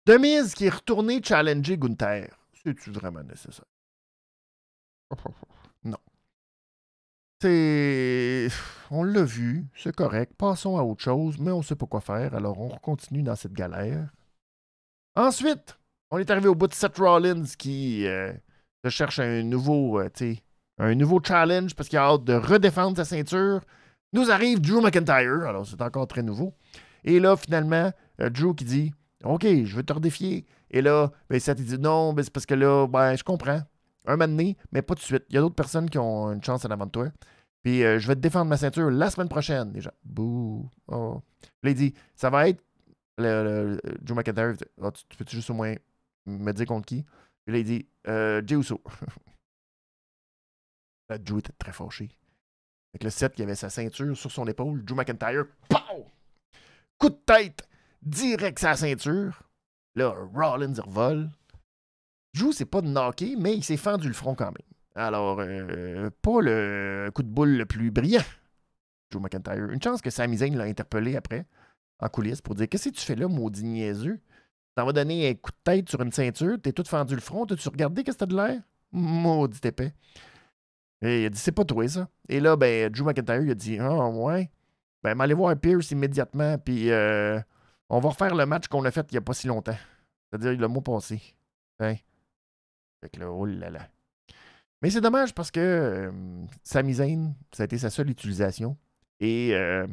Demise 0.05 0.55
qui 0.55 0.65
est 0.65 0.70
retourné 0.70 1.22
challenger 1.24 1.78
Gunther. 1.78 2.36
C'est-tu 2.63 2.91
vraiment 2.91 3.24
nécessaire? 3.24 3.68
Non. 5.84 5.97
C'est. 7.41 8.47
On 8.91 9.03
l'a 9.03 9.24
vu, 9.24 9.68
c'est 9.76 9.95
correct. 9.95 10.34
Passons 10.38 10.78
à 10.78 10.84
autre 10.84 11.03
chose, 11.03 11.38
mais 11.39 11.51
on 11.51 11.62
sait 11.62 11.76
pas 11.76 11.86
quoi 11.86 12.01
faire, 12.01 12.34
alors 12.36 12.60
on 12.60 12.70
continue 12.78 13.24
dans 13.24 13.36
cette 13.36 13.53
galère. 13.53 14.10
Ensuite, 15.16 15.78
on 16.12 16.18
est 16.18 16.30
arrivé 16.32 16.47
au 16.47 16.55
bout 16.55 16.68
de 16.68 16.74
Seth 16.74 16.97
Rollins 16.97 17.45
qui 17.57 18.07
euh, 18.07 18.34
cherche 18.88 19.20
un 19.20 19.43
nouveau, 19.43 19.99
euh, 19.99 20.10
un 20.80 20.95
nouveau 20.95 21.22
challenge 21.24 21.76
parce 21.76 21.88
qu'il 21.88 21.99
a 21.99 22.03
hâte 22.03 22.24
de 22.24 22.34
redéfendre 22.34 22.97
sa 22.97 23.05
ceinture. 23.05 23.62
Nous 24.14 24.32
arrive 24.32 24.60
Drew 24.60 24.82
McIntyre, 24.82 25.47
alors 25.47 25.68
c'est 25.68 25.82
encore 25.82 26.07
très 26.07 26.24
nouveau. 26.24 26.55
Et 27.03 27.20
là, 27.20 27.38
finalement, 27.38 27.91
euh, 28.22 28.30
Drew 28.30 28.55
qui 28.55 28.66
dit 28.66 28.93
OK, 29.24 29.43
je 29.43 29.76
veux 29.76 29.84
te 29.84 29.93
redéfier. 29.93 30.45
Et 30.72 30.82
là, 30.82 31.12
ben, 31.30 31.39
Seth 31.39 31.60
il 31.60 31.66
dit 31.66 31.80
non, 31.80 32.14
ben, 32.14 32.24
c'est 32.24 32.34
parce 32.34 32.45
que 32.45 32.55
là, 32.55 32.88
ben, 32.88 33.16
je 33.16 33.24
comprends 33.24 33.62
un 34.05 34.17
moment 34.17 34.27
donné, 34.27 34.57
mais 34.71 34.81
pas 34.81 34.95
tout 34.95 35.01
de 35.01 35.05
suite. 35.05 35.25
Il 35.29 35.35
y 35.35 35.37
a 35.37 35.41
d'autres 35.41 35.55
personnes 35.55 35.89
qui 35.89 35.97
ont 35.97 36.31
une 36.31 36.43
chance 36.43 36.65
en 36.65 36.71
avant 36.71 36.85
de 36.85 36.91
toi. 36.91 37.09
Puis 37.63 37.83
euh, 37.83 37.99
je 37.99 38.07
vais 38.07 38.15
te 38.15 38.21
défendre 38.21 38.49
ma 38.49 38.57
ceinture 38.57 38.89
la 38.89 39.09
semaine 39.09 39.29
prochaine. 39.29 39.71
Déjà, 39.71 39.93
bouh. 40.03 40.69
Oh. 40.87 41.21
il 41.63 41.75
dit, 41.75 41.93
ça 42.15 42.29
va 42.29 42.49
être 42.49 42.63
le, 43.17 43.79
Joe 44.03 44.17
McIntyre. 44.17 44.53
Oh, 44.81 44.91
tu, 44.91 45.17
peux-tu 45.17 45.35
juste 45.35 45.49
au 45.49 45.53
moins 45.53 45.75
me 46.25 46.51
dire 46.51 46.65
contre 46.65 46.85
qui? 46.85 47.05
Puis 47.45 47.57
là, 47.57 47.63
dit, 47.63 47.87
euh, 48.07 48.41
Uso. 48.49 48.81
là, 51.09 51.17
Joe 51.23 51.39
était 51.39 51.53
très 51.53 51.73
fâché. 51.73 52.09
Avec 52.93 53.03
le 53.03 53.09
set 53.09 53.35
qui 53.35 53.43
avait 53.43 53.55
sa 53.55 53.69
ceinture 53.69 54.17
sur 54.17 54.31
son 54.31 54.47
épaule, 54.47 54.83
Joe 54.85 54.97
McIntyre, 54.97 55.45
pow! 55.67 56.07
Coup 56.97 57.09
de 57.09 57.19
tête, 57.25 57.67
direct 58.01 58.59
sa 58.59 58.75
ceinture. 58.75 59.43
Là, 59.95 60.15
Rollins 60.33 60.81
revole. 60.81 61.29
Joue, 62.34 62.51
c'est 62.51 62.65
pas 62.65 62.82
de 62.82 62.88
knocker, 62.88 63.36
mais 63.38 63.55
il 63.55 63.63
s'est 63.63 63.77
fendu 63.77 64.07
le 64.07 64.13
front 64.13 64.36
quand 64.36 64.45
même. 64.45 64.55
Alors, 64.95 65.38
euh, 65.39 66.09
pas 66.21 66.41
le 66.41 67.09
coup 67.13 67.23
de 67.23 67.30
boule 67.30 67.57
le 67.57 67.65
plus 67.65 67.91
brillant, 67.91 68.23
Joe 69.11 69.21
McIntyre. 69.21 69.69
Une 69.69 69.82
chance 69.82 70.01
que 70.01 70.09
Sami 70.09 70.38
Zayn 70.38 70.55
l'a 70.55 70.65
interpellé 70.65 71.15
après, 71.15 71.45
en 71.99 72.07
coulisses, 72.09 72.41
pour 72.41 72.55
dire 72.55 72.67
Qu'est-ce 72.69 72.89
que 72.89 72.95
tu 72.95 73.05
fais 73.05 73.15
là, 73.15 73.27
maudit 73.27 73.63
niaiseux? 73.63 74.19
T'en 74.75 74.86
vas 74.86 74.93
donner 74.93 75.30
un 75.30 75.34
coup 75.34 75.51
de 75.51 75.57
tête 75.63 75.89
sur 75.89 76.01
une 76.01 76.11
ceinture, 76.11 76.57
t'es 76.61 76.71
tout 76.71 76.84
fendu 76.86 77.15
le 77.15 77.21
front, 77.21 77.45
t'as-tu 77.45 77.67
regardé 77.69 78.03
qu'est-ce 78.03 78.17
que 78.17 78.25
t'as 78.25 78.25
de 78.25 78.36
l'air? 78.36 78.61
Maudit 78.91 79.59
épais. 79.63 79.93
Et 81.01 81.23
il 81.23 81.25
a 81.25 81.30
dit 81.30 81.39
C'est 81.39 81.51
pas 81.51 81.65
toi, 81.65 81.88
ça. 81.88 82.09
Et 82.27 82.39
là, 82.39 82.55
ben, 82.55 82.89
Drew 82.89 83.05
McIntyre, 83.05 83.41
il 83.41 83.51
a 83.51 83.55
dit 83.55 83.77
Ah, 83.80 84.07
ouais. 84.09 84.49
Ben, 85.03 85.19
allez 85.19 85.34
voir 85.34 85.55
Pierce 85.55 85.91
immédiatement, 85.91 86.57
puis 86.57 86.91
euh, 86.91 87.39
on 87.89 87.99
va 87.99 88.09
refaire 88.09 88.36
le 88.36 88.45
match 88.45 88.67
qu'on 88.67 88.84
a 88.86 88.91
fait 88.91 89.07
il 89.11 89.15
y 89.15 89.17
a 89.17 89.21
pas 89.21 89.34
si 89.34 89.47
longtemps. 89.47 89.77
C'est-à-dire 90.30 90.59
le 90.59 90.67
mois 90.67 90.84
passé. 90.84 91.21
Hein? 91.80 91.95
Fait 93.01 93.09
que 93.09 93.19
là, 93.19 93.31
oh 93.31 93.45
là. 93.45 93.89
Mais 94.81 94.89
c'est 94.89 95.01
dommage 95.01 95.33
parce 95.33 95.51
que 95.51 95.59
euh, 95.59 96.11
Sami 96.63 96.93
Zayn, 96.95 97.33
ça 97.51 97.63
a 97.63 97.65
été 97.65 97.77
sa 97.77 97.89
seule 97.89 98.09
utilisation. 98.09 98.77
Et 99.19 99.53
euh, 99.53 99.85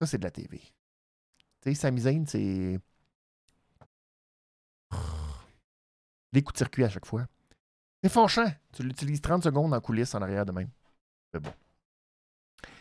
ça, 0.00 0.06
c'est 0.06 0.18
de 0.18 0.24
la 0.24 0.30
TV. 0.30 0.58
Tu 0.58 1.74
sais, 1.74 1.74
Sami 1.74 2.26
c'est. 2.26 2.78
Des 6.32 6.42
coups 6.42 6.54
de 6.54 6.58
circuit 6.58 6.84
à 6.84 6.88
chaque 6.88 7.06
fois. 7.06 7.26
C'est 8.02 8.10
fâchant. 8.10 8.50
Tu 8.72 8.82
l'utilises 8.82 9.20
30 9.20 9.44
secondes 9.44 9.74
en 9.74 9.80
coulisses 9.80 10.14
en 10.14 10.22
arrière 10.22 10.46
de 10.46 10.52
même. 10.52 10.70
Mais 11.34 11.40
bon. 11.40 11.52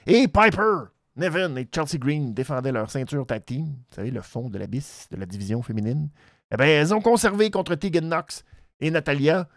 Et 0.05 0.27
Piper, 0.27 0.85
Nevin 1.15 1.55
et 1.55 1.67
Chelsea 1.73 1.97
Green 1.97 2.33
défendaient 2.33 2.71
leur 2.71 2.89
ceinture 2.91 3.25
tag 3.25 3.43
team. 3.43 3.65
Vous 3.65 3.95
savez, 3.95 4.11
le 4.11 4.21
fond 4.21 4.49
de 4.49 4.57
l'abysse 4.57 5.07
de 5.09 5.17
la 5.17 5.25
division 5.25 5.61
féminine. 5.61 6.09
Eh 6.51 6.57
bien, 6.57 6.67
elles 6.67 6.93
ont 6.93 7.01
conservé 7.01 7.51
contre 7.51 7.75
Tegan 7.75 8.07
Knox 8.07 8.43
et 8.79 8.91
Natalia. 8.91 9.47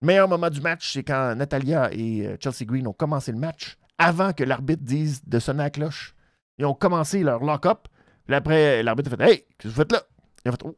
Le 0.00 0.06
meilleur 0.06 0.28
moment 0.28 0.50
du 0.50 0.60
match, 0.60 0.92
c'est 0.92 1.04
quand 1.04 1.34
Natalia 1.34 1.90
et 1.92 2.26
euh, 2.26 2.36
Chelsea 2.40 2.64
Green 2.64 2.86
ont 2.86 2.92
commencé 2.92 3.32
le 3.32 3.38
match 3.38 3.78
avant 3.98 4.32
que 4.32 4.44
l'arbitre 4.44 4.82
dise 4.82 5.22
de 5.24 5.38
sonner 5.38 5.60
à 5.60 5.64
la 5.64 5.70
cloche. 5.70 6.14
Ils 6.58 6.66
ont 6.66 6.74
commencé 6.74 7.22
leur 7.22 7.42
lock-up. 7.42 7.88
Puis 8.26 8.34
après, 8.34 8.82
l'arbitre 8.82 9.12
a 9.12 9.16
fait 9.16 9.30
Hey, 9.30 9.38
qu'est-ce 9.58 9.62
que 9.62 9.68
vous 9.68 9.74
faites 9.74 9.92
là? 9.92 10.02
Il 10.44 10.48
a 10.48 10.52
fait 10.52 10.64
oh, 10.64 10.76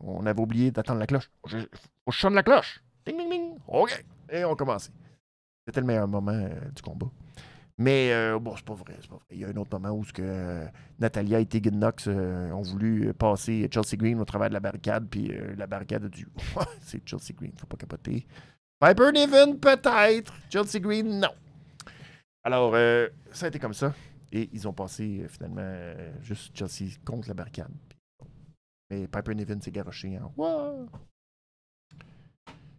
On 0.00 0.26
avait 0.26 0.40
oublié 0.40 0.70
d'attendre 0.70 0.98
la 0.98 1.06
cloche. 1.06 1.30
Je, 1.46 1.58
faut 2.04 2.12
sonne 2.12 2.34
la 2.34 2.42
cloche. 2.42 2.82
Ding, 3.06 3.16
ding, 3.16 3.30
ding. 3.30 3.54
OK. 3.68 4.04
Et 4.30 4.44
on 4.44 4.52
a 4.52 4.56
commencé. 4.56 4.90
C'était 5.66 5.80
le 5.80 5.86
meilleur 5.86 6.08
moment 6.08 6.32
euh, 6.32 6.70
du 6.74 6.82
combat. 6.82 7.06
Mais 7.80 8.12
euh, 8.12 8.40
bon, 8.40 8.56
c'est 8.56 8.64
pas 8.64 8.74
vrai, 8.74 8.96
c'est 9.00 9.08
pas 9.08 9.14
vrai. 9.14 9.24
Il 9.30 9.38
y 9.38 9.44
a 9.44 9.48
un 9.48 9.56
autre 9.56 9.78
moment 9.78 9.96
où 9.96 10.04
ce 10.04 10.12
que, 10.12 10.22
euh, 10.24 10.66
Natalia 10.98 11.38
et 11.38 11.46
Tegan 11.46 11.76
Knox 11.78 12.06
euh, 12.08 12.50
ont 12.50 12.62
voulu 12.62 13.14
passer 13.14 13.68
Chelsea 13.72 13.96
Green 13.96 14.18
au 14.20 14.24
travers 14.24 14.48
de 14.48 14.54
la 14.54 14.60
barricade, 14.60 15.06
puis 15.08 15.32
la 15.56 15.66
barricade 15.68 16.04
a 16.04 16.08
dû. 16.08 16.26
c'est 16.80 17.08
Chelsea 17.08 17.32
Green, 17.36 17.52
faut 17.56 17.68
pas 17.68 17.76
capoter. 17.76 18.26
Piper 18.80 19.12
Niven, 19.12 19.58
peut-être? 19.60 20.34
Chelsea 20.50 20.80
Green, 20.80 21.20
non. 21.20 21.30
Alors, 22.42 22.72
ça 23.32 23.46
a 23.46 23.48
été 23.48 23.58
comme 23.58 23.74
ça. 23.74 23.92
Et 24.32 24.48
ils 24.52 24.66
ont 24.68 24.72
passé 24.72 25.26
finalement 25.28 25.94
juste 26.22 26.56
Chelsea 26.56 26.92
contre 27.04 27.28
la 27.28 27.34
barricade. 27.34 27.72
Mais 28.90 29.06
Piper 29.06 29.34
Niven 29.34 29.60
s'est 29.60 29.70
garoché. 29.70 30.16
Hein. 30.16 30.86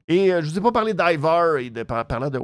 Et 0.07 0.29
je 0.29 0.49
vous 0.49 0.57
ai 0.57 0.61
pas 0.61 0.71
parlé 0.71 0.93
d'Ivar 0.93 1.57
et 1.57 1.69
de 1.69 1.83
parler 1.83 2.29
de. 2.29 2.39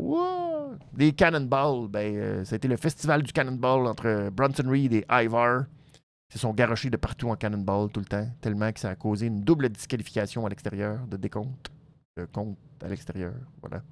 Des 0.94 1.14
Cannonballs, 1.14 1.88
ben, 1.90 2.16
euh, 2.16 2.44
été 2.44 2.68
le 2.68 2.78
festival 2.78 3.24
du 3.24 3.32
Cannonball 3.34 3.88
entre 3.88 4.30
Bronson 4.30 4.70
Reed 4.70 4.94
et 4.94 5.06
Ivar. 5.10 5.66
Ils 6.30 6.34
se 6.34 6.40
sont 6.40 6.54
garochés 6.54 6.90
de 6.90 6.98
partout 6.98 7.30
en 7.30 7.36
Cannonball 7.36 7.92
tout 7.92 8.00
le 8.00 8.06
temps, 8.06 8.28
tellement 8.42 8.72
que 8.72 8.80
ça 8.80 8.90
a 8.90 8.96
causé 8.96 9.28
une 9.28 9.42
double 9.42 9.70
disqualification 9.70 10.46
à 10.46 10.50
l'extérieur, 10.50 11.06
de 11.08 11.18
décompte, 11.18 11.72
de 12.18 12.26
compte 12.26 12.58
à 12.84 12.88
l'extérieur, 12.88 13.34
voilà. 13.62 13.84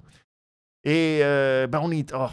Et 0.82 1.20
euh, 1.22 1.66
ben 1.66 1.80
on 1.82 1.90
est, 1.90 2.12
oh, 2.14 2.28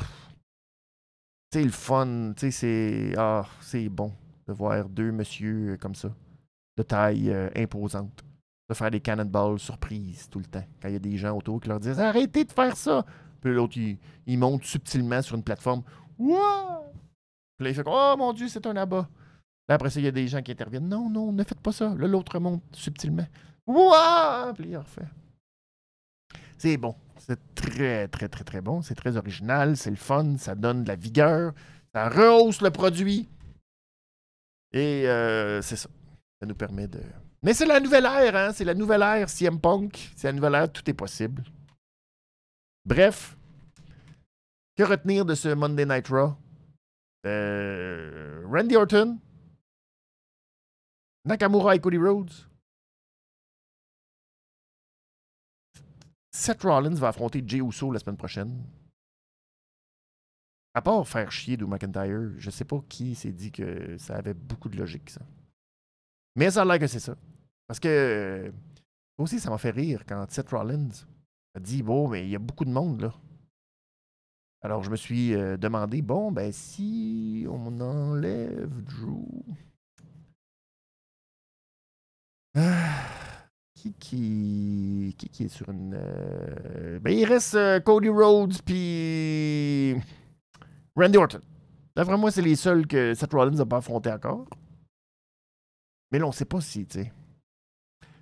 c'est 1.54 1.64
le 1.64 1.70
fun, 1.72 2.34
c'est, 2.38 3.14
oh, 3.18 3.43
c'est 3.62 3.88
bon 3.89 4.12
de 4.47 4.54
voir 4.54 4.89
deux 4.89 5.12
messieurs 5.12 5.78
comme 5.80 5.95
ça. 5.95 6.10
de 6.78 6.84
taille 6.84 7.30
euh, 7.30 7.49
imposante. 7.56 8.24
De 8.70 8.74
faire 8.74 8.89
des 8.89 9.02
cannonballs 9.02 9.60
surprises 9.60 10.30
tout 10.30 10.39
le 10.39 10.45
temps. 10.45 10.64
Quand 10.82 10.88
il 10.88 10.93
y 10.93 10.95
a 10.95 10.99
des 10.99 11.18
gens 11.18 11.38
autour 11.38 11.60
qui 11.60 11.68
leur 11.68 11.80
disent 11.80 11.99
Arrêtez 11.99 12.45
de 12.45 12.52
faire 12.52 12.76
ça. 12.76 13.06
Puis 13.42 13.54
l'autre, 13.54 13.78
il, 13.78 14.38
monte 14.38 14.64
subtilement 14.64 15.22
sur 15.22 15.36
une 15.36 15.44
plateforme. 15.44 15.84
Wouah! 16.20 16.84
Puis 17.58 17.66
là, 17.66 17.70
il 17.72 17.76
fait 17.76 17.84
Oh 17.86 18.16
mon 18.18 18.34
Dieu, 18.34 18.48
c'est 18.48 18.66
un 18.68 18.76
abat. 18.76 19.10
Là, 19.68 19.76
après 19.76 19.89
ça, 19.89 20.00
il 20.00 20.04
y 20.04 20.08
a 20.08 20.12
des 20.12 20.28
gens 20.28 20.42
qui 20.42 20.52
interviennent. 20.52 20.88
Non, 20.88 21.10
non, 21.10 21.32
ne 21.32 21.44
faites 21.44 21.60
pas 21.60 21.72
ça. 21.72 21.94
Là, 21.98 22.08
l'autre 22.08 22.39
monte 22.39 22.64
subtilement. 22.74 23.28
Wouah! 23.66 24.54
Puis 24.56 24.70
il 24.70 24.78
refait. 24.78 25.08
C'est 26.58 26.78
bon. 26.78 26.96
C'est 27.18 27.39
très, 27.56 28.08
très, 28.08 28.28
très, 28.28 28.44
très 28.44 28.62
bon. 28.62 28.82
C'est 28.82 28.96
très 28.96 29.18
original. 29.18 29.76
C'est 29.76 29.89
le 29.89 29.96
fun. 29.96 30.38
Ça 30.38 30.56
donne 30.56 30.84
de 30.84 30.88
la 30.88 30.96
vigueur. 30.96 31.54
Ça 31.94 32.10
rehausse 32.10 32.62
le 32.62 32.70
produit. 32.70 33.28
Et 34.72 35.08
euh, 35.08 35.62
c'est 35.62 35.76
ça. 35.76 35.89
Ça 36.39 36.46
nous 36.46 36.56
permet 36.56 36.88
de. 36.88 37.02
Mais 37.44 37.54
c'est 37.54 37.66
la 37.66 37.80
nouvelle 37.80 38.06
ère, 38.06 38.36
hein? 38.36 38.52
C'est 38.54 38.64
la 38.64 38.76
nouvelle 38.76 39.02
ère 39.02 39.30
CM 39.30 39.60
Punk. 39.60 40.12
C'est 40.16 40.28
la 40.28 40.34
nouvelle 40.34 40.56
ère, 40.56 40.72
tout 40.72 40.88
est 40.89 40.94
possible. 40.94 41.44
Bref, 42.86 43.38
que 44.75 44.84
retenir 44.84 45.25
de 45.25 45.36
ce 45.36 45.53
Monday 45.53 45.86
Night 45.86 46.07
Raw? 46.07 46.36
Euh, 47.25 48.43
Randy 48.47 48.75
Orton, 48.75 49.19
Nakamura 51.25 51.75
et 51.75 51.79
Cody 51.79 51.97
Rhodes. 51.97 52.32
Seth 56.32 56.63
Rollins 56.63 56.95
va 56.95 57.09
affronter 57.09 57.43
Jay 57.45 57.59
Uso 57.59 57.91
la 57.91 57.99
semaine 57.99 58.17
prochaine. 58.17 58.65
À 60.73 60.82
part 60.82 61.07
faire 61.07 61.32
chier 61.32 61.57
Drew 61.57 61.67
McIntyre, 61.67 62.32
je 62.38 62.49
sais 62.49 62.65
pas 62.65 62.82
qui 62.89 63.13
s'est 63.13 63.34
dit 63.34 63.51
que 63.51 63.97
ça 63.97 64.15
avait 64.15 64.34
beaucoup 64.34 64.69
de 64.69 64.77
logique, 64.77 65.09
ça. 65.09 65.21
Mais 66.36 66.49
ça 66.49 66.61
a 66.61 66.65
l'air 66.65 66.79
que 66.79 66.88
c'est 66.88 67.01
ça. 67.01 67.15
Parce 67.67 67.79
que 67.79 68.51
aussi, 69.17 69.39
ça 69.39 69.49
m'a 69.49 69.57
fait 69.57 69.71
rire 69.71 70.05
quand 70.07 70.32
Seth 70.32 70.49
Rollins 70.49 70.89
dit 71.60 71.84
Bon, 71.84 72.08
mais 72.08 72.24
il 72.24 72.30
y 72.30 72.36
a 72.36 72.39
beaucoup 72.39 72.66
de 72.66 72.72
monde 72.72 73.02
là. 73.02 73.14
Alors 74.62 74.84
je 74.84 74.89
me 74.91 74.95
suis 74.95 75.34
euh, 75.34 75.58
demandé 75.58 76.02
Bon, 76.02 76.32
ben 76.32 76.52
si 76.52 77.45
on 77.49 77.80
enlève 77.82 78.70
Drew. 78.84 79.26
Ah, 82.56 83.08
qui, 83.76 83.93
qui, 83.93 85.16
qui, 85.32 85.43
est 85.45 85.47
sur 85.47 85.70
une. 85.70 85.95
Euh, 85.95 86.99
ben 86.99 87.12
il 87.12 87.26
reste 87.26 87.56
euh, 87.56 87.80
Cody 87.80 88.10
Rhodes 88.10 88.62
puis 88.64 89.95
Randy 90.95 91.18
Orton. 91.18 91.41
D'après 91.95 92.18
moi, 92.18 92.32
c'est 92.32 92.41
les 92.41 92.56
seuls 92.56 92.88
que 92.88 93.14
Seth 93.14 93.34
Rollins 93.34 93.52
n'a 93.52 93.66
pas 93.66 93.78
affronté 93.78 94.12
encore. 94.12 94.45
Mais 96.12 96.20
là, 96.20 96.26
on 96.26 96.30
ne 96.30 96.34
sait 96.34 96.45
pas 96.45 96.62
si, 96.62 96.86
tu 96.86 96.99
sais. 96.99 97.14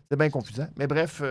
C'est 0.10 0.18
bien 0.18 0.30
confusant. 0.30 0.68
Mais 0.76 0.88
bref, 0.88 1.22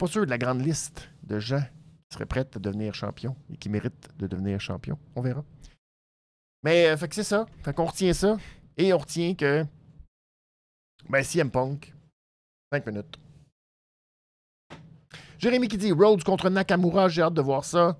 pas 0.00 0.06
sûr 0.06 0.24
de 0.24 0.30
la 0.30 0.38
grande 0.38 0.64
liste 0.64 1.10
de 1.24 1.38
gens 1.38 1.60
qui 1.60 2.14
seraient 2.14 2.24
prêts 2.24 2.48
à 2.56 2.58
devenir 2.58 2.94
champion 2.94 3.36
et 3.52 3.58
qui 3.58 3.68
méritent 3.68 4.08
de 4.18 4.26
devenir 4.26 4.58
champion. 4.58 4.98
On 5.14 5.20
verra. 5.20 5.44
Mais 6.62 6.86
euh, 6.86 6.96
fait 6.96 7.12
c'est 7.12 7.22
ça. 7.22 7.44
Fait 7.62 7.74
qu'on 7.74 7.84
retient 7.84 8.14
ça. 8.14 8.38
Et 8.78 8.94
on 8.94 8.98
retient 8.98 9.34
que 9.34 9.64
ben 11.06 11.22
CM 11.22 11.50
Punk, 11.50 11.94
5 12.72 12.86
minutes. 12.86 13.18
Jérémy 15.38 15.68
qui 15.68 15.76
dit 15.76 15.92
Rhodes 15.92 16.24
contre 16.24 16.48
Nakamura, 16.48 17.08
j'ai 17.08 17.22
hâte 17.22 17.34
de 17.34 17.42
voir 17.42 17.64
ça. 17.64 17.98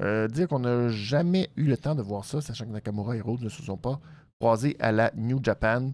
Euh, 0.00 0.28
dire 0.28 0.48
qu'on 0.48 0.60
n'a 0.60 0.88
jamais 0.88 1.50
eu 1.56 1.64
le 1.64 1.76
temps 1.76 1.94
de 1.94 2.02
voir 2.02 2.24
ça, 2.24 2.40
sachant 2.40 2.64
que 2.64 2.70
Nakamura 2.70 3.16
et 3.16 3.20
Rhodes 3.20 3.42
ne 3.42 3.48
se 3.50 3.62
sont 3.62 3.76
pas 3.76 4.00
croisés 4.40 4.76
à 4.80 4.92
la 4.92 5.12
New 5.14 5.44
Japan. 5.44 5.92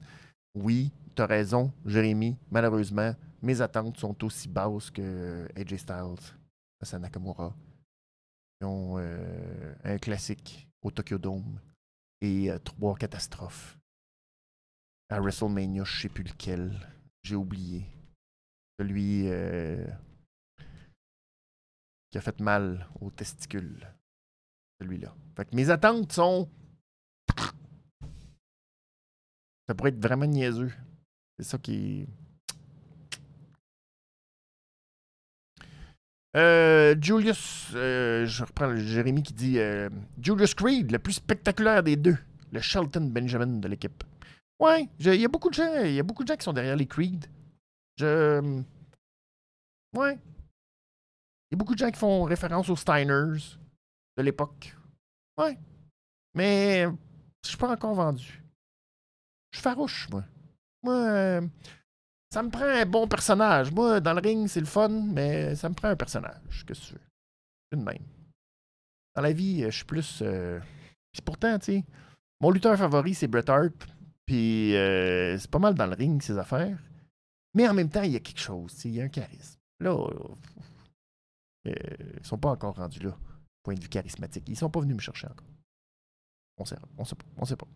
Oui, 0.54 0.92
tu 1.16 1.22
as 1.22 1.26
raison, 1.26 1.72
Jérémy. 1.86 2.36
Malheureusement, 2.50 3.14
mes 3.42 3.60
attentes 3.60 3.98
sont 3.98 4.24
aussi 4.24 4.48
basses 4.48 4.90
que 4.90 5.48
AJ 5.56 5.76
Styles 5.76 6.34
à 6.92 6.98
Nakamura. 6.98 7.54
Ils 8.60 8.66
ont 8.66 8.98
euh, 8.98 9.74
un 9.84 9.98
classique 9.98 10.68
au 10.82 10.90
Tokyo 10.90 11.18
Dome 11.18 11.60
et 12.20 12.50
euh, 12.50 12.58
trois 12.58 12.96
catastrophes. 12.96 13.78
À 15.08 15.20
WrestleMania, 15.20 15.84
je 15.84 16.02
sais 16.02 16.08
plus 16.08 16.24
lequel. 16.24 16.78
J'ai 17.22 17.36
oublié. 17.36 17.86
Celui 18.78 19.28
euh, 19.28 19.86
qui 22.10 22.18
a 22.18 22.20
fait 22.20 22.40
mal 22.40 22.86
aux 23.00 23.10
testicules. 23.10 23.86
Celui-là. 24.80 25.14
Fait 25.36 25.44
que 25.44 25.56
mes 25.56 25.68
attentes 25.68 26.12
sont 26.12 26.48
ça 29.70 29.74
pourrait 29.76 29.90
être 29.90 30.02
vraiment 30.02 30.26
niaiseux. 30.26 30.72
C'est 31.38 31.44
ça 31.44 31.56
qui. 31.56 32.08
Euh, 36.36 36.94
Julius, 37.00 37.72
euh, 37.74 38.24
je 38.24 38.44
reprends 38.44 38.74
Jérémy 38.76 39.22
qui 39.22 39.32
dit 39.32 39.58
euh, 39.58 39.88
Julius 40.22 40.54
Creed, 40.54 40.92
le 40.92 40.98
plus 40.98 41.14
spectaculaire 41.14 41.82
des 41.82 41.96
deux, 41.96 42.16
le 42.52 42.60
Shelton 42.60 43.10
Benjamin 43.12 43.58
de 43.58 43.66
l'équipe. 43.66 44.04
Ouais, 44.60 44.88
il 45.00 45.14
y 45.14 45.24
a 45.24 45.28
beaucoup 45.28 45.48
de 45.48 45.54
gens, 45.54 45.82
il 45.82 46.00
beaucoup 46.02 46.22
de 46.22 46.28
gens 46.28 46.36
qui 46.36 46.44
sont 46.44 46.52
derrière 46.52 46.76
les 46.76 46.86
Creed. 46.86 47.26
Je, 47.96 48.62
ouais, 49.96 50.18
il 51.50 51.52
y 51.52 51.54
a 51.54 51.56
beaucoup 51.56 51.74
de 51.74 51.78
gens 51.78 51.90
qui 51.90 51.98
font 51.98 52.22
référence 52.22 52.68
aux 52.68 52.76
Steiners 52.76 53.58
de 54.16 54.22
l'époque. 54.22 54.76
Ouais, 55.36 55.58
mais 56.34 56.84
je 57.42 57.48
suis 57.48 57.58
pas 57.58 57.72
encore 57.72 57.94
vendu. 57.94 58.40
Je 59.50 59.58
suis 59.58 59.64
farouche, 59.64 60.08
moi. 60.10 60.22
Moi, 60.82 61.40
ça 62.30 62.42
me 62.42 62.50
prend 62.50 62.64
un 62.64 62.86
bon 62.86 63.08
personnage. 63.08 63.72
Moi, 63.72 64.00
dans 64.00 64.14
le 64.14 64.20
ring, 64.20 64.48
c'est 64.48 64.60
le 64.60 64.66
fun, 64.66 64.88
mais 64.88 65.54
ça 65.56 65.68
me 65.68 65.74
prend 65.74 65.88
un 65.88 65.96
personnage. 65.96 66.64
Qu'est-ce 66.66 66.80
que 66.80 66.86
tu 66.86 66.94
veux? 66.94 67.00
Une 67.72 67.84
même. 67.84 68.04
Dans 69.14 69.22
la 69.22 69.32
vie, 69.32 69.62
je 69.62 69.70
suis 69.70 69.84
plus. 69.84 70.20
Euh... 70.22 70.60
Puis 71.12 71.22
pourtant, 71.22 71.58
tu 71.58 71.66
sais, 71.66 71.84
mon 72.40 72.50
lutteur 72.50 72.76
favori, 72.78 73.14
c'est 73.14 73.26
Bret 73.26 73.48
Hart. 73.50 73.74
Puis 74.26 74.76
euh, 74.76 75.36
c'est 75.38 75.50
pas 75.50 75.58
mal 75.58 75.74
dans 75.74 75.86
le 75.86 75.94
ring, 75.94 76.22
ces 76.22 76.38
affaires. 76.38 76.78
Mais 77.54 77.68
en 77.68 77.74
même 77.74 77.90
temps, 77.90 78.02
il 78.02 78.12
y 78.12 78.16
a 78.16 78.20
quelque 78.20 78.40
chose. 78.40 78.80
Il 78.84 78.92
y 78.92 79.00
a 79.00 79.04
un 79.04 79.08
charisme. 79.08 79.58
Là, 79.80 79.96
euh, 81.66 81.72
ils 82.20 82.26
sont 82.26 82.38
pas 82.38 82.50
encore 82.50 82.76
rendus 82.76 83.00
là, 83.00 83.16
point 83.64 83.74
de 83.74 83.80
vue 83.80 83.88
charismatique. 83.88 84.48
Ils 84.48 84.56
sont 84.56 84.70
pas 84.70 84.80
venus 84.80 84.96
me 84.96 85.00
chercher 85.00 85.26
encore. 85.26 85.48
On 86.58 86.64
sait, 86.64 86.76
on 86.96 87.04
sait 87.04 87.16
pas. 87.16 87.24
On 87.38 87.44
sait 87.44 87.56
pas. 87.56 87.66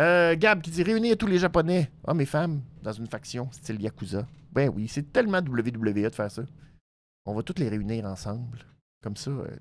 Euh, 0.00 0.34
Gab 0.34 0.62
qui 0.62 0.70
dit 0.70 0.82
réunir 0.82 1.18
tous 1.18 1.26
les 1.26 1.38
Japonais, 1.38 1.90
hommes 2.04 2.22
et 2.22 2.26
femmes, 2.26 2.62
dans 2.82 2.92
une 2.92 3.06
faction, 3.06 3.50
style 3.52 3.82
Yakuza. 3.82 4.26
Ben 4.50 4.70
oui, 4.74 4.88
c'est 4.88 5.12
tellement 5.12 5.40
WWE 5.40 5.92
de 5.92 6.08
faire 6.08 6.30
ça. 6.30 6.42
On 7.26 7.34
va 7.34 7.42
tous 7.42 7.58
les 7.58 7.68
réunir 7.68 8.06
ensemble. 8.06 8.60
Comme 9.02 9.16
ça. 9.16 9.30
Euh, 9.30 9.56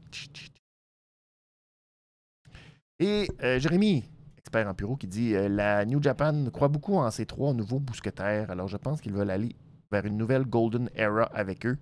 et 2.99 3.29
euh, 3.43 3.59
Jérémy, 3.59 4.05
expert 4.37 4.67
en 4.67 4.73
bureau, 4.73 4.95
qui 4.95 5.07
dit 5.07 5.33
La 5.33 5.85
New 5.85 6.01
Japan 6.01 6.45
croit 6.53 6.69
beaucoup 6.69 6.95
en 6.95 7.11
ces 7.11 7.25
trois 7.25 7.53
nouveaux 7.53 7.79
bousquetaires, 7.79 8.49
alors 8.49 8.69
je 8.69 8.77
pense 8.77 9.01
qu'ils 9.01 9.13
veulent 9.13 9.29
aller 9.31 9.55
vers 9.91 10.05
une 10.05 10.17
nouvelle 10.17 10.45
Golden 10.45 10.89
Era 10.95 11.23
avec 11.23 11.65
eux. 11.65 11.77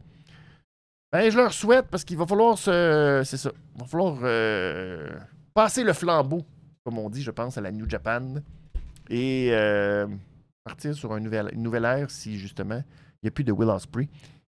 Ben, 1.11 1.29
je 1.29 1.37
leur 1.37 1.53
souhaite 1.53 1.87
parce 1.89 2.03
qu'il 2.03 2.17
va 2.17 2.25
falloir 2.25 2.57
se. 2.57 3.21
C'est 3.23 3.37
ça. 3.37 3.51
Il 3.75 3.81
va 3.81 3.87
falloir 3.87 4.15
passer 5.53 5.83
le 5.83 5.93
flambeau 5.93 6.43
comme 6.87 6.99
on 6.99 7.09
dit, 7.09 7.21
je 7.21 7.31
pense, 7.31 7.57
à 7.57 7.61
la 7.61 7.73
New 7.73 7.89
Japan. 7.89 8.35
Et 9.09 9.49
euh, 9.51 10.07
partir 10.63 10.95
sur 10.95 11.17
une 11.17 11.25
nouvelle 11.25 11.83
ère 11.83 12.09
si 12.09 12.39
justement 12.39 12.81
il 13.15 13.25
n'y 13.25 13.27
a 13.27 13.31
plus 13.31 13.43
de 13.43 13.51
Will 13.51 13.67
Ospreay 13.67 14.07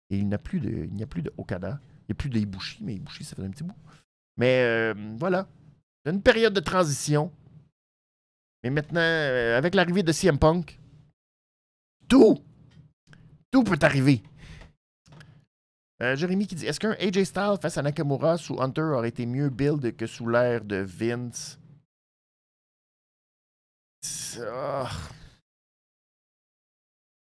et 0.09 0.17
il 0.17 0.27
n'y 0.27 0.33
a 0.33 0.37
plus 0.37 0.59
de, 0.59 1.01
a 1.01 1.05
plus 1.05 1.21
de 1.21 1.31
Okada. 1.37 1.79
Il 2.01 2.05
n'y 2.09 2.11
a 2.11 2.15
plus 2.15 2.29
de 2.29 2.37
mais 2.81 2.95
Ibushi, 2.95 3.23
ça 3.23 3.37
fait 3.37 3.41
un 3.41 3.49
petit 3.51 3.63
bout. 3.63 3.77
Mais 4.35 4.63
euh, 4.65 4.93
voilà. 5.17 5.47
Une 6.03 6.21
période 6.21 6.53
de 6.53 6.59
transition. 6.59 7.31
Mais 8.65 8.69
maintenant, 8.69 8.99
euh, 8.99 9.57
avec 9.57 9.73
l'arrivée 9.73 10.03
de 10.03 10.11
CM 10.11 10.37
Punk, 10.37 10.77
tout, 12.09 12.37
tout 13.49 13.63
peut 13.63 13.79
arriver. 13.81 14.21
Jérémy 16.01 16.47
qui 16.47 16.55
dit 16.55 16.65
Est-ce 16.65 16.81
qu'un 16.81 16.97
AJ 16.99 17.23
Styles 17.23 17.59
face 17.61 17.77
à 17.77 17.81
Nakamura 17.81 18.35
sous 18.35 18.61
Hunter 18.61 18.81
aurait 18.81 19.07
été 19.07 19.25
mieux 19.25 19.49
build 19.49 19.95
que 19.95 20.05
sous 20.05 20.27
l'ère 20.27 20.65
de 20.65 20.75
Vince? 20.75 21.59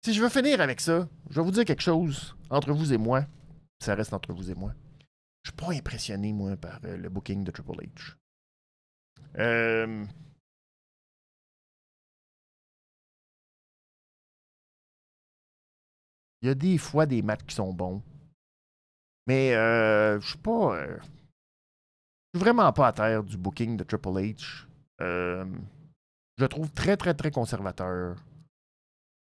Si 0.06 0.14
je 0.14 0.22
veux 0.22 0.30
finir 0.30 0.62
avec 0.62 0.82
ça, 0.82 1.08
je 1.30 1.36
vais 1.36 1.44
vous 1.44 1.52
dire 1.52 1.66
quelque 1.66 1.82
chose 1.82 2.36
entre 2.50 2.72
vous 2.74 2.94
et 2.94 2.98
moi. 2.98 3.26
Ça 3.80 3.96
reste 3.96 4.14
entre 4.14 4.34
vous 4.34 4.52
et 4.52 4.54
moi. 4.54 4.74
Je 5.44 5.50
suis 5.50 5.56
pas 5.56 5.72
impressionné, 5.74 6.32
moi, 6.32 6.56
par 6.58 6.80
euh, 6.86 6.98
le 6.98 7.10
booking 7.10 7.44
de 7.44 7.52
Triple 7.52 7.84
H. 7.84 8.16
Euh, 9.38 10.06
il 16.42 16.48
y 16.48 16.52
a 16.52 16.56
des 16.56 16.78
fois 16.78 17.06
des 17.06 17.22
matchs 17.22 17.46
qui 17.48 17.56
sont 17.56 17.74
bons. 17.74 18.02
Mais 19.28 19.56
euh, 19.56 20.20
je 20.20 20.28
suis 20.28 20.38
pas. 20.38 20.86
je 20.88 21.02
suis 22.38 22.44
vraiment 22.44 22.72
pas 22.74 22.90
à 22.90 22.94
terre 22.94 23.24
du 23.24 23.38
booking 23.38 23.78
de 23.78 23.84
Triple 23.84 24.10
H. 24.10 24.66
Euh, 26.40 26.42
je 26.42 26.46
trouve 26.46 26.72
très, 26.72 26.98
très, 26.98 27.14
très 27.14 27.32
conservateur. 27.32 28.18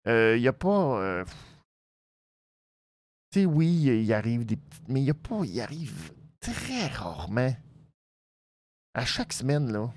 Il 0.07 0.39
n'y 0.39 0.49
a 0.49 0.53
pas. 0.53 1.25
tu 3.31 3.41
sais, 3.41 3.47
oui, 3.47 3.67
il 4.05 4.13
arrive 4.13 4.47
des 4.47 4.57
petites. 4.57 4.89
Mais 4.89 5.01
il 5.01 5.05
n'y 5.05 5.11
a 5.11 5.15
pas. 5.15 5.45
Il 5.45 5.61
arrive 5.61 6.13
très 6.41 6.87
rarement. 6.87 7.55
À 8.95 9.05
chaque 9.05 9.33
semaine, 9.33 9.73
là. 9.73 9.93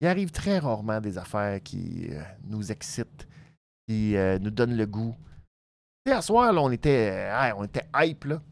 Il 0.00 0.06
arrive 0.08 0.30
très 0.30 0.58
rarement 0.58 1.00
des 1.00 1.18
affaires 1.18 1.62
qui 1.62 2.10
nous 2.44 2.72
excitent, 2.72 3.28
qui 3.86 4.14
nous 4.40 4.50
donnent 4.50 4.76
le 4.76 4.86
goût. 4.86 5.14
Tu 6.04 6.12
sais, 6.12 6.22
soir, 6.22 6.52
là, 6.52 6.60
on 6.60 6.70
était, 6.72 7.30
on 7.56 7.64
était 7.64 7.86
hype, 7.94 8.24
là. 8.24 8.42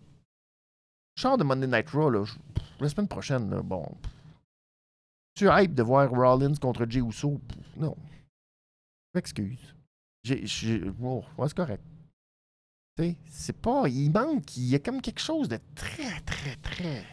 Chant 1.17 1.37
de 1.37 1.45
Monday 1.45 1.67
Night 1.67 1.91
Raw, 1.91 2.09
là, 2.11 2.25
la 2.79 2.89
semaine 2.89 3.09
prochaine, 3.09 3.51
là, 3.51 3.63
bon. 3.63 3.85
Tu 5.35 5.49
hype 5.49 5.75
de 5.75 5.83
voir 5.83 6.11
Rollins 6.11 6.55
contre 6.55 6.87
Jey 6.89 7.01
Uso? 7.01 7.41
Non. 7.77 7.97
Je 8.01 9.19
m'excuse. 9.19 9.75
J'ai. 10.23 10.45
Oh, 11.03 11.25
c'est 11.47 11.57
correct. 11.57 11.83
Tu 12.97 13.05
sais, 13.05 13.17
c'est 13.27 13.61
pas. 13.61 13.89
Il 13.89 14.11
manque. 14.11 14.57
Il 14.57 14.67
y 14.67 14.75
a 14.75 14.79
comme 14.79 15.01
quelque 15.01 15.21
chose 15.21 15.49
de 15.49 15.59
très, 15.75 16.21
très, 16.21 16.57
très 16.57 17.07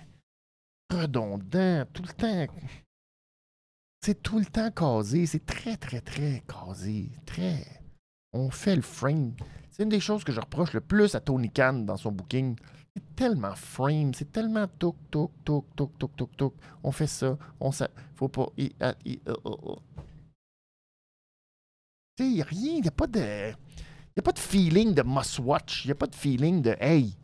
redondant. 0.90 1.86
Tout 1.94 2.04
le 2.04 2.14
temps. 2.14 2.54
C'est 4.02 4.22
tout 4.22 4.40
le 4.40 4.46
temps 4.46 4.72
casé. 4.72 5.26
C'est 5.26 5.46
très, 5.46 5.78
très, 5.78 6.02
très 6.02 6.44
casé. 6.48 7.12
Très. 7.26 7.82
On 8.34 8.50
fait 8.52 8.76
le 8.76 8.82
frame. 8.82 9.34
C'est 9.72 9.84
une 9.84 9.90
des 9.90 10.00
choses 10.00 10.24
que 10.24 10.32
je 10.32 10.40
reproche 10.40 10.74
le 10.74 10.82
plus 10.82 11.16
à 11.16 11.22
Tony 11.22 11.50
Khan 11.50 11.74
dans 11.74 11.98
son 11.98 12.12
booking. 12.12 12.58
C'est 12.98 13.16
tellement 13.16 13.54
frame, 13.54 14.12
c'est 14.16 14.32
tellement 14.32 14.66
toc, 14.80 14.96
toc, 15.12 15.30
toc, 15.46 15.66
toc, 15.76 15.96
toc, 16.00 16.16
toc, 16.16 16.36
toc. 16.36 16.54
On 16.84 16.92
fait 16.92 17.06
ça, 17.06 17.38
on 17.60 17.72
ça. 17.72 17.88
Faut 18.16 18.28
pas. 18.28 18.48
Tu 18.58 18.72
sais, 18.74 18.96
il 22.18 22.34
n'y 22.34 22.42
a 22.42 22.46
rien, 22.46 22.74
il 22.78 22.82
n'y 22.82 22.88
a 22.88 22.92
pas 22.92 23.06
de. 23.06 23.52
Il 24.16 24.20
a 24.20 24.24
pas 24.24 24.32
de 24.32 24.40
feeling 24.40 24.96
de 24.96 25.04
must-watch. 25.04 25.86
Il 25.86 25.90
n'y 25.90 25.92
a 25.92 25.96
pas 25.96 26.08
de 26.08 26.16
feeling 26.16 26.64
de 26.64 26.76
Hey, 26.80 27.16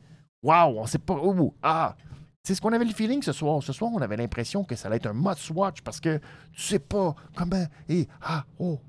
wow, 0.43 0.79
on 0.79 0.85
sait 0.85 0.99
pas. 0.99 1.15
où. 1.15 1.55
ah, 1.63 1.97
c'est 2.43 2.53
ce 2.53 2.61
qu'on 2.61 2.71
avait 2.71 2.85
le 2.85 2.93
feeling 2.93 3.23
ce 3.23 3.31
soir. 3.31 3.63
Ce 3.63 3.73
soir, 3.73 3.89
on 3.91 4.01
avait 4.01 4.17
l'impression 4.17 4.63
que 4.63 4.75
ça 4.75 4.89
allait 4.89 4.97
être 4.97 5.07
un 5.07 5.13
must-watch 5.13 5.81
parce 5.81 5.99
que 5.99 6.19
tu 6.51 6.61
sais 6.61 6.77
pas 6.77 7.15
comment. 7.35 7.65
Et 7.89 8.07
ah, 8.21 8.45
oh. 8.59 8.79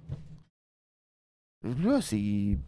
Là, 1.63 2.03
c'est. 2.03 2.59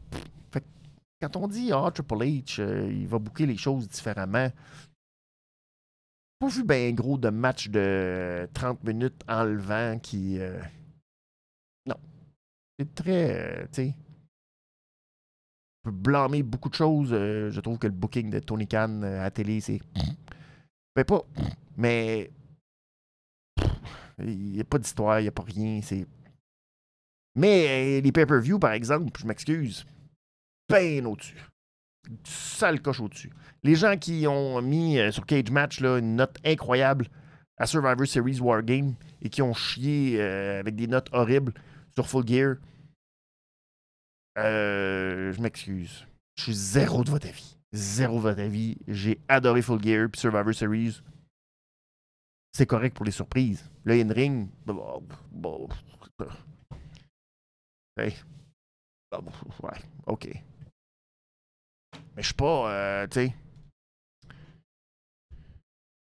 Quand 1.20 1.36
on 1.36 1.48
dit 1.48 1.70
Ah, 1.72 1.90
Triple 1.92 2.14
H, 2.16 2.60
euh, 2.60 2.90
il 2.90 3.06
va 3.06 3.18
bouquer 3.18 3.46
les 3.46 3.56
choses 3.56 3.88
différemment, 3.88 4.50
pas 6.38 6.48
vu 6.48 6.64
bien 6.64 6.92
gros 6.92 7.16
de 7.16 7.30
match 7.30 7.68
de 7.68 8.48
30 8.52 8.84
minutes 8.84 9.22
enlevant 9.26 9.98
qui. 9.98 10.38
Euh, 10.38 10.60
non. 11.86 11.96
C'est 12.78 12.94
très. 12.94 13.62
Euh, 13.62 13.66
tu 13.72 13.82
sais. 13.82 13.94
peut 15.82 15.90
blâmer 15.90 16.42
beaucoup 16.42 16.68
de 16.68 16.74
choses. 16.74 17.10
je 17.10 17.60
trouve 17.60 17.78
que 17.78 17.86
le 17.86 17.94
booking 17.94 18.28
de 18.30 18.40
Tony 18.40 18.66
Khan 18.66 19.02
à 19.02 19.22
la 19.22 19.30
télé, 19.30 19.60
c'est. 19.60 19.80
Ben 20.94 21.04
pas. 21.04 21.22
Mais. 21.76 22.30
Il 24.18 24.52
n'y 24.52 24.60
a 24.60 24.64
pas 24.64 24.78
d'histoire, 24.78 25.20
il 25.20 25.24
n'y 25.24 25.28
a 25.28 25.32
pas 25.32 25.42
rien. 25.42 25.80
C'est. 25.82 26.06
Mais 27.34 28.00
les 28.00 28.12
pay-per-view, 28.12 28.58
par 28.58 28.72
exemple, 28.72 29.18
je 29.18 29.26
m'excuse 29.26 29.86
bien 30.68 31.04
au-dessus. 31.04 31.48
Sale 32.24 32.80
coche 32.80 33.00
au-dessus. 33.00 33.32
Les 33.62 33.74
gens 33.74 33.96
qui 33.96 34.26
ont 34.26 34.62
mis 34.62 34.98
euh, 34.98 35.10
sur 35.10 35.26
Cage 35.26 35.50
Match 35.50 35.80
là, 35.80 35.98
une 35.98 36.16
note 36.16 36.36
incroyable 36.44 37.08
à 37.58 37.66
Survivor 37.66 38.06
Series 38.06 38.40
Wargame 38.40 38.94
et 39.22 39.28
qui 39.28 39.42
ont 39.42 39.54
chié 39.54 40.20
euh, 40.20 40.60
avec 40.60 40.76
des 40.76 40.86
notes 40.86 41.08
horribles 41.12 41.52
sur 41.94 42.06
Full 42.08 42.26
Gear, 42.26 42.56
euh, 44.38 45.32
je 45.32 45.40
m'excuse. 45.40 46.06
Je 46.36 46.42
suis 46.44 46.54
zéro 46.54 47.02
de 47.02 47.10
votre 47.10 47.26
avis. 47.26 47.56
Zéro 47.72 48.16
de 48.16 48.22
votre 48.22 48.40
avis. 48.40 48.76
J'ai 48.86 49.18
adoré 49.28 49.62
Full 49.62 49.82
Gear 49.82 50.08
puis 50.10 50.20
Survivor 50.20 50.54
Series. 50.54 51.00
C'est 52.52 52.66
correct 52.66 52.94
pour 52.94 53.04
les 53.04 53.12
surprises. 53.12 53.68
Le 53.84 53.94
in-ring, 53.94 54.48
hey. 57.98 58.14
Ouais, 59.62 59.78
ok. 60.06 60.28
Mais 62.16 62.22
je 62.22 62.28
suis 62.28 62.34
pas, 62.34 62.72
euh, 62.72 63.06
tu 63.08 63.20
sais. 63.20 63.34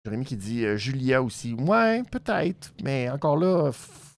Jérémy 0.06 0.24
qui 0.24 0.38
dit 0.38 0.66
euh, 0.66 0.78
Julia 0.78 1.22
aussi. 1.22 1.54
Ouais, 1.54 2.02
peut-être. 2.10 2.74
Mais 2.82 3.10
encore 3.10 3.36
là, 3.36 3.72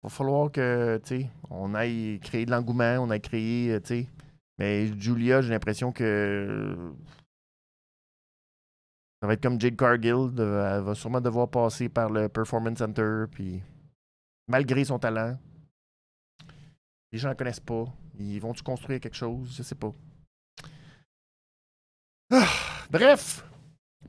va 0.03 0.09
falloir 0.09 0.51
que, 0.51 1.01
tu 1.03 1.21
sais, 1.21 1.29
on 1.49 1.73
aille 1.73 2.19
créer 2.21 2.45
de 2.45 2.51
l'engouement, 2.51 2.97
on 2.99 3.09
aille 3.09 3.21
créer, 3.21 3.73
euh, 3.73 3.79
tu 3.79 3.87
sais. 3.87 4.07
Mais 4.59 4.85
Julia, 4.99 5.41
j'ai 5.41 5.49
l'impression 5.49 5.91
que. 5.91 6.75
Ça 9.21 9.27
va 9.27 9.33
être 9.33 9.41
comme 9.41 9.59
Jade 9.59 9.75
Cargill. 9.75 10.29
elle 10.37 10.81
va 10.83 10.93
sûrement 10.93 11.21
devoir 11.21 11.49
passer 11.49 11.89
par 11.89 12.09
le 12.09 12.29
Performance 12.29 12.77
Center. 12.77 13.25
Puis, 13.31 13.61
malgré 14.47 14.85
son 14.85 14.99
talent, 14.99 15.37
les 17.11 17.17
gens 17.17 17.29
ne 17.29 17.33
connaissent 17.33 17.59
pas. 17.59 17.85
Ils 18.19 18.39
vont-tu 18.39 18.61
construire 18.61 18.99
quelque 18.99 19.17
chose? 19.17 19.55
Je 19.57 19.63
sais 19.63 19.75
pas. 19.75 19.93
Ah, 22.31 22.47
bref, 22.91 23.43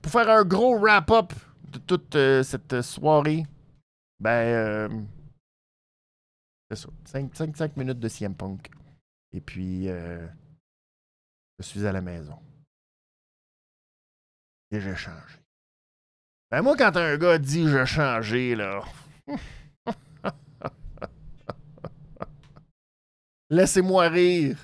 pour 0.03 0.12
faire 0.12 0.29
un 0.29 0.45
gros 0.45 0.79
wrap-up 0.79 1.33
de 1.73 1.79
toute 1.79 2.14
euh, 2.16 2.43
cette 2.43 2.83
soirée, 2.83 3.47
ben, 4.18 4.31
euh, 4.31 4.89
c'est 6.71 6.77
ça. 6.77 6.89
5, 7.07 7.77
minutes 7.77 7.99
de 7.99 8.09
CM 8.09 8.35
Punk. 8.35 8.71
Et 9.33 9.41
puis, 9.41 9.89
euh, 9.89 10.27
je 11.59 11.64
suis 11.64 11.87
à 11.87 11.93
la 11.93 12.03
maison. 12.03 12.39
Et 14.71 14.81
j'ai 14.81 14.97
changé. 14.97 15.39
Ben, 16.51 16.61
moi, 16.61 16.77
quand 16.77 16.97
un 16.97 17.16
gars 17.16 17.39
dit 17.39 17.68
j'ai 17.68 17.87
changé, 17.87 18.55
là. 18.55 18.83
Laissez-moi 23.51 24.09
rire. 24.09 24.59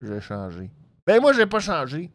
J'ai 0.00 0.20
changé. 0.20 0.70
Ben, 1.06 1.20
moi, 1.20 1.32
j'ai 1.34 1.46
pas 1.46 1.60
changé. 1.60 2.10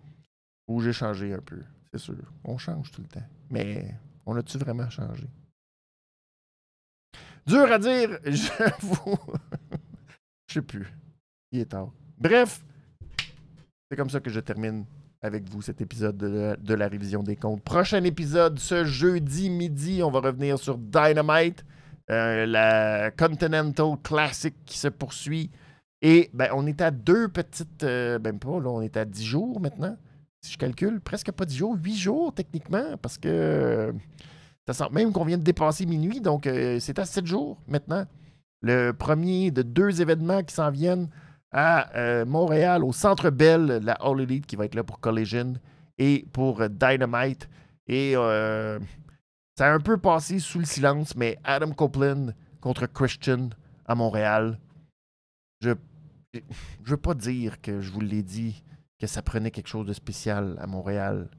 Ou 0.68 0.82
j'ai 0.82 0.94
changé 0.94 1.34
un 1.34 1.40
peu, 1.40 1.62
c'est 1.92 2.00
sûr. 2.00 2.32
On 2.44 2.58
change 2.58 2.92
tout 2.92 3.02
le 3.02 3.08
temps. 3.08 3.26
Mais 3.50 3.96
on 4.26 4.36
a-tu 4.36 4.58
vraiment 4.58 4.90
changé? 4.90 5.28
Dur 7.46 7.72
à 7.72 7.80
dire, 7.80 8.20
j'avoue. 8.26 9.18
Je 10.48 10.56
sais 10.56 10.62
plus. 10.62 10.94
Il 11.52 11.62
est 11.62 11.66
tard. 11.66 11.92
Bref, 12.18 12.62
c'est 13.90 13.96
comme 13.96 14.10
ça 14.10 14.20
que 14.20 14.30
je 14.30 14.42
termine 14.42 14.86
avec 15.22 15.50
vous 15.50 15.62
cet 15.62 15.80
épisode 15.80 16.18
de 16.18 16.74
la, 16.74 16.88
révision 16.88 17.24
des 17.24 17.38
comptes. 17.38 17.64
Prochain 17.64 18.04
épisode, 18.04 18.60
ce 18.60 18.84
jeudi 18.84 19.50
midi, 19.50 20.02
on 20.04 20.12
va 20.12 20.20
revenir 20.20 20.60
sur 20.60 20.78
Dynamite, 20.78 21.66
euh, 22.12 22.46
la 22.46 23.12
Continental 23.12 23.98
Classic 24.04 24.54
qui 24.66 24.78
se 24.78 24.90
poursuit. 24.90 25.50
Et 26.02 26.30
ben, 26.34 26.50
on 26.54 26.68
est 26.68 26.82
à 26.82 26.92
deux 26.92 27.30
petites. 27.30 27.84
Euh, 27.84 28.20
ben 28.20 28.38
pas, 28.38 28.60
là, 28.60 28.70
on 28.70 28.82
est 28.82 28.98
à 28.98 29.06
dix 29.06 29.26
jours 29.26 29.60
maintenant 29.62 29.98
si 30.42 30.54
je 30.54 30.58
calcule, 30.58 31.02
presque 31.02 31.32
pas 31.32 31.46
10 31.46 31.56
jours, 31.56 31.78
8 31.82 31.96
jours 31.96 32.34
techniquement, 32.34 32.98
parce 33.02 33.18
que 33.18 33.94
ça 34.66 34.74
sent 34.74 34.90
même 34.92 35.12
qu'on 35.12 35.26
vient 35.26 35.38
de 35.38 35.44
dépasser 35.44 35.86
minuit, 35.86 36.22
donc 36.22 36.48
euh, 36.48 36.80
c'est 36.80 37.00
à 37.00 37.06
7 37.06 37.26
jours 37.26 37.58
maintenant. 37.68 38.06
Le 38.62 38.92
premier 38.92 39.52
de 39.52 39.62
deux 39.62 40.02
événements 40.02 40.44
qui 40.44 40.54
s'en 40.54 40.72
viennent 40.72 41.10
à 41.52 41.96
euh, 41.96 42.26
Montréal, 42.26 42.84
au 42.84 42.92
Centre 42.92 43.30
Bell, 43.30 43.80
la 43.84 43.94
All 43.94 44.22
Elite 44.22 44.46
qui 44.46 44.56
va 44.56 44.66
être 44.66 44.76
là 44.76 44.84
pour 44.84 45.00
Collision 45.00 45.54
et 45.98 46.26
pour 46.34 46.68
Dynamite. 46.70 47.48
Et 47.88 48.14
euh, 48.16 48.80
ça 49.58 49.68
a 49.68 49.74
un 49.74 49.80
peu 49.80 49.98
passé 49.98 50.40
sous 50.40 50.60
le 50.60 50.66
silence, 50.66 51.16
mais 51.16 51.38
Adam 51.44 51.72
Copeland 51.72 52.28
contre 52.60 52.88
Christian 52.88 53.50
à 53.86 53.96
Montréal. 53.96 54.60
Je 55.62 55.70
ne 55.70 56.40
veux 56.84 56.98
pas 56.98 57.14
dire 57.14 57.62
que 57.62 57.80
je 57.80 57.92
vous 57.92 58.02
l'ai 58.02 58.24
dit 58.24 58.64
que 59.00 59.08
ça 59.08 59.22
prenait 59.22 59.52
quelque 59.52 59.68
chose 59.68 59.86
de 59.86 59.94
spécial 59.94 60.58
à 60.60 60.68
Montréal. 60.68 61.30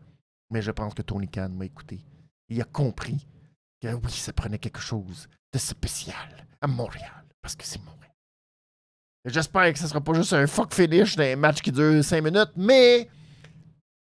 Mais 0.51 0.63
je 0.63 0.71
pense 0.71 0.95
que 0.95 1.03
Tony 1.03 1.29
Khan 1.29 1.51
m'a 1.51 1.65
écouté. 1.67 2.01
Il 2.49 2.61
a 2.61 2.65
compris 2.65 3.27
que 3.81 3.93
oui, 3.95 4.11
ça 4.11 4.33
prenait 4.33 4.59
quelque 4.59 4.81
chose 4.81 5.29
de 5.53 5.59
spécial 5.59 6.47
à 6.61 6.67
Montréal. 6.67 7.25
Parce 7.43 7.55
que 7.55 7.65
c'est 7.65 7.79
Montréal. 7.79 7.99
J'espère 9.25 9.73
que 9.73 9.79
ce 9.79 9.87
sera 9.87 10.01
pas 10.01 10.15
juste 10.15 10.33
un 10.33 10.47
fuck 10.47 10.73
finish 10.73 11.17
d'un 11.17 11.37
match 11.37 11.61
qui 11.61 11.71
dure 11.71 12.03
5 12.03 12.23
minutes, 12.23 12.53
mais 12.57 13.09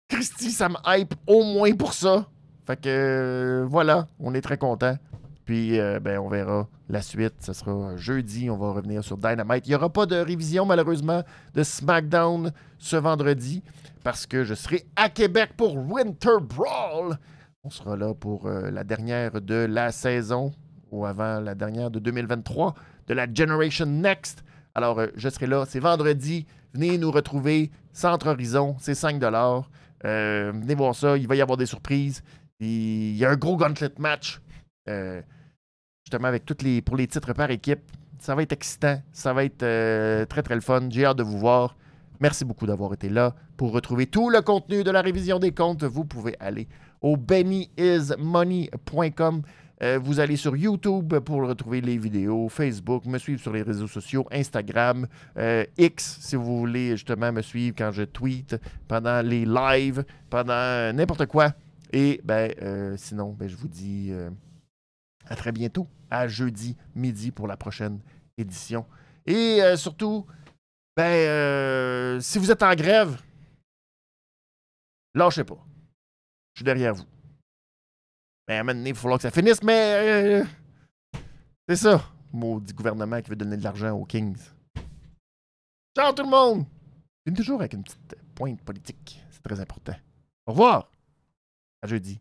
Christy, 0.09 0.51
ça 0.51 0.69
me 0.69 0.77
hype 0.87 1.15
au 1.27 1.43
moins 1.43 1.75
pour 1.75 1.93
ça. 1.93 2.27
Fait 2.67 2.81
que 2.81 3.67
voilà, 3.69 4.07
on 4.19 4.35
est 4.35 4.41
très 4.41 4.57
content. 4.57 4.97
Puis 5.45 5.79
euh, 5.79 5.99
ben, 6.01 6.19
on 6.19 6.29
verra 6.29 6.69
la 6.89 7.03
suite. 7.03 7.35
Ce 7.41 7.53
sera 7.53 7.97
jeudi. 7.97 8.51
On 8.51 8.57
va 8.57 8.73
revenir 8.73 9.03
sur 9.03 9.17
Dynamite. 9.17 9.67
Il 9.67 9.71
n'y 9.71 9.75
aura 9.75 9.91
pas 9.91 10.07
de 10.07 10.17
révision, 10.17 10.67
malheureusement, 10.67 11.23
de 11.55 11.63
SmackDown 11.63 12.53
ce 12.79 12.97
vendredi 12.97 13.63
parce 14.05 14.27
que 14.27 14.45
je 14.45 14.55
serai 14.55 14.85
à 14.97 15.09
Québec 15.09 15.51
pour 15.57 15.77
Winter 15.77 16.39
Brawl. 16.41 17.19
On 17.65 17.71
sera 17.71 17.97
là 17.97 18.15
pour 18.15 18.47
euh, 18.47 18.71
la 18.71 18.85
dernière 18.85 19.41
de 19.41 19.67
la 19.69 19.93
saison 19.93 20.53
ou 20.91 21.07
avant 21.07 21.41
la 21.41 21.55
dernière 21.55 21.91
de 21.91 21.99
2023 21.99 22.75
de 23.07 23.15
la 23.15 23.33
Generation 23.33 23.87
Next. 23.87 24.45
Alors, 24.75 24.99
euh, 24.99 25.09
je 25.17 25.29
serai 25.29 25.47
là. 25.47 25.65
C'est 25.69 25.81
vendredi. 25.81 26.47
Venez 26.73 26.99
nous 26.99 27.11
retrouver. 27.11 27.71
Centre 27.93 28.29
Horizon, 28.29 28.77
c'est 28.79 28.95
5 28.95 29.23
euh, 30.05 30.53
Venez 30.55 30.75
voir 30.75 30.95
ça. 30.95 31.17
Il 31.17 31.29
va 31.29 31.37
y 31.37 31.43
avoir 31.43 31.59
des 31.59 31.67
surprises. 31.67 32.23
Il 32.61 33.17
y 33.17 33.25
a 33.25 33.31
un 33.31 33.37
gros 33.37 33.57
gauntlet 33.57 33.93
match. 33.99 34.41
Euh, 34.89 35.21
avec 36.15 36.45
toutes 36.45 36.63
les, 36.63 36.83
pour 36.83 36.97
les 36.97 37.07
titres 37.07 37.33
par 37.33 37.51
équipe. 37.51 37.81
Ça 38.19 38.35
va 38.37 38.43
être 38.43 38.53
excitant. 38.53 39.01
Ça 39.13 39.33
va 39.33 39.45
être 39.45 39.65
euh, 39.65 40.25
très, 40.27 40.43
très 40.43 40.55
le 40.55 40.61
fun. 40.61 40.89
J'ai 40.91 41.05
hâte 41.05 41.19
de 41.19 41.25
vous 41.25 41.39
voir. 41.39 41.77
Merci 42.21 42.45
beaucoup 42.45 42.67
d'avoir 42.67 42.95
été 42.95 43.09
là. 43.09 43.35
Pour 43.57 43.73
retrouver 43.73 44.07
tout 44.07 44.31
le 44.31 44.41
contenu 44.43 44.85
de 44.85 44.93
la 44.93 45.03
révision 45.03 45.41
des 45.41 45.51
comptes, 45.51 45.83
vous 45.83 46.05
pouvez 46.05 46.37
aller 46.39 46.69
au 47.01 47.17
bennyismoney.com. 47.17 49.43
Euh, 49.83 49.99
vous 50.01 50.21
allez 50.21 50.37
sur 50.37 50.57
YouTube 50.57 51.19
pour 51.19 51.43
retrouver 51.43 51.81
les 51.81 51.99
vidéos, 51.99 52.49
Facebook, 52.49 53.05
me 53.07 53.19
suivre 53.19 53.41
sur 53.41 53.53
les 53.53 53.63
réseaux 53.63 53.89
sociaux, 53.89 54.25
Instagram, 54.31 55.09
euh, 55.37 55.65
X, 55.77 56.19
si 56.21 56.37
vous 56.37 56.59
voulez 56.59 56.91
justement 56.91 57.33
me 57.33 57.43
suivre 57.43 57.75
quand 57.77 57.91
je 57.91 58.05
tweet, 58.05 58.55
pendant 58.87 59.21
les 59.21 59.45
lives, 59.45 60.05
pendant 60.31 60.93
n'importe 60.93 61.27
quoi. 61.27 61.55
Et 61.93 62.21
ben, 62.23 62.53
sinon, 62.97 63.35
ben, 63.37 63.49
je 63.49 63.57
vous 63.57 63.67
dis 63.67 64.13
à 65.27 65.35
très 65.35 65.51
bientôt, 65.51 65.89
à 66.13 66.29
jeudi 66.29 66.77
midi 66.95 67.31
pour 67.31 67.47
la 67.47 67.57
prochaine 67.57 68.01
édition. 68.37 68.87
Et 69.27 69.61
surtout, 69.77 70.27
ben, 70.97 72.21
si 72.21 72.39
vous 72.39 72.51
êtes 72.51 72.63
en 72.63 72.75
grève, 72.75 73.21
lâchez 75.15 75.45
pas. 75.45 75.65
Je 76.55 76.59
suis 76.59 76.65
derrière 76.65 76.95
vous. 76.95 77.05
Ben, 78.47 78.69
à 78.69 78.73
il 78.73 78.93
va 78.93 79.01
falloir 79.01 79.19
que 79.19 79.23
ça 79.23 79.31
finisse, 79.31 79.63
mais. 79.63 80.43
Euh, 80.43 80.45
c'est 81.69 81.77
ça. 81.77 82.03
Maudit 82.33 82.73
gouvernement 82.75 83.21
qui 83.21 83.31
veut 83.31 83.37
donner 83.37 83.57
de 83.57 83.65
l'argent 83.65 83.93
aux 83.93 84.05
Kings. 84.05 84.39
Ciao 85.97 86.13
tout 86.13 86.23
le 86.23 86.31
monde! 86.31 86.65
Une 87.27 87.35
toujours 87.35 87.61
avec 87.61 87.75
une 87.75 87.83
petite 87.83 88.17
pointe 88.35 88.61
politique. 88.63 89.23
C'est 89.31 89.43
très 89.43 89.61
important. 89.61 89.95
Au 90.47 90.53
revoir! 90.53 90.91
À 91.83 91.87
jeudi 91.87 92.21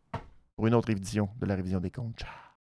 pour 0.56 0.68
une 0.68 0.76
autre 0.76 0.90
édition 0.90 1.30
de 1.40 1.46
la 1.46 1.56
révision 1.56 1.80
des 1.80 1.92
comptes. 1.92 2.20
Ciao! 2.20 2.41